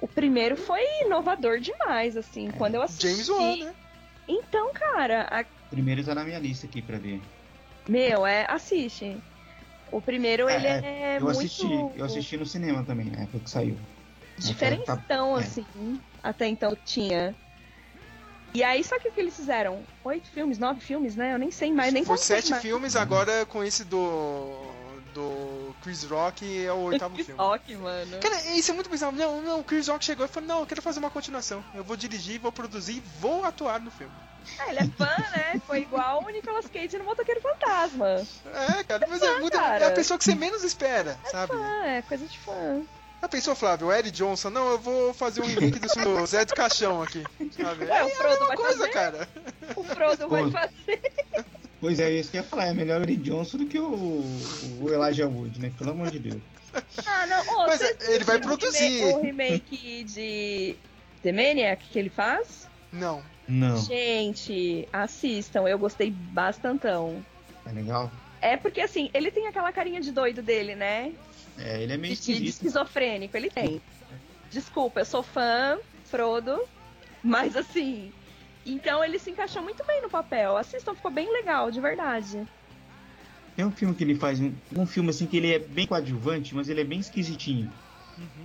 [0.00, 3.08] O primeiro foi inovador demais, assim, quando eu assisti.
[3.08, 3.74] James Wan, né?
[4.28, 7.20] Então, cara, a- Primeiro tá na minha lista aqui pra ver.
[7.88, 9.16] meu, é, assiste.
[9.92, 13.40] O primeiro, É, ele é eu muito assisti, eu assisti no cinema também, na época
[13.40, 13.76] que saiu.
[14.38, 15.42] diferentão, É.
[15.42, 15.66] assim,
[16.22, 17.34] até então tinha.
[18.52, 19.82] E aí, só que o que eles fizeram?
[20.04, 21.34] Oito filmes, nove filmes, né?
[21.34, 22.62] Eu nem sei mais, nem Foi sete mais.
[22.62, 24.00] filmes, agora com esse do.
[25.14, 27.38] do Chris Rock é o oitavo Que filme.
[27.38, 28.18] toque, mano.
[28.20, 29.12] Cara, isso é muito bizarro.
[29.12, 31.62] Não, não, o Chris Rock chegou e falou: Não, eu quero fazer uma continuação.
[31.74, 34.12] Eu vou dirigir, vou produzir e vou atuar no filme.
[34.58, 35.06] Ah, ele é fã,
[35.36, 35.60] né?
[35.66, 38.26] Foi igual o Nicolas Cage no Motoqueiro Fantasma.
[38.78, 39.84] É, cara, mas é, muito, cara.
[39.84, 41.52] é a pessoa que você menos espera, sabe?
[41.54, 42.82] Ah, é coisa de fã.
[43.22, 46.44] A pessoa, Flávio, o Eric Johnson, não, eu vou fazer um remake do seu Zé
[46.44, 47.22] do Caixão aqui.
[47.54, 47.84] Sabe?
[47.84, 48.90] Ué, o É a Frodo mesma vai coisa, fazer?
[48.92, 49.28] cara.
[49.76, 51.02] O Frodo vai fazer.
[51.80, 53.84] Pois é, isso que eu ia falar, é melhor o Eric Johnson do que o,
[54.80, 55.70] o Elijah Wood, né?
[55.78, 56.40] Pelo amor de Deus.
[57.06, 57.40] Ah, não.
[57.56, 58.78] Ô, Mas ele vai produzir.
[58.88, 60.76] remake- O remake de
[61.22, 62.68] The Maniac que ele faz?
[62.92, 63.22] Não.
[63.50, 65.66] Não, Gente, assistam.
[65.66, 67.24] Eu gostei bastantão.
[67.66, 68.10] é legal.
[68.40, 71.12] É porque, assim, ele tem aquela carinha de doido dele, né?
[71.58, 73.82] É, ele é meio De, de esquizofrênico, ele tem.
[74.50, 76.58] Desculpa, eu sou fã, Frodo,
[77.22, 78.10] mas assim.
[78.64, 80.56] Então ele se encaixou muito bem no papel.
[80.56, 82.42] Assistam, ficou bem legal, de verdade.
[83.56, 86.54] Tem um filme que ele faz, um, um filme assim que ele é bem coadjuvante,
[86.54, 87.70] mas ele é bem esquisitinho.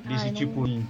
[0.04, 0.88] Desse Ai, não- tipo em.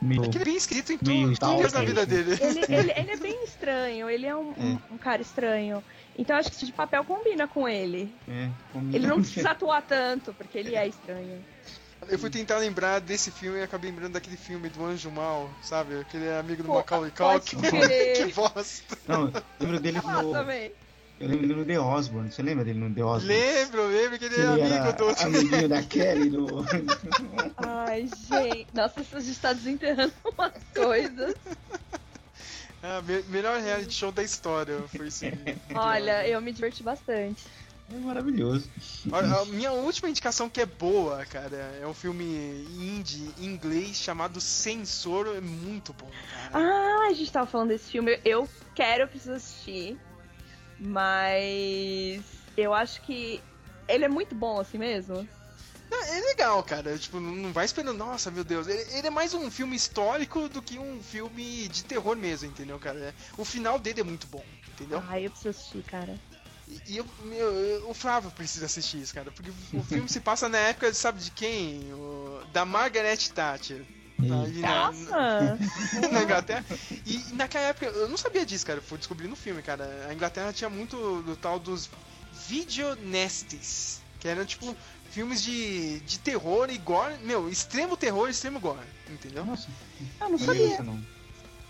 [0.00, 0.24] Meio...
[0.24, 2.10] É que ele é bem escrito em tudo, tudo na vida assim.
[2.10, 2.38] dele.
[2.40, 5.82] Ele, ele, ele é bem estranho, ele é um, um- um cara estranho.
[6.16, 8.14] Então acho que esse de papel combina com ele.
[8.28, 11.44] É, como- Ele não precisa atuar tanto, porque ele é estranho.
[12.08, 15.98] Eu fui tentar lembrar desse filme e acabei lembrando daquele filme do Anjo Mal, sabe?
[15.98, 17.56] Aquele amigo do Pô, Macaulay Culkin.
[18.14, 18.96] que bosta.
[19.08, 20.32] Não, lembro dele Ah, no.
[20.32, 20.72] também.
[21.20, 22.30] Eu lembro dele no The Osborne.
[22.30, 23.26] Você lembra dele no The Osborne?
[23.40, 25.08] Lembro, lembro que ele Que é ele amigo era do.
[25.20, 26.46] amiguinho da Kelly do.
[27.56, 28.68] Ai, gente.
[28.72, 31.34] Nossa, a gente tá desenterrando umas coisas.
[32.82, 35.32] Ah, me- melhor reality show da história foi esse.
[35.74, 37.44] Olha, eu me diverti bastante.
[37.92, 38.70] É maravilhoso.
[39.10, 42.22] Olha, a minha última indicação que é boa, cara, é um filme
[42.70, 46.64] indie em inglês chamado Sensor, é muito bom, cara.
[46.64, 48.20] Ah, a gente tava falando desse filme.
[48.24, 49.98] Eu quero, eu preciso assistir.
[50.78, 52.24] Mas
[52.56, 53.42] eu acho que
[53.88, 55.28] ele é muito bom assim mesmo.
[55.90, 59.34] Não, É legal, cara, tipo, não vai esperando, nossa, meu Deus, ele, ele é mais
[59.34, 63.14] um filme histórico do que um filme de terror mesmo, entendeu, cara?
[63.36, 64.44] O final dele é muito bom,
[64.74, 65.00] entendeu?
[65.08, 66.18] Ai, eu preciso assistir, cara.
[66.66, 70.20] E, e eu, meu, eu- o Flávio precisa assistir isso, cara, porque o filme se
[70.20, 71.92] passa na época, sabe de quem?
[71.94, 73.84] O- da Margaret Thatcher.
[74.18, 75.58] Na- Nossa!
[76.12, 76.64] na Inglaterra.
[77.06, 78.80] E naquela época, eu não sabia disso, cara.
[78.80, 80.06] Fui descobrir no filme, cara.
[80.08, 81.88] A Inglaterra tinha muito do tal dos
[82.48, 84.00] videonestes.
[84.20, 84.76] Que eram tipo
[85.10, 87.14] filmes de, de terror e gore.
[87.22, 88.80] Meu, extremo terror e extremo gore.
[89.08, 89.44] Entendeu?
[89.44, 89.68] Nossa,
[90.20, 90.66] Eu não não sabia.
[90.74, 91.00] isso não.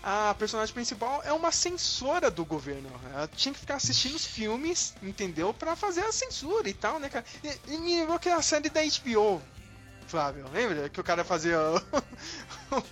[0.01, 2.89] A personagem principal é uma censora do governo.
[3.13, 5.53] Ela tinha que ficar assistindo os filmes, entendeu?
[5.53, 7.25] Pra fazer a censura e tal, né, cara?
[7.43, 9.41] E, e me lembrou aquela série da HBO.
[10.09, 10.89] Flávio, lembra?
[10.89, 11.81] Que o cara fazia o,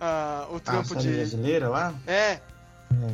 [0.00, 1.16] a- o A trampo série de.
[1.16, 1.94] brasileira lá?
[2.06, 2.40] É, É,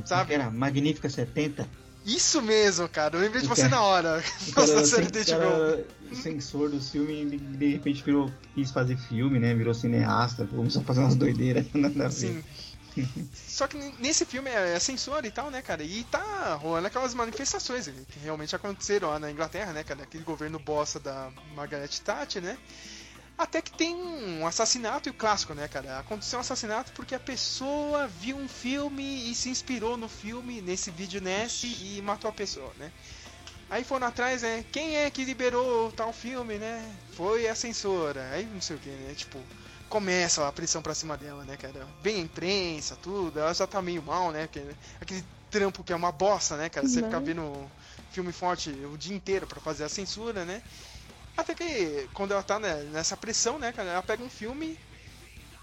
[0.05, 0.35] Sabe?
[0.35, 1.67] Era Magnífica 70.
[2.05, 3.17] Isso mesmo, cara.
[3.17, 4.19] Eu lembrei de você cara- na hora.
[4.49, 9.39] O cara Nossa, era série cara censor do filme de, repente virou, quis fazer filme,
[9.39, 9.55] né?
[9.55, 11.65] Virou cineasta, começou a fazer umas doideiras.
[11.73, 12.11] Nada.
[12.11, 12.43] Sim.
[13.33, 15.83] Só que nesse filme é, é censura e tal, né, cara?
[15.83, 20.03] E tá rolando aquelas manifestações que realmente aconteceram lá na Inglaterra, né, cara?
[20.03, 22.59] Aquele governo bosta da Margaret Thatcher, né?
[23.43, 25.99] Até que tem um assassinato e o clássico, né, cara?
[25.99, 30.93] Aconteceu um assassinato porque a pessoa viu um filme e se inspirou no filme, nesse
[30.93, 32.93] vídeo nesse, e matou a pessoa, né?
[33.71, 34.65] Aí foram atrás, né?
[34.73, 36.99] Quem é que liberou tal filme, né?
[37.13, 38.31] Foi a censora.
[38.33, 39.15] Aí não sei o que, né?
[39.15, 39.49] Tipo,
[39.89, 41.89] começa a pressão pra cima dela, né, cara?
[42.01, 44.45] Vem a imprensa, tudo, ela já tá meio mal, né?
[45.01, 46.89] Aquele trampo que é uma bosta, né, cara?
[46.89, 47.05] Você Uhum.
[47.05, 47.73] fica vendo
[48.11, 50.63] filme forte o dia inteiro pra fazer a censura, né?
[51.37, 54.79] Até que quando ela tá né, nessa pressão, né, cara, ela pega um filme,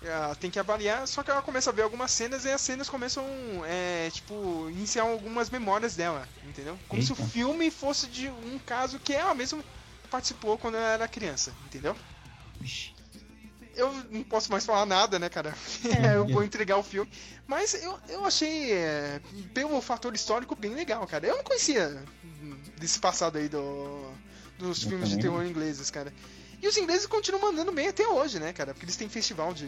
[0.02, 2.90] ela tem que avaliar, só que ela começa a ver algumas cenas e as cenas
[2.90, 3.24] começam,
[3.66, 6.78] é, tipo, iniciar algumas memórias dela, entendeu?
[6.88, 7.32] Como se o Eita.
[7.32, 9.64] filme fosse de um caso que ela mesma
[10.10, 11.96] participou quando ela era criança, entendeu?
[12.62, 12.98] Ixi.
[13.76, 15.56] Eu não posso mais falar nada, né, cara?
[15.86, 16.16] É.
[16.18, 17.10] eu vou entregar o filme.
[17.48, 19.22] Mas eu, eu achei, é,
[19.54, 21.26] pelo fator histórico, bem legal, cara.
[21.26, 22.04] Eu não conhecia
[22.78, 24.12] desse passado aí do,
[24.60, 26.14] dos Eu filmes de também terror ingleses, cara.
[26.62, 28.74] E os ingleses continuam mandando bem até hoje, né, cara?
[28.74, 29.66] Porque eles têm festival de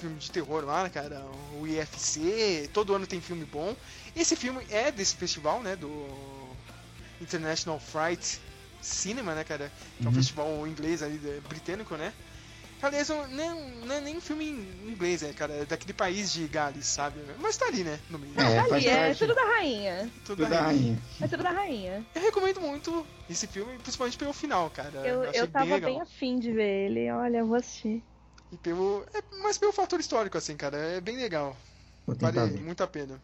[0.00, 1.24] filme de terror lá, né, cara?
[1.52, 3.74] O IFC, todo ano tem filme bom.
[4.14, 6.08] Esse filme é desse festival, né, do
[7.20, 8.40] International Fright
[8.82, 9.72] Cinema, né, cara?
[9.98, 10.14] Que é um Uhum.
[10.16, 12.12] festival inglês ali, de- britânico, né?
[12.84, 15.54] Aliás, não, não, não é nem filme em inglês, é, cara.
[15.54, 17.18] É daquele país de Gales, sabe?
[17.40, 17.98] Mas tá ali, né?
[18.10, 18.32] No meio.
[18.38, 19.18] É, Ali, faz é parte.
[19.20, 20.10] tudo da rainha.
[20.24, 20.64] Tudo Tudo da aí.
[20.64, 20.98] rainha.
[21.20, 22.06] É tudo da rainha.
[22.14, 24.98] Eu recomendo muito esse filme, principalmente pelo final, cara.
[25.06, 26.02] Eu, achei eu tava bem bem, legal.
[26.02, 27.10] afim de ver ele.
[27.10, 28.02] Olha, eu vou assistir.
[28.52, 30.76] E pelo, é, mas pelo fator histórico, assim, cara.
[30.76, 31.56] É bem legal.
[32.06, 32.60] Vale ver.
[32.60, 33.18] muito a pena.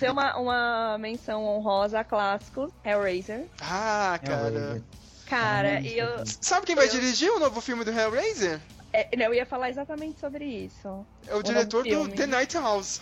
[0.00, 3.46] Ser uma, uma menção honrosa a clássicos, Hellraiser.
[3.60, 4.82] Ah, É, cara.
[5.26, 8.60] Cara, e eu, Sabe quem vai Eu- dirigir o novo filme do Hellraiser?
[8.92, 10.88] é, não, eu ia falar exatamente sobre isso.
[11.28, 12.08] É o novo diretor do.
[12.08, 13.00] The Night House.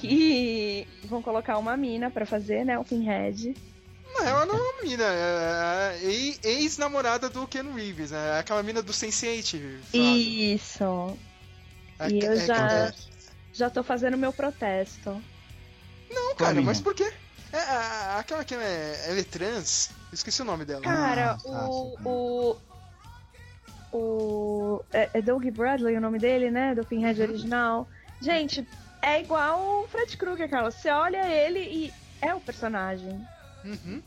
[0.00, 2.78] Que vão colocar uma mina pra fazer, né?
[2.78, 3.54] O Pinhead.
[4.12, 8.38] Não, ela não é uma mina, é a e- ex-namorada do Ken Reeves, né?
[8.40, 9.78] Aquela mina do Sense8.
[9.90, 10.10] Flávio.
[10.18, 11.16] Isso.
[11.98, 12.92] É- E eu é- já, é-
[13.52, 15.22] já tô fazendo meu protesto.
[16.10, 17.12] Não, cara, mas por quê?
[17.52, 20.82] É, a- aquela que é, ela é trans, eu esqueci o nome dela.
[20.82, 21.96] Cara, Ah, tá, o.
[22.04, 22.56] o.
[23.92, 24.84] O.
[24.92, 26.74] É, é Doug Bradley o nome dele, né?
[26.74, 27.28] Do Pinhead Uhum.
[27.28, 27.88] original.
[28.20, 28.66] Gente,
[29.02, 30.70] é igual o Fred Krueger, cara.
[30.70, 31.92] Você olha ele e
[32.22, 33.26] é o personagem.
[33.64, 34.00] Uhum.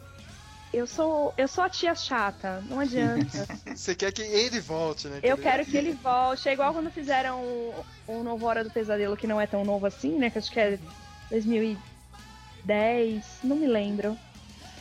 [0.73, 3.45] Eu sou, eu sou a tia chata, não adianta.
[3.75, 5.19] Você quer que ele volte, né?
[5.21, 6.47] Eu quero que ele volte.
[6.49, 9.85] É igual quando fizeram o, o novo Hora do Pesadelo, que não é tão novo
[9.85, 10.29] assim, né?
[10.31, 10.79] Que acho que é
[12.65, 14.17] 2010, não me lembro.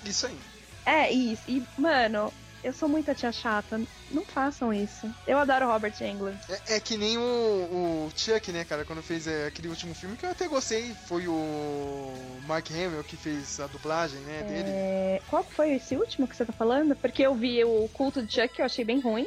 [0.05, 0.39] Isso aí.
[0.85, 1.43] É, isso.
[1.49, 2.33] E, mano,
[2.63, 3.81] eu sou muita tia chata.
[4.11, 5.13] Não façam isso.
[5.27, 6.39] Eu adoro Robert Englund.
[6.49, 10.17] É, é que nem o, o Chuck, né, cara, quando fez é, aquele último filme
[10.17, 12.13] que eu até gostei, foi o
[12.47, 14.69] Mark Hamill que fez a dublagem, né, dele.
[14.69, 16.95] É, qual que foi esse último que você tá falando?
[16.97, 19.27] Porque eu vi o culto de Chuck, eu achei bem ruim.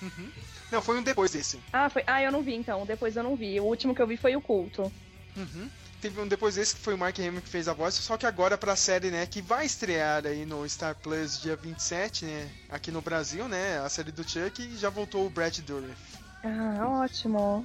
[0.00, 0.30] Uhum.
[0.72, 1.60] Não, foi um depois desse.
[1.72, 2.02] Ah, foi...
[2.06, 2.86] ah, eu não vi então.
[2.86, 3.60] Depois eu não vi.
[3.60, 4.90] O último que eu vi foi o culto.
[5.36, 5.68] Uhum.
[6.02, 8.26] Teve um depois desse que foi o Mark Hamill que fez a voz, só que
[8.26, 12.90] agora pra série, né, que vai estrear aí no Star Plus dia 27, né, aqui
[12.90, 15.96] no Brasil, né, a série do Chuck, e já voltou o Brad Dourif.
[16.42, 17.64] Ah, ótimo.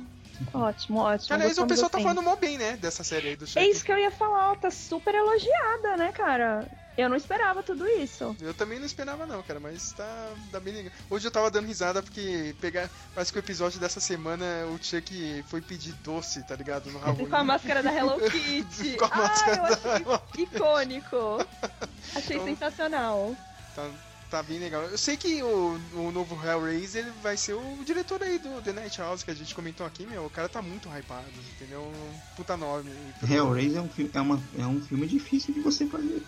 [0.54, 1.34] Ótimo, ótimo.
[1.34, 2.04] Aliás, o pessoal tá assim.
[2.04, 3.58] falando mó bem, né, dessa série aí do Chuck.
[3.58, 6.68] É isso que eu ia falar, ó, tá super elogiada, né, cara?
[6.98, 8.36] Eu não esperava tudo isso.
[8.42, 10.92] Eu também não esperava não, cara, mas tá, tá bem legal.
[11.10, 14.44] Hoje eu tava dando risada porque pegar, parece que o episódio dessa semana
[14.74, 17.30] o Chuck foi pedir doce, tá ligado, no Halloween.
[17.30, 18.98] Com a máscara da Hello Kitty.
[18.98, 21.46] Com a máscara ah, eu da Hello achei icônico.
[22.16, 23.36] Achei Então- sensacional.
[23.76, 23.90] Tá,
[24.32, 24.82] tá bem legal.
[24.84, 28.98] Eu sei que o, o novo Hellraiser vai ser o diretor aí do The Night
[29.00, 30.26] House que a gente comentou aqui, meu.
[30.26, 31.26] O cara tá muito hypado,
[31.56, 31.82] entendeu?
[31.82, 32.90] Um puta nome.
[33.20, 36.24] pro- Hellraiser é um, filme, é, uma, é um filme difícil de você fazer.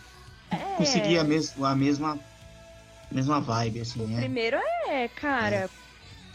[0.51, 0.75] É.
[0.77, 2.19] Conseguir a, mes, a mesma,
[3.11, 4.19] mesma vibe, assim, O né?
[4.19, 4.57] primeiro
[4.87, 5.69] é, cara.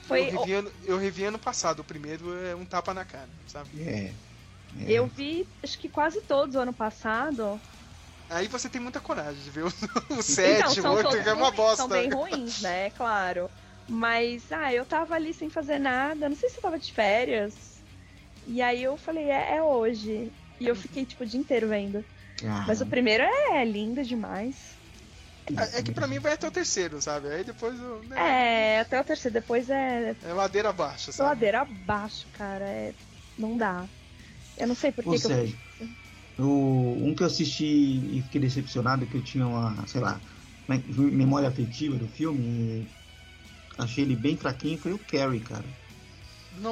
[0.07, 0.29] Foi.
[0.29, 1.81] Eu revi, ano, eu revi ano passado.
[1.81, 3.71] O primeiro é um tapa na cara, sabe?
[3.83, 4.13] É.
[4.81, 4.85] é.
[4.87, 7.61] Eu vi, acho que quase todos o ano passado.
[8.29, 9.71] Aí você tem muita coragem de ver o, o
[10.11, 11.77] então, sétimo, são oito, todos que é uma bosta.
[11.77, 12.91] São bem ruins, né?
[12.97, 13.51] Claro.
[13.87, 16.29] Mas, ah, eu tava ali sem fazer nada.
[16.29, 17.55] Não sei se eu tava de férias.
[18.47, 20.33] E aí eu falei, é, é hoje.
[20.59, 22.05] E eu fiquei, tipo, o dia inteiro vendo.
[22.43, 24.77] Ah, Mas o primeiro é lindo demais.
[25.57, 27.29] É, é que pra mim vai até o terceiro, sabe?
[27.29, 29.35] Aí depois eu, né, É, até o terceiro.
[29.35, 31.37] Depois é é ladeira abaixo, sabe?
[31.37, 32.65] ladeira abaixo, cara.
[32.65, 32.95] É...
[33.39, 33.87] Não dá.
[34.57, 35.31] Eu não sei por que, que eu
[36.39, 40.21] o, um que eu assisti e fiquei decepcionado, que eu tinha uma, sei lá,
[41.13, 42.87] memória afetiva do filme, e
[43.79, 45.65] achei ele bem fraquinho, foi o Carrie, cara.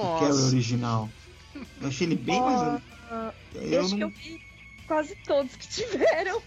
[0.02, 0.47] O Carrie Nossa.
[0.47, 1.09] original.
[1.80, 2.62] Eu achei ele bem Ó, mais.
[2.62, 2.80] Eu
[3.55, 4.09] Eu acho que não.
[4.09, 4.40] eu vi
[4.93, 6.43] quase todos que tiveram.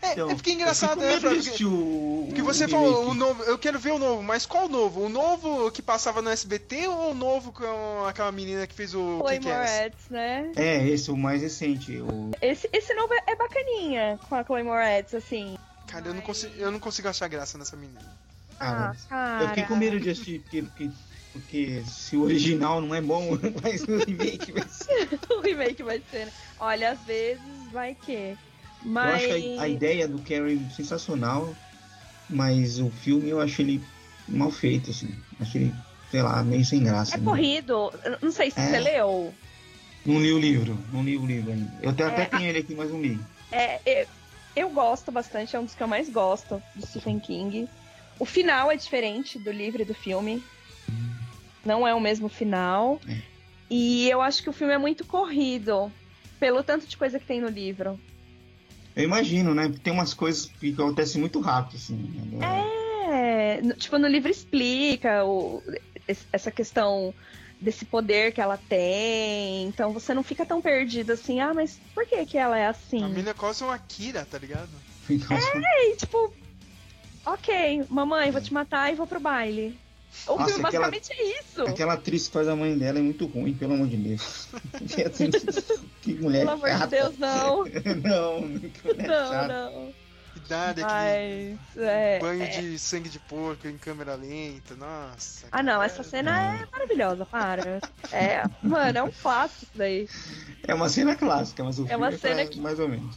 [0.00, 1.68] É, então, é porque é engraçado, eu né, Flávio?
[1.68, 2.70] o, o você remake.
[2.70, 5.02] falou o novo, eu quero ver o novo, mas qual novo?
[5.02, 9.18] O novo que passava no SBT ou o novo com aquela menina que fez o
[9.18, 9.40] Chloe?
[9.40, 10.52] Moretz, né?
[10.56, 11.98] É, esse é o mais recente.
[11.98, 12.30] O...
[12.40, 15.58] Esse, esse novo é, é bacaninha com a Chloe Moretz, assim.
[15.86, 18.00] Cara, eu não, consigo, eu não consigo achar graça nessa menina.
[18.58, 19.42] Ah, cara.
[19.42, 20.90] Eu fiquei com medo de assistir, porque, porque,
[21.32, 25.08] porque se o original não é bom, mas o remake vai ser.
[25.30, 26.32] o remake vai ser, né?
[26.58, 27.42] Olha, às vezes
[27.72, 28.36] vai que.
[28.84, 29.22] Mas.
[29.24, 31.54] Eu acho a, a ideia do Carrie é sensacional,
[32.28, 33.82] mas o filme eu acho ele
[34.28, 35.14] mal feito, assim.
[35.40, 35.74] Acho ele,
[36.10, 37.14] sei lá, meio sem graça.
[37.16, 37.24] É né?
[37.24, 37.92] corrido.
[38.20, 38.70] Não sei se É.
[38.70, 39.34] você leu.
[40.04, 41.72] Não li o livro, não li o livro ainda.
[41.80, 43.20] Eu até, até É, tenho ele aqui, mas não li.
[43.52, 44.06] É, eu,
[44.56, 47.68] eu gosto bastante, é um dos que eu mais gosto do Stephen King.
[48.18, 50.42] O final é diferente do livro e do filme.
[51.64, 53.00] Não é o mesmo final.
[53.08, 53.16] É.
[53.70, 55.90] E eu acho que o filme é muito corrido.
[56.42, 58.00] Pelo tanto de coisa que tem no livro.
[58.96, 59.72] Eu imagino, né?
[59.80, 62.12] Tem umas coisas que acontecem muito rápido, assim.
[63.08, 65.62] É, no- tipo, no livro explica o-
[66.08, 67.14] es- essa questão
[67.60, 69.66] desse poder que ela tem.
[69.68, 73.04] Então você não fica tão perdido assim, ah, mas por que que ela é assim?
[73.04, 74.70] A mina é quase uma Kira, tá ligado?
[75.08, 76.34] Então, E tipo,
[77.24, 79.78] ok, mamãe, vou te matar e vou pro baile.
[80.26, 81.62] O Nossa, filme aquela- basicamente é isso.
[81.62, 84.48] Aquela atriz que faz a mãe dela é muito ruim, pelo amor de Deus.
[84.96, 85.30] E assim,
[86.02, 86.86] que mulher Pelo amor de chata.
[86.88, 87.64] Deus, não.
[87.64, 89.48] não, que mulher Não, chata.
[89.48, 89.94] não.
[90.34, 90.92] Idade aqui.
[90.92, 92.46] Mas, é, Banho é.
[92.46, 95.46] de sangue de porco em câmera lenta, nossa.
[95.52, 95.84] Ah, não, cara.
[95.84, 97.80] essa cena é maravilhosa, para.
[98.10, 100.08] É, mano, é um clássico isso daí.
[100.66, 102.88] É uma cena clássica, mas o É filme uma é cena pra- que- mais ou
[102.88, 103.14] menos.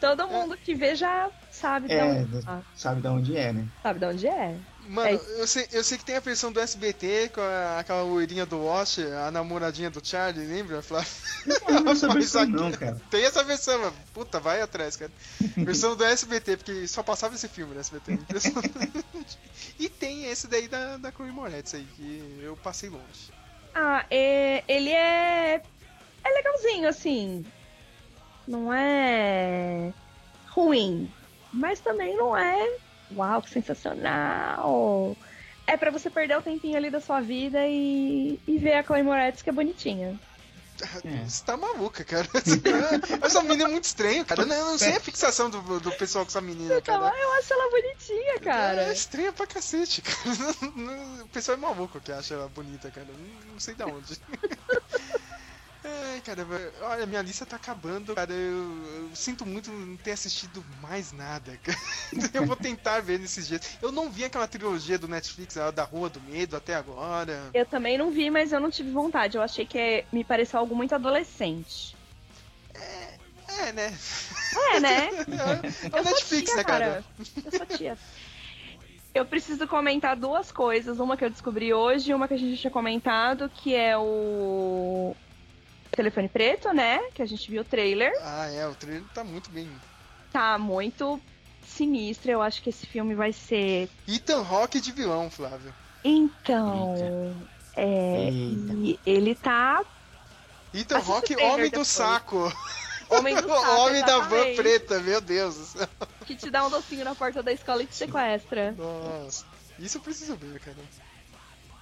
[0.00, 3.66] Todo mundo que vê já sabe de É, onde, ah, sabe de onde é, né?
[3.82, 4.56] sabe de onde é.
[4.88, 5.40] Mano, É.
[5.40, 8.64] eu, sei, eu sei que tem a versão do SBT com a- aquela loirinha do
[8.64, 10.82] Wash, a namoradinha do Charlie, lembra?
[10.82, 11.08] Flávio?
[11.46, 13.00] Não, essa versão aqui- não, cara.
[13.10, 13.96] Tem essa versão, mano.
[14.12, 15.12] Puta, vai atrás, cara.
[15.56, 18.18] Versão do SBT, porque só passava esse filme no SBT.
[19.78, 23.32] e tem esse daí da, da Chloe Moretz aí, que eu passei longe.
[23.74, 25.62] Ah, é, ele é.
[26.24, 27.44] É legalzinho, assim.
[28.46, 29.92] Não é.
[30.48, 31.10] ruim.
[31.52, 32.68] Mas também não é.
[33.16, 35.16] Uau, que sensacional!
[35.66, 39.02] É pra você perder o tempinho ali da sua vida e, e ver a Chloe
[39.02, 40.18] Moretz que é bonitinha.
[41.04, 41.24] É.
[41.28, 42.26] Você tá maluca, cara.
[43.22, 44.42] essa menina é muito estranha, cara.
[44.42, 47.16] Eu não, eu não sei a fixação do, do pessoal com essa menina, Então, cara.
[47.16, 48.82] eu acho ela bonitinha, cara.
[48.88, 51.22] É estranha pra cacete, cara.
[51.22, 53.06] O pessoal é maluco que acha ela bonita, cara.
[53.06, 54.18] Não, não sei de onde.
[55.84, 56.46] Ai, cara,
[56.82, 58.32] olha, minha lista tá acabando, cara.
[58.32, 61.78] Eu, eu sinto muito não ter assistido mais nada, cara.
[62.34, 63.78] Eu vou tentar ver nesses dias.
[63.82, 67.50] Eu não vi aquela trilogia do Netflix, a da Rua do Medo, até agora.
[67.52, 69.36] Eu também não vi, mas eu não tive vontade.
[69.36, 71.96] Eu achei que é- me pareceu algo muito adolescente.
[72.74, 73.92] É, né?
[74.74, 75.08] É, né?
[75.28, 77.04] É, é Eu sou Netflix, tia, né, cara?
[77.44, 77.98] Eu sou tia.
[79.14, 80.98] Eu preciso comentar duas coisas.
[80.98, 85.14] Uma que eu descobri hoje e uma que a gente tinha comentado, que é o
[85.96, 86.98] Telefone Preto, né?
[87.14, 88.12] Que a gente viu o trailer.
[88.22, 89.70] Ah, é, o trailer tá muito bem.
[90.32, 91.20] Tá muito
[91.66, 92.30] sinistro.
[92.30, 93.88] Eu acho que esse filme vai ser.
[94.08, 95.72] Ethan Rock de vilão, Flávio.
[96.04, 96.94] Então.
[97.76, 98.28] É.
[98.30, 98.72] Eita.
[98.74, 99.84] E ele tá.
[100.74, 101.88] Ethan Rock, homem do depois.
[101.88, 102.52] saco.
[103.10, 104.56] Homem do saco, homem da van exatamente.
[104.56, 105.88] preta, meu Deus do céu.
[106.26, 108.72] Que te dá um docinho na porta da escola e te sequestra.
[108.72, 109.44] Nossa,
[109.78, 110.78] isso eu preciso ver, cara.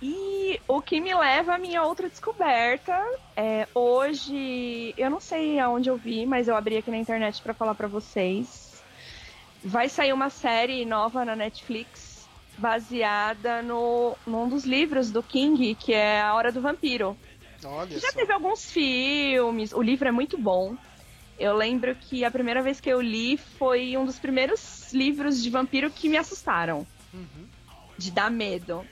[0.03, 2.97] E o que me leva à minha outra descoberta
[3.37, 7.53] é hoje, eu não sei aonde eu vi, mas eu abri aqui na internet pra
[7.53, 8.83] falar pra vocês.
[9.63, 15.93] Vai sair uma série nova na Netflix baseada no num dos livros do King, que
[15.93, 17.17] é A Hora do Vampiro.
[17.63, 18.17] Olha Já só.
[18.19, 20.75] teve alguns filmes, o livro é muito bom.
[21.39, 25.51] Eu lembro que a primeira vez que eu li foi um dos primeiros livros de
[25.51, 27.47] vampiro que me assustaram Uhum.
[27.99, 28.85] de dar medo.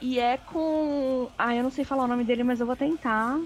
[0.00, 1.30] E é com.
[1.38, 3.38] Ah, eu não sei falar o nome dele, mas eu vou tentar.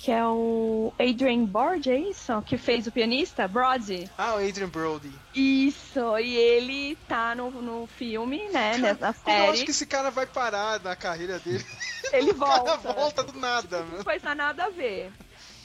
[0.00, 2.40] Que é o Adrian Borge, é isso?
[2.42, 4.08] Que fez o pianista, Brody.
[4.16, 5.10] Ah, o Adrian Brody.
[5.34, 8.76] Isso, e ele tá no, no filme, né?
[8.78, 9.64] Na Eu acho série.
[9.64, 11.64] que esse cara vai parar na carreira dele.
[12.12, 12.92] Ele O cara volta.
[12.94, 14.04] volta do nada, Não mano.
[14.04, 15.12] faz nada a ver.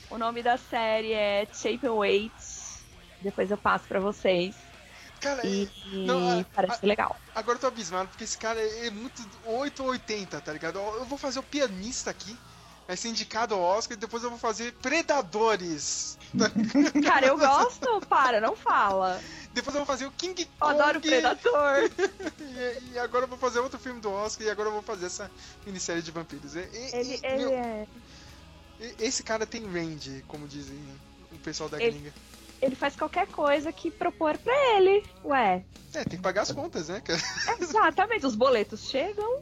[0.09, 2.33] O nome da série é Shape Weight.
[3.21, 4.53] Depois eu passo pra vocês.
[5.23, 5.69] Cara, E,
[6.05, 7.15] Não, parece a- legal.
[7.33, 10.77] agora eu tô abismado, porque esse cara é muito 8 ou 80, tá ligado?
[10.79, 12.37] Eu vou fazer o pianista aqui.
[12.85, 16.17] Vai ser indicado ao Oscar e depois eu vou fazer Predadores.
[17.05, 18.01] Cara, eu gosto.
[18.09, 19.21] Para, não fala.
[19.53, 20.79] Depois eu vou fazer o King Eu Kong.
[20.81, 21.89] adoro Predador.
[22.41, 25.05] E, e agora eu vou fazer outro filme do Oscar e agora eu vou fazer
[25.05, 25.31] essa
[25.65, 26.55] minissérie de vampiros.
[26.55, 27.87] E- Ele, e, ele meu, é.
[28.99, 30.77] Esse cara tem range, como dizem
[31.31, 32.13] o pessoal da Ele- gringa.
[32.63, 35.03] Ele faz qualquer coisa que propor pra ele.
[35.25, 37.19] Ué, É, tem que pagar as contas, né, cara?
[37.59, 38.25] exatamente.
[38.25, 39.41] Os boletos chegam.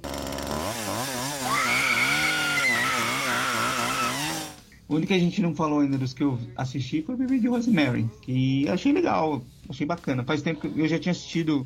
[4.89, 7.37] O único que a gente não falou ainda dos que eu assisti foi o Bebê
[7.37, 10.23] de Rosemary, que achei legal, achei bacana.
[10.23, 11.65] Faz tempo que eu já tinha assistido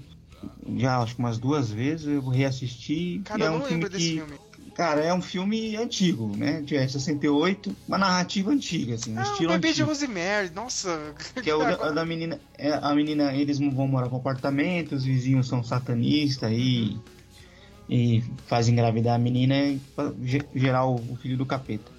[0.76, 3.22] já acho que umas duas vezes, eu reassisti.
[3.26, 4.40] Cara, e é eu um não filme lembro desse que, filme.
[4.76, 6.62] Cara, é um filme antigo, né?
[6.62, 9.88] De é, 68, uma narrativa antiga, assim, um o estilo bebê de antigo.
[9.90, 11.16] Rosemary, nossa.
[11.42, 12.40] Que é o da, a da menina.
[12.58, 16.98] É, a menina, eles vão morar com apartamento, os vizinhos são satanistas e.
[17.88, 19.80] E faz engravidar a menina e
[20.56, 21.92] gerar o, o filho do capeta.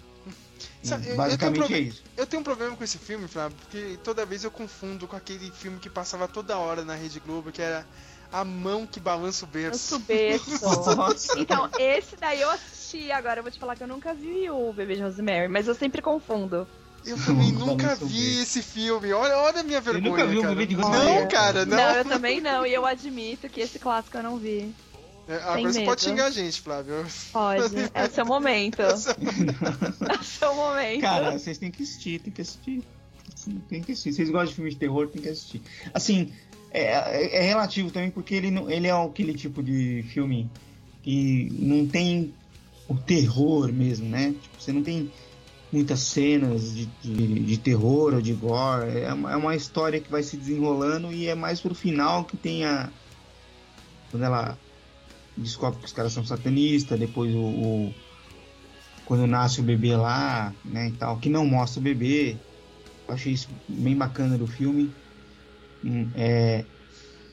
[0.82, 2.02] Sabe, eu- eu basicamente um é isso.
[2.16, 5.48] Eu tenho um problema com esse filme, Flávio, porque toda vez eu confundo com aquele
[5.52, 7.86] filme que passava toda hora na Rede Globo, que era
[8.32, 9.98] A Mão que Balança o Eu Berço.
[10.00, 10.50] berço.
[10.96, 11.38] Nossa.
[11.38, 13.10] Então, esse daí eu assisti.
[13.12, 15.74] Agora eu vou te falar que eu nunca vi o Bebê de Rosemary, mas eu
[15.74, 16.66] sempre confundo.
[17.04, 19.12] Eu também Balança nunca o vi esse filme.
[19.12, 20.54] Olha, olha a minha Você vergonha, nunca viu o cara.
[20.54, 21.28] Bebê de Não, Rosemary?
[21.28, 21.76] cara, não.
[21.76, 22.66] Não, eu também não.
[22.66, 24.74] E eu admito que esse clássico eu não vi.
[25.28, 25.88] É, Agora Sem você medo.
[25.88, 27.06] pode xingar a gente, Flávio.
[27.32, 27.90] Pode.
[27.94, 28.78] É o seu momento.
[30.08, 31.00] É o seu momento.
[31.00, 32.84] Cara, vocês têm que assistir, tem que assistir.
[33.68, 34.12] Tem que assistir.
[34.12, 35.62] Vocês gostam de filme de terror, tem que assistir.
[35.94, 36.32] Assim,
[36.70, 40.50] é, é- é relativo também, porque ele, ele é aquele tipo de filme
[41.02, 42.34] que não tem
[42.88, 44.34] o terror mesmo, né?
[44.40, 45.10] Tipo, você não tem
[45.72, 48.98] muitas cenas de, de, de terror ou de gore.
[49.00, 52.36] É uma, é uma história que vai se desenrolando e é mais pro final que
[52.36, 52.90] tem a.
[54.10, 54.58] Quando ela
[55.36, 57.94] descobre que os caras são satanistas, depois o- o
[59.04, 62.36] quando nasce o bebê lá, né, e tal, que não mostra o bebê.
[63.06, 64.92] Eu achei isso bem bacana do filme.
[65.86, 66.64] Hum, É,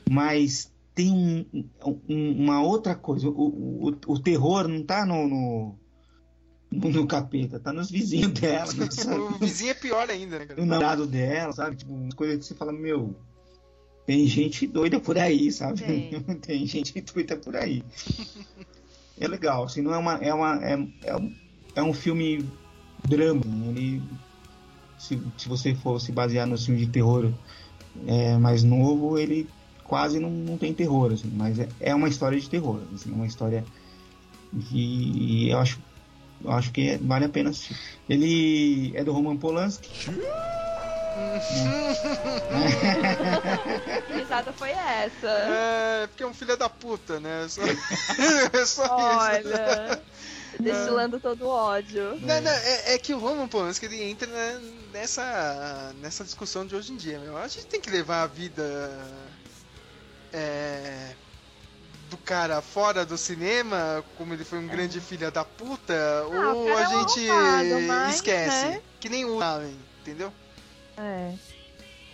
[0.08, 1.68] mas tem um-
[2.08, 3.28] um- uma outra coisa.
[3.28, 8.70] O, o, o terror não tá no, no, no, capeta, tá nos vizinhos dela,
[9.34, 10.60] o vizinho é pior ainda, né, cara?
[10.60, 11.76] no namorado dela, sabe?
[11.76, 13.16] Tipo, umas coisas que você fala, meu,
[14.06, 15.80] tem gente doida por aí, sabe?
[15.82, 16.10] Tem.
[16.40, 17.82] Tem, gente doida por aí.
[19.18, 20.14] é legal, assim, não é uma.
[20.18, 20.72] É, uma, é,
[21.04, 21.34] é, um-
[21.74, 22.48] é um filme
[23.08, 23.40] drama.
[23.40, 24.02] assim, Ele,
[24.96, 27.32] se, se você for se basear no filme de terror
[28.06, 29.48] é, mais novo, ele
[29.84, 33.14] quase não, não tem terror, assim, mas é, é uma história de terror, assim, é
[33.14, 33.64] uma história
[34.68, 35.78] que eu acho,
[36.42, 37.76] eu acho que é- vale a pena assistir.
[38.08, 39.88] Ele é do Roman Polanski.
[44.06, 45.28] Que risada foi essa?
[45.28, 47.46] É, porque é um filho da puta, né?
[47.48, 47.62] Só,
[48.52, 50.13] é só isso.
[50.60, 52.18] Destilando todo o ódio.
[52.20, 54.60] Não, não, é, é que o Roman Polanski ele entra né,
[54.92, 57.36] nessa, nessa discussão de hoje em dia, meu.
[57.36, 59.00] A gente tem que levar a vida
[60.32, 61.14] é,
[62.10, 66.76] do cara fora do cinema, como ele foi um grande filho da puta, Ah, ou
[66.76, 68.66] a é gente arrombado, mas, esquece.
[68.66, 68.82] né?
[69.00, 70.32] Que nem o Allen, entendeu?
[70.96, 71.34] É.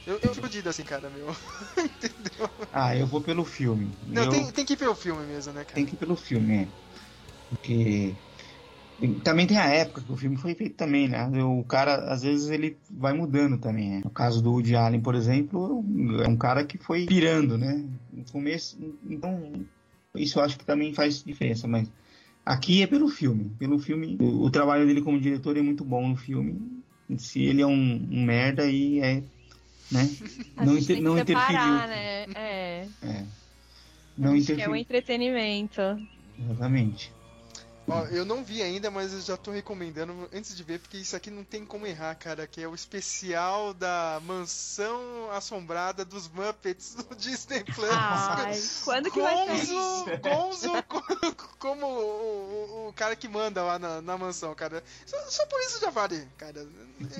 [0.07, 1.35] Eu, eu fico fudido assim, cara, meu.
[1.85, 2.51] entendeu?
[2.73, 3.93] Ah, eu vou pelo filme.
[4.07, 4.31] Não, eu...
[4.31, 5.75] tem, tem que ver o filme mesmo, né, cara?
[5.75, 6.69] Tem que ir pelo filme, é.
[7.51, 8.15] Porque
[9.25, 11.29] também tem a época que o filme foi feito também, né?
[11.43, 14.01] O cara, às vezes, ele vai mudando também, né?
[14.05, 15.85] No caso do Woody Allen, por exemplo,
[16.23, 17.85] é um cara que foi pirando, né?
[18.13, 18.77] No começo,
[19.09, 19.53] então,
[20.15, 21.91] isso eu acho que também faz diferença, mas
[22.45, 23.51] aqui é pelo filme.
[23.59, 26.61] Pelo filme, o, o trabalho dele como diretor é muito bom no filme.
[27.17, 29.23] Se ele é um, um merda, aí é,
[29.91, 30.09] né?
[30.57, 31.49] A Não, inter- não que interferiu.
[31.51, 32.25] separar, né?
[32.35, 32.87] É.
[33.03, 33.25] É.
[34.17, 34.73] Não quer interferiu.
[34.73, 35.81] um entretenimento.
[36.39, 37.13] Exatamente.
[37.91, 41.17] Ó, eu não vi ainda, mas eu já tô recomendando antes de ver, porque isso
[41.17, 42.47] aqui não tem como errar, cara.
[42.47, 47.91] Que é o especial da mansão assombrada dos Muppets do Disney Plus.
[47.91, 49.67] Ai, quando que vai sair?
[49.67, 51.03] Gonzo, Gonzo co-
[51.59, 54.83] como o, o- o cara que manda lá na, na mansão, cara.
[55.07, 56.67] Só, só por isso já vale, cara.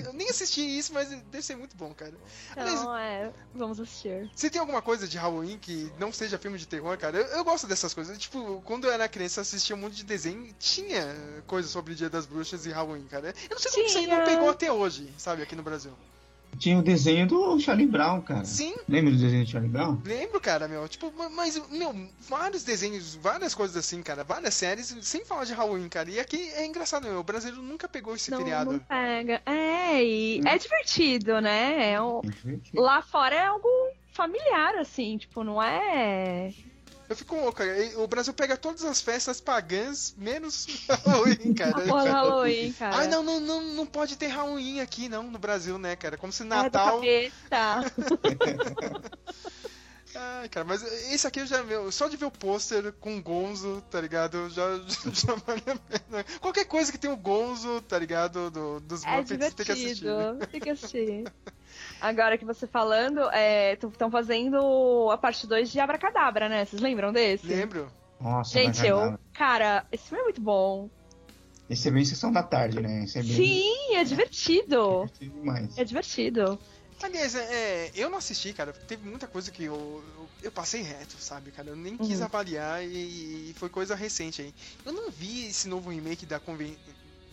[0.05, 2.13] Eu nem assisti isso, mas deve ser muito bom, cara.
[2.55, 3.33] Aliás, Então, é.
[3.53, 4.29] Vamos assistir.
[4.35, 7.17] você tem alguma coisa de Halloween que não seja filme de terror, cara?
[7.17, 8.17] Eu, eu gosto dessas coisas.
[8.17, 11.15] Tipo, quando eu era criança, eu assistia um monte de desenho tinha
[11.47, 13.33] coisa sobre o Dia das Bruxas e Halloween, cara.
[13.49, 14.25] Eu não sei como isso aí não Tinha.
[14.25, 15.91] pegou até hoje, sabe, aqui no Brasil.
[16.59, 18.43] Tinha o desenho do Charlie Brown, cara.
[18.43, 19.97] Sim, Lembra do desenho do Charlie Brown?
[20.03, 20.85] lembro, cara, meu.
[20.87, 21.95] Tipo, ma- mas, meu,
[22.27, 24.25] vários desenhos, várias coisas assim, cara.
[24.25, 26.09] Várias séries, sem falar de Halloween, cara.
[26.09, 27.19] E aqui é engraçado, meu.
[27.19, 28.73] O brasileiro nunca pegou esse Não, feriado.
[28.73, 29.41] não pega.
[29.45, 31.93] É, e é divertido, né?
[31.93, 32.81] É um- É divertido.
[32.81, 33.69] Lá fora é algo
[34.11, 36.53] familiar, assim, tipo, não é.
[37.11, 37.99] Eu fico louco, cara.
[37.99, 40.65] O Brasil pega todas as festas pagãs, menos
[41.05, 41.81] Halloween, cara.
[41.81, 42.95] porra Halloween, cara.
[42.95, 46.15] Ai, não, não, não, não pode ter Halloween aqui, não, no Brasil, né, cara?
[46.15, 47.01] Como se É Natal.
[47.01, 47.91] capeta.
[50.15, 53.21] Ai, cara, mas esse aqui eu já meu, só de ver o pôster com o
[53.21, 54.49] Gonzo, tá ligado?
[54.49, 54.63] Já,
[55.11, 56.23] já vale a pena.
[56.39, 58.49] Qualquer coisa que tem o Gonzo, tá ligado?
[58.49, 59.95] Do, dos É Muppets, tem que assistir.
[60.05, 60.47] divertido.
[60.47, 61.33] Tem que assistir.
[62.01, 63.21] Agora que você falando,
[63.91, 66.65] estão fazendo a parte 2 de Abracadabra, né?
[66.65, 67.47] Vocês lembram desse?
[67.47, 67.91] Lembro.
[68.19, 69.17] Nossa, Gente, eu.
[69.33, 70.89] Cara, esse filme é muito bom.
[71.69, 73.03] Esse é bem sessão da tarde, né?
[73.03, 75.03] Esse é bem Sim, é divertido.
[75.03, 75.77] divertido demais.
[75.77, 76.59] É divertido.
[77.03, 78.73] Aliás, é, eu não assisti, cara.
[78.73, 81.69] Teve muita coisa que eu, eu, eu passei reto, sabe, cara?
[81.69, 82.25] Eu nem quis Uhum.
[82.25, 84.53] avaliar e, e foi coisa recente aí.
[84.85, 86.77] Eu não vi esse novo remake da, conven,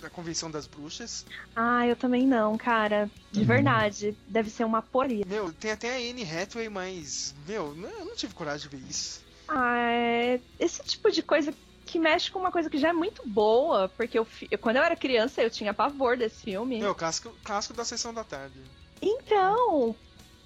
[0.01, 1.25] da Convenção das Bruxas.
[1.55, 3.11] Ah, eu também não, cara.
[3.31, 3.47] De Uhum.
[3.47, 4.17] verdade.
[4.27, 5.25] Deve ser uma poria.
[5.27, 8.83] Meu, tem até a Anne Hathaway, mas, meu, não- eu não tive coragem de ver
[8.89, 9.23] isso.
[9.49, 10.41] Ah, é...
[10.59, 11.53] esse tipo de coisa
[11.85, 14.27] que mexe com uma coisa que já é muito boa, porque eu,
[14.61, 16.79] quando eu era criança eu tinha pavor desse filme.
[16.81, 18.63] Meu, clássico, clássico da sessão da tarde.
[19.01, 19.97] Então,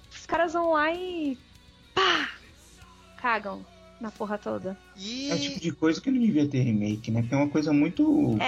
[0.09, 1.37] os caras vão lá e
[1.93, 2.29] pá,
[3.17, 3.65] cagam
[4.03, 4.77] na porra toda.
[4.97, 5.31] E.
[5.31, 7.23] É o tipo de coisa que não devia ter remake, né?
[7.23, 8.37] Que é uma coisa muito.
[8.39, 8.45] É,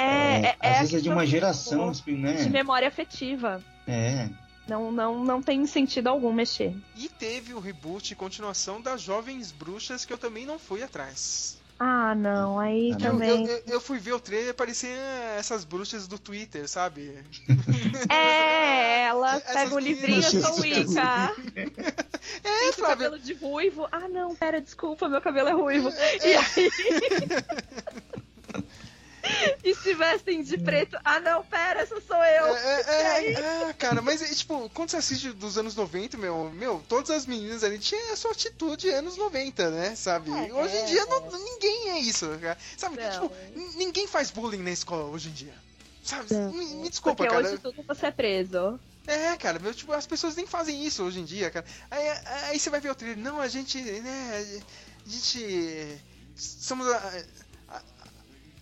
[0.51, 2.33] é- é às a vezes é de uma geração, do- né?
[2.33, 3.63] De memória afetiva.
[3.87, 4.29] É.
[4.67, 6.75] Não, não, não tem sentido algum mexer.
[6.97, 11.57] E teve o reboot e continuação das Jovens Bruxas que eu também não fui atrás.
[11.77, 13.05] Ah, não, aí Ah, não.
[13.05, 13.45] Eu, também.
[13.47, 14.95] eu, eu fui ver o trailer parecia
[15.37, 17.19] essas bruxas do Twitter, sabe?
[18.09, 21.35] É, ela Essas pega o meninas- livrinho, eu sou Essas Wicca.
[22.43, 22.95] É, Flávia.
[22.95, 23.87] cabelo de ruivo.
[23.91, 25.89] Ah, não, pera, desculpa, meu cabelo é ruivo.
[26.23, 26.71] E aí.
[29.63, 30.97] e se vestem de preto.
[31.03, 32.55] Ah, não, pera, essa sou eu.
[32.55, 36.49] É, é, é, é, cara, mas é, tipo, quando você assiste dos anos 90, meu,
[36.51, 39.95] meu, todas as meninas ali tinham a sua atitude anos 90, né?
[39.95, 40.31] Sabe?
[40.31, 42.57] É, hoje em é, dia não- ninguém é isso, cara.
[42.77, 42.97] Sabe?
[42.97, 43.11] Não.
[43.29, 43.35] Tipo,
[43.77, 45.53] ninguém faz bullying na escola hoje em dia.
[46.03, 46.33] Sabe?
[46.33, 46.51] Não.
[46.51, 47.47] Me, me desculpa, Porque cara.
[47.47, 48.79] hoje tudo você é preso.
[49.07, 51.65] É, cara, meu, tipo, as pessoas nem fazem isso hoje em dia, cara.
[51.91, 52.09] Aí,
[52.49, 54.61] aí você vai ver o trailer, não, a gente, né,
[55.05, 56.01] a gente
[56.35, 57.23] somos a,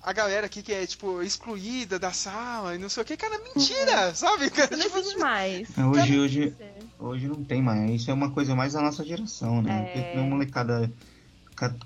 [0.03, 3.39] a, galera aqui que é, tipo, excluída da sala e não sei o que, cara,
[3.39, 4.49] mentira, sabe?
[4.49, 5.67] Cara, Não tipo, existe mais.
[5.77, 6.55] Hoje, hoje,
[6.99, 7.89] hoje não tem mais.
[7.89, 9.91] Isso é uma coisa mais da nossa geração, né?
[9.95, 10.01] É.
[10.01, 10.81] Porque a molecada.
[10.87, 11.12] ca-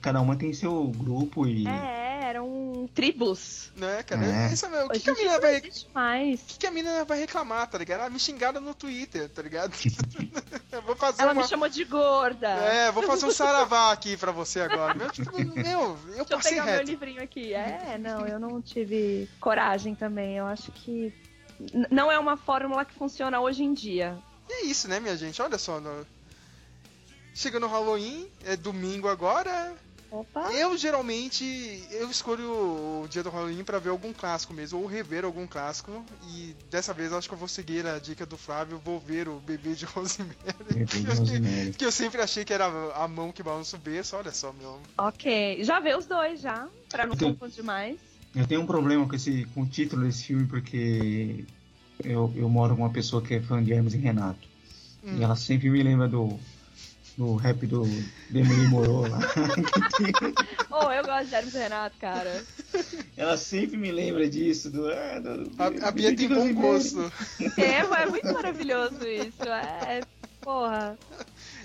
[0.01, 1.67] Cada uma tem seu grupo e.
[1.67, 3.71] É, eram tribos.
[3.75, 4.53] né, cara, É.
[4.53, 4.87] isso mesmo.
[4.87, 5.61] O que, que a não vai,
[5.93, 6.41] mais.
[6.41, 8.01] o que, que a menina vai reclamar, tá ligado?
[8.01, 9.73] Ah, me xingaram no Twitter, tá ligado?
[10.71, 11.41] Eu vou fazer Ela uma...
[11.41, 12.47] me chamou de gorda.
[12.47, 14.93] É, vou fazer um saravá aqui pra você agora.
[14.93, 16.89] Meu, tipo, meu, eu Deixa eu passei pegar meu reto.
[16.89, 17.53] livrinho aqui.
[17.53, 20.37] É, não, eu não tive coragem também.
[20.37, 21.13] Eu acho que
[21.91, 24.17] não é uma fórmula que funciona hoje em dia.
[24.49, 25.41] E é isso, né, minha gente?
[25.41, 25.79] Olha só.
[25.79, 26.05] No...
[27.37, 29.75] Chega no Halloween, é domingo agora.
[30.09, 30.51] Opa.
[30.53, 32.49] Eu geralmente eu escolho
[33.03, 36.03] o dia do Halloween pra ver algum clássico mesmo, ou rever algum clássico.
[36.29, 39.39] E dessa vez acho que eu vou seguir a dica do Flávio, vou ver o
[39.39, 40.35] bebê de Rosemary.
[40.73, 41.73] Bebê de Rosemary.
[41.77, 42.65] que eu sempre achei que era
[42.95, 44.79] a mão que balança o berço, olha só, meu.
[44.97, 45.63] Ok.
[45.63, 47.99] Já vê os dois já, pra não Então- confundir mais.
[48.35, 51.45] Eu tenho um problema com, esse, com o título desse filme porque
[52.03, 54.47] eu, eu moro com uma pessoa que é fã de Hermes e Renato.
[55.03, 55.17] Hum.
[55.19, 56.39] E ela sempre me lembra do,
[57.17, 57.83] do rap do
[58.29, 59.19] Demoli Moro lá.
[60.69, 62.43] Oh, eu gosto de Hermes Renato, cara.
[63.15, 64.69] ela sempre me lembra disso.
[64.69, 67.11] Do, ah, do, A, a Bia tem bom gosto.
[67.57, 69.43] É, é muito maravilhoso isso.
[69.43, 70.01] É,
[70.41, 70.95] porra.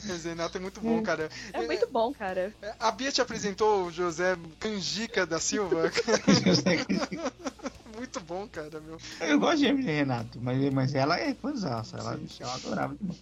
[0.07, 1.29] Mas Renato é muito bom, cara.
[1.53, 2.55] É muito bom, cara.
[2.81, 5.93] A Bia te apresentou o José Canjica da Silva.
[7.95, 8.97] muito bom, cara, meu.
[9.21, 11.99] Eu gosto de Hermes Renato, mas, mas ela é fãzaça.
[11.99, 13.21] Ela, ela adorava demais.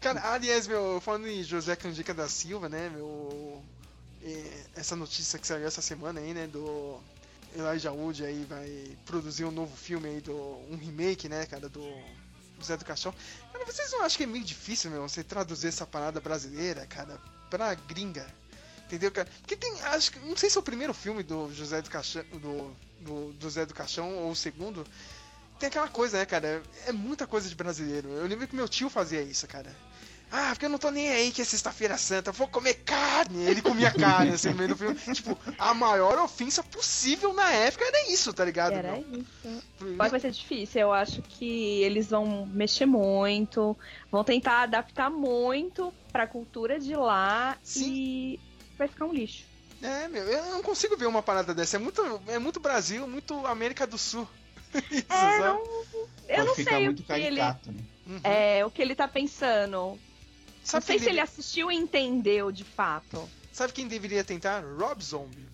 [0.00, 3.62] Cara, aliás, meu, falando em José Canjica da Silva, né, meu.
[4.22, 7.00] é, Essa notícia que saiu essa semana aí, né, do
[7.56, 10.34] Elijah Wood aí vai produzir um novo filme aí, do,
[10.70, 11.82] um remake, né, cara, do
[12.62, 13.12] Zé do Caixão.
[13.52, 17.20] Cara, vocês não acham que é meio difícil, meu, você traduzir essa parada brasileira, cara,
[17.50, 18.26] pra gringa?
[18.86, 19.28] Entendeu, cara?
[19.40, 22.24] Porque tem, acho que, não sei se é o primeiro filme do José do Caixão,
[22.32, 24.86] do, do, do Zé do Caixão ou o segundo.
[25.58, 26.62] Tem aquela coisa, né, cara?
[26.86, 28.08] É muita coisa de brasileiro.
[28.10, 29.74] Eu lembro que meu tio fazia isso, cara.
[30.30, 33.44] Ah, porque eu não tô nem aí que é sexta-feira santa, eu vou comer carne.
[33.44, 34.94] Ele comia carne, assim, no meio do filme.
[35.14, 38.74] Tipo, a maior ofensa possível na época era isso, tá ligado?
[38.74, 39.20] Era meu?
[39.20, 39.62] isso.
[39.96, 40.82] Mas vai ser difícil.
[40.82, 43.76] Eu acho que eles vão mexer muito,
[44.10, 47.90] vão tentar adaptar muito pra cultura de lá Sim.
[47.90, 48.40] e
[48.76, 49.44] vai ficar um lixo.
[49.80, 51.76] É, meu, eu não consigo ver uma parada dessa.
[51.76, 54.28] É muito, é muito Brasil, muito América do Sul.
[54.90, 55.38] Isso, É, sabe?
[55.40, 55.58] não,
[56.28, 57.56] eu Pode não ficar sei o muito que ele, né?
[58.06, 58.20] Uhum.
[58.24, 59.98] é, o que ele tá pensando.
[60.64, 63.28] Sabe, não sei quem se ele assistiu e entendeu de fato.
[63.52, 64.62] sabe quem deveria tentar?
[64.78, 65.46] Rob Zombie.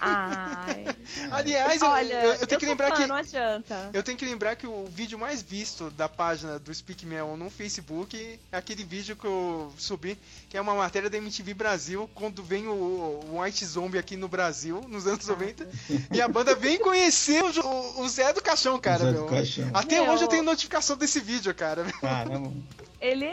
[0.00, 0.84] Ai.
[1.30, 3.06] Aliás, eu- Olha, eu, eu tenho que lembrar fã, que.
[3.06, 3.90] não adianta.
[3.92, 7.50] Eu tenho que lembrar que o vídeo mais visto da página do Speak Mel no
[7.50, 10.18] Facebook é aquele vídeo que eu subi,
[10.48, 14.28] que é uma matéria da MTV Brasil, quando vem o, o White Zombie aqui no
[14.28, 15.68] Brasil, nos anos 90,
[16.12, 19.26] e a banda vem conhecer o, o Zé do Caixão, cara, Zé do.
[19.26, 19.70] Caixão.
[19.74, 20.12] Até Meu.
[20.12, 21.84] hoje eu tenho notificação desse vídeo, cara.
[22.00, 22.52] Caramba.
[23.00, 23.26] Ele.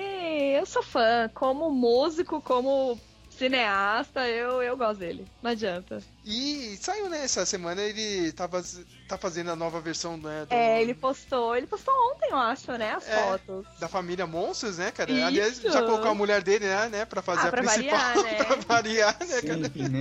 [0.60, 1.30] Eu sou fã.
[1.34, 3.00] Como músico, como
[3.34, 5.26] cineasta, eu, eu gosto dele.
[5.42, 6.02] Não adianta.
[6.26, 8.64] E saiu, né, essa semana ele tava,
[9.08, 12.72] tá fazendo a nova versão, né, do- É, ele postou, ele postou ontem, eu acho,
[12.74, 12.94] né?
[12.94, 13.16] As É.
[13.24, 13.66] fotos.
[13.80, 15.12] da família Monstros, né, cara?
[15.12, 15.26] Isso.
[15.26, 18.00] Aliás, já colocou a mulher dele, né, né pra fazer Ah, a pra principal.
[18.16, 18.36] variar, né?
[18.44, 19.64] pra variar, né, cara?
[19.64, 20.00] Sempre, né?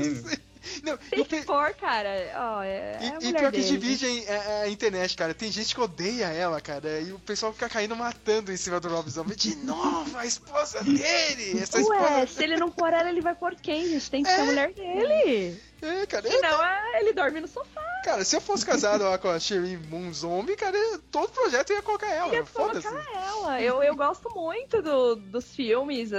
[0.83, 2.09] Não, Tem que pôr, cara.
[2.37, 3.65] Ó, é, e- é e pior que dele.
[3.65, 5.35] dividem a, a internet, cara.
[5.35, 7.01] Tem gente que odeia ela, cara.
[7.01, 9.35] E o pessoal fica caindo matando em cima do Rob Zombie.
[9.37, 11.61] De novo, a esposa dele!
[11.61, 12.27] Essa Ué, esposa.
[12.29, 14.11] se ele não pôr ela, ele vai pôr quem, gente?
[14.11, 15.61] Tem que ser a mulher dele.
[15.83, 16.27] É, cara.
[16.29, 17.83] eu- Senão, é, ele dorme no sofá.
[18.05, 20.77] Cara, se eu fosse casado lá com a Sherry Moon Zombie, cara,
[21.11, 22.35] todo projeto eu ia colocar ela.
[22.35, 22.87] Ia Foda-se.
[22.89, 23.61] colocar ela.
[23.61, 26.11] Eu, eu gosto muito do, dos filmes.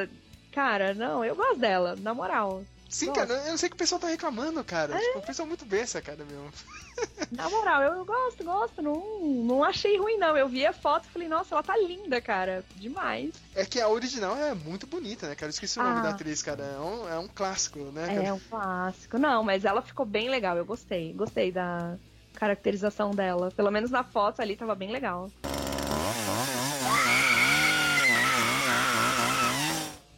[0.52, 2.64] Cara, não, eu gosto dela, na moral.
[2.94, 3.26] Sim, Nossa.
[3.26, 4.96] cara, eu sei que o pessoal tá reclamando, cara.
[5.00, 6.48] Tipo, o pessoal é muito besta, cara, meu.
[7.32, 8.82] Na moral, eu, eu gosto, gosto.
[8.84, 10.38] Não, não achei ruim, não.
[10.38, 12.64] Eu vi a foto e falei, nossa, ela tá linda, cara.
[12.76, 13.34] Demais.
[13.56, 15.48] É que a original é muito bonita, né, cara?
[15.48, 16.04] Eu esqueci o nome Ah.
[16.04, 16.64] da atriz, cara.
[16.64, 18.28] É um, é um clássico, né, cara?
[18.28, 19.18] É um clássico.
[19.18, 20.56] Não, mas ela ficou bem legal.
[20.56, 21.14] Eu gostei.
[21.14, 21.96] Gostei da
[22.36, 23.50] caracterização dela.
[23.56, 25.32] Pelo menos na foto ali tava bem legal.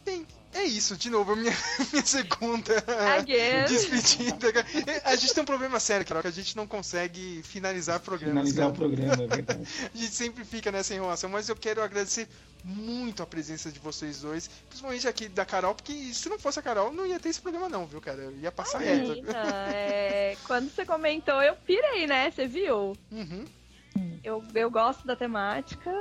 [0.04, 1.52] Bem, é isso, de novo, a minha,
[1.92, 2.72] minha segunda
[3.16, 3.64] Again.
[3.66, 4.52] despedida.
[4.52, 4.66] cara.
[5.04, 8.50] A gente tem um problema sério, cara, que a gente não consegue finalizar programas.
[8.50, 8.78] Finalizar o cara.
[8.78, 9.68] programa, é verdade.
[9.94, 12.28] A gente sempre fica nessa enrolação, mas eu quero agradecer
[12.64, 16.62] muito a presença de vocês dois, principalmente aqui da Carol, porque se não fosse a
[16.62, 18.22] Carol, não ia ter esse programa não, viu, cara?
[18.22, 19.08] Eu ia passar reto.
[19.08, 22.30] Menina, é, quando você comentou, eu pirei, né?
[22.30, 22.96] Você viu?
[23.12, 23.44] Uhum.
[24.22, 26.00] Eu, eu gosto da temática.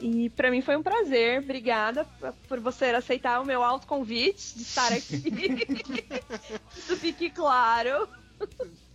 [0.00, 1.40] E pra mim foi um prazer.
[1.42, 2.06] Obrigada
[2.48, 5.22] por você aceitar o meu autoconvite de estar aqui.
[6.76, 8.08] Isso fique claro.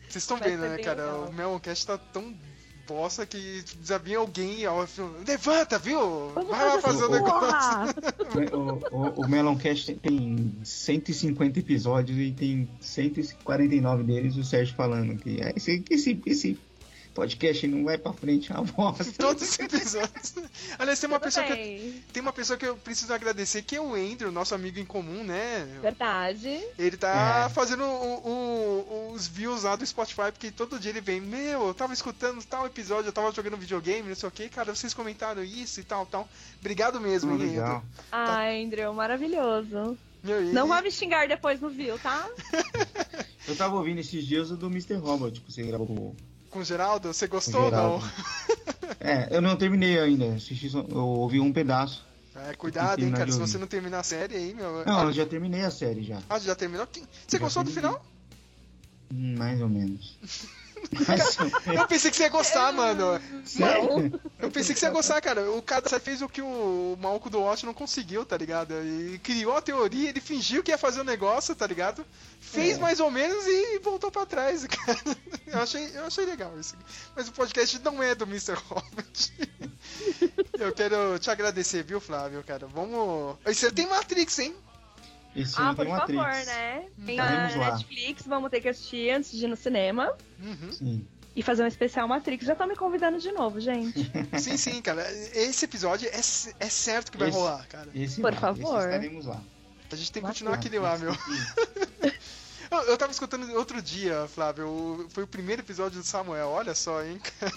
[0.07, 1.03] Vocês estão vendo, né, bem cara?
[1.03, 1.29] legal.
[1.29, 2.35] O Meloncast tá tão
[2.87, 4.83] bosta que já vinha alguém, ó,
[5.27, 6.29] levanta, viu?
[6.33, 7.95] Vamos Vai lá fazer o negócio.
[8.91, 15.39] O, o, o Meloncast tem 150 episódios e tem 149 deles o Sérgio falando que
[15.43, 16.57] "Ah, esse, esse, esse
[17.13, 19.05] podcast não vai pra frente, uma bosta.
[19.17, 20.33] Todos os episódios.
[20.77, 23.75] Aliás, tem uma, Tudo pessoa que, eu- tem uma pessoa que eu preciso agradecer, que
[23.75, 25.67] é o Andrew, nosso amigo em comum, né?
[25.81, 26.61] Verdade.
[26.77, 27.49] Ele tá É.
[27.49, 31.73] fazendo o- o- os views lá do Spotify, porque todo dia ele vem, meu, eu
[31.73, 35.43] tava escutando tal episódio, eu tava jogando videogame, não sei o que, cara, vocês comentaram
[35.43, 36.27] isso e tal, tal.
[36.59, 37.77] Obrigado mesmo, hein, legal.
[37.77, 37.83] Andrew.
[38.11, 39.97] Ah, Andrew, maravilhoso.
[40.23, 42.27] Meu, e- Não vai me xingar depois no view, tá?
[43.47, 44.95] Eu tava ouvindo esses dias o do Mr.
[44.95, 46.15] Robot, que você gravou com
[46.49, 48.01] Com o Geraldo, você gostou ou não?
[48.99, 52.03] É, eu não terminei ainda, assisti só- eu ouvi um pedaço.
[52.35, 54.85] É, cuidado, hein, cara, se você não terminar a série aí, meu.
[54.85, 56.19] Não, ah, eu já terminei a série já.
[56.29, 56.87] ah, já terminou?
[56.91, 57.91] Você Já gostou do terminei.
[57.91, 58.05] final?
[59.13, 60.17] Hum, Mais ou menos.
[61.75, 63.19] Eu pensei que você ia gostar, mano.
[63.45, 64.19] Sério?
[64.39, 65.49] Eu pensei que você ia gostar, cara.
[65.51, 68.73] O cara só fez o que o maluco do Watch não conseguiu, tá ligado?
[68.83, 72.05] E criou a teoria, ele fingiu que ia fazer o negócio, tá ligado?
[72.39, 72.79] Fez É.
[72.79, 74.99] mais ou menos e voltou pra trás, cara.
[75.47, 76.75] Eu achei, eu achei legal isso.
[77.15, 78.53] Mas o podcast não é do Mr.
[78.67, 79.05] Robert.
[80.59, 82.67] Eu quero te agradecer, viu, Flávio, cara?
[82.67, 83.37] Vamos.
[83.45, 84.53] E Você tem Matrix, hein?
[85.35, 86.45] Esse Ah, por tem favor, Matrix.
[86.47, 86.85] né?
[87.05, 87.71] Tem Estaremos na.
[87.71, 90.11] Netflix, vamos ter que assistir antes de ir no cinema.
[90.41, 90.71] Uhum.
[90.71, 91.07] Sim.
[91.35, 92.45] E fazer um especial Matrix.
[92.45, 94.11] Já tô me convidando de novo, gente.
[94.39, 95.09] Sim, sim, cara.
[95.33, 97.89] Esse episódio é, é certo que vai Esse- rolar, cara.
[97.93, 98.79] Esse Por vai, favor.
[98.79, 99.41] Esse estaremos lá.
[99.91, 100.33] A gente tem que Bacana.
[100.33, 101.13] continuar aquele lá, meu.
[102.71, 105.07] Eu, eu tava escutando outro dia, Flávio.
[105.09, 106.49] Foi o primeiro episódio do Samuel.
[106.49, 107.51] Olha só, hein, cara.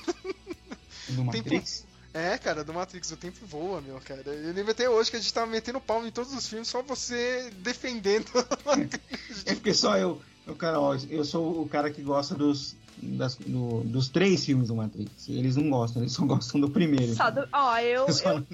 [1.09, 1.85] Do Tem Matrix?
[2.15, 4.23] É, cara, do Matrix, o tempo voa, meu, cara.
[4.27, 6.83] Eu lembro até hoje que a gente tava metendo pau em todos os filmes, só
[6.83, 8.27] você defendendo.
[9.47, 13.37] É porque só eu, eu, cara, ó, eu sou o cara que gosta dos, das-
[13.37, 15.29] do- dos três filmes do Matrix.
[15.29, 17.15] Eles não gostam, eles só gostam do primeiro.
[17.15, 17.49] Só do.
[17.53, 18.45] Ó, eu, Só- eu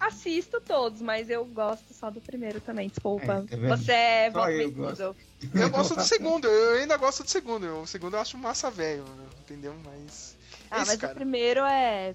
[0.00, 3.46] assisto todos, mas eu gosto só do primeiro também, desculpa.
[3.50, 3.76] É, tá?
[3.76, 5.16] Você é Só voto eu.
[5.54, 7.66] Eu gosto do segundo, eu ainda gosto do segundo.
[7.82, 9.04] O segundo eu acho massa velho,
[9.40, 9.74] entendeu?
[9.84, 10.36] Mas.
[10.70, 11.12] Ah, esse, mas cara.
[11.12, 12.14] o primeiro é.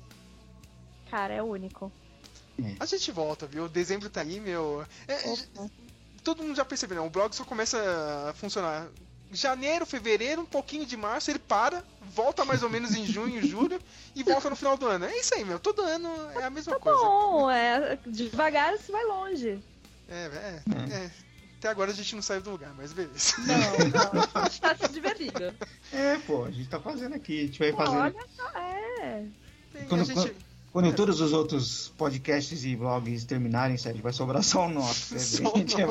[1.10, 1.91] Cara, é único.
[2.80, 3.68] A gente volta, viu?
[3.68, 4.86] Dezembro tá aí, meu.
[5.07, 5.69] É, Opa.
[6.23, 7.06] todo mundo já percebeu, né?
[7.06, 7.77] O blog só começa
[8.30, 8.88] a funcionar
[9.32, 11.84] janeiro, fevereiro, um pouquinho de março, ele para,
[12.14, 13.82] volta mais ou menos em junho, julho
[14.15, 15.03] e volta no final do ano.
[15.06, 15.60] É isso aí, meu.
[15.60, 16.10] Todo ano
[16.40, 16.98] é a mesma Tá coisa.
[16.99, 19.61] bom, é, devagar você vai longe.
[20.07, 20.61] É, é,
[20.94, 21.11] é.
[21.60, 23.34] Até agora a gente não saiu do lugar, mas beleza.
[23.40, 23.56] Não,
[23.90, 25.53] não, a gente tá se divertindo.
[25.91, 27.40] É, pô, a gente tá fazendo aqui.
[27.41, 27.99] A gente vai fazendo.
[28.02, 29.26] Olha só, é.
[29.73, 30.14] Tem- Quando- a gente...
[30.15, 30.45] Quando
[30.95, 35.18] todos os outros podcasts e blogs terminarem, Sérgio, vai sobrar só o nosso.
[35.19, 35.85] Só a, gente é,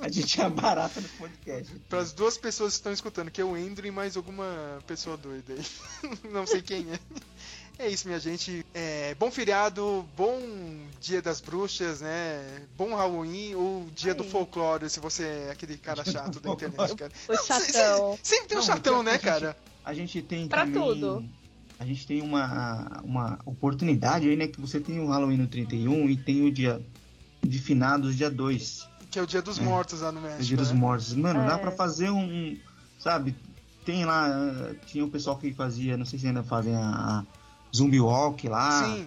[0.00, 1.72] a gente é barata do podcast.
[1.88, 5.16] Para as duas pessoas que estão escutando, que é o Andrew e mais alguma pessoa
[5.16, 5.64] doida aí.
[6.32, 6.98] Não sei quem é.
[7.80, 8.66] É isso, minha gente.
[8.74, 10.40] É, bom feriado, bom
[11.00, 12.66] dia das bruxas, né?
[12.76, 17.12] Bom Halloween ou dia do folclore, se você é aquele cara chato da internet, cara.
[17.28, 18.18] O Não, chatão.
[18.20, 19.56] Sempre tem um Não, chatão, porque né, a gente- cara?
[19.84, 20.82] A gente tem Pra também...
[20.82, 21.24] tudo.
[21.78, 24.48] A gente tem uma, uma oportunidade aí, né?
[24.48, 26.84] Que você tem o Halloween no 31 e tem o dia
[27.42, 28.88] de finados, dia 2.
[29.10, 29.62] Que é o dia dos É.
[29.62, 30.42] mortos lá no O México.
[30.44, 30.76] dia dos né?
[30.78, 31.14] mortos.
[31.14, 31.58] Mano, dá É.
[31.58, 32.58] pra fazer um, um-
[32.98, 33.34] Sabe?
[33.84, 34.28] Tem lá.
[34.86, 36.80] Tinha o pessoal que fazia, não sei se ainda fazem a,
[37.20, 37.24] a
[37.74, 38.84] Zumbi Walk lá.
[38.84, 39.06] Sim.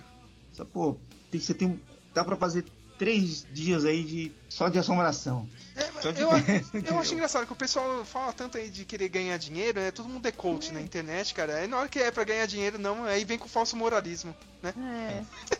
[0.53, 0.95] Só, pô,
[1.29, 1.67] tem, você tem.
[1.67, 1.79] um-
[2.13, 2.65] Dá pra fazer
[3.01, 5.49] três dias aí de só de assombração.
[5.75, 5.89] É,
[6.21, 6.29] eu,
[6.85, 9.89] eu acho engraçado que o pessoal fala tanto aí de querer ganhar dinheiro, né?
[9.89, 11.55] Todo mundo é coach na internet, cara.
[11.55, 14.71] Aí na hora que é pra ganhar dinheiro, não, aí vem com falso moralismo, né?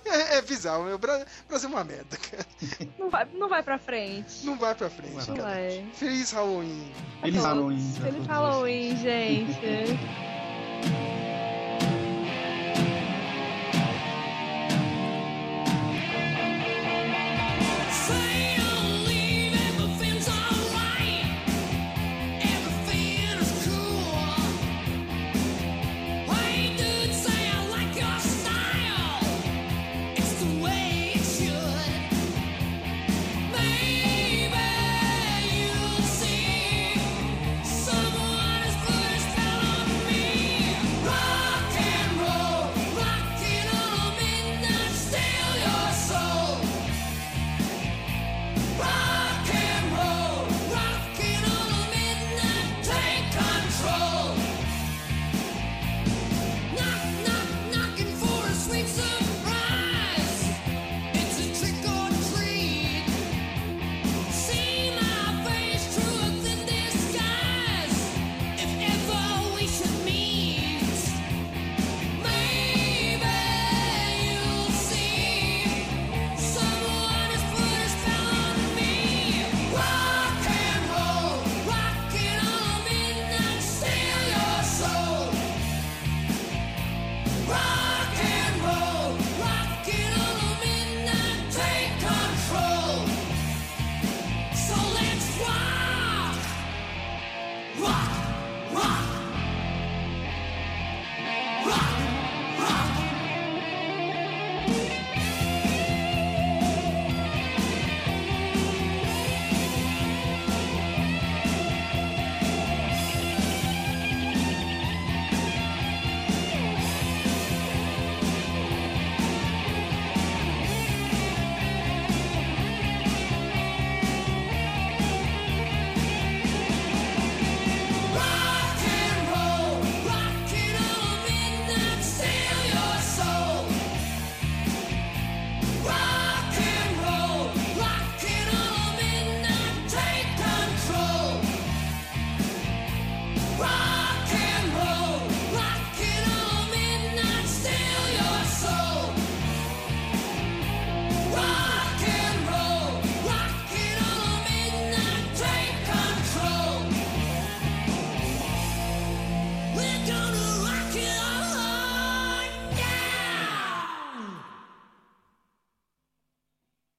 [0.05, 0.99] É, É, é bizarro, meu.
[0.99, 1.27] Brasil
[1.63, 2.45] é uma merda, cara.
[2.99, 4.45] não, vai, não vai pra frente.
[4.45, 5.49] Não vai pra frente, Não cara.
[5.49, 5.89] vai.
[5.95, 6.91] Feliz Halloween.
[7.21, 7.43] Feliz.
[7.43, 7.93] Halloween.
[7.93, 9.99] Feliz Halloween, gente.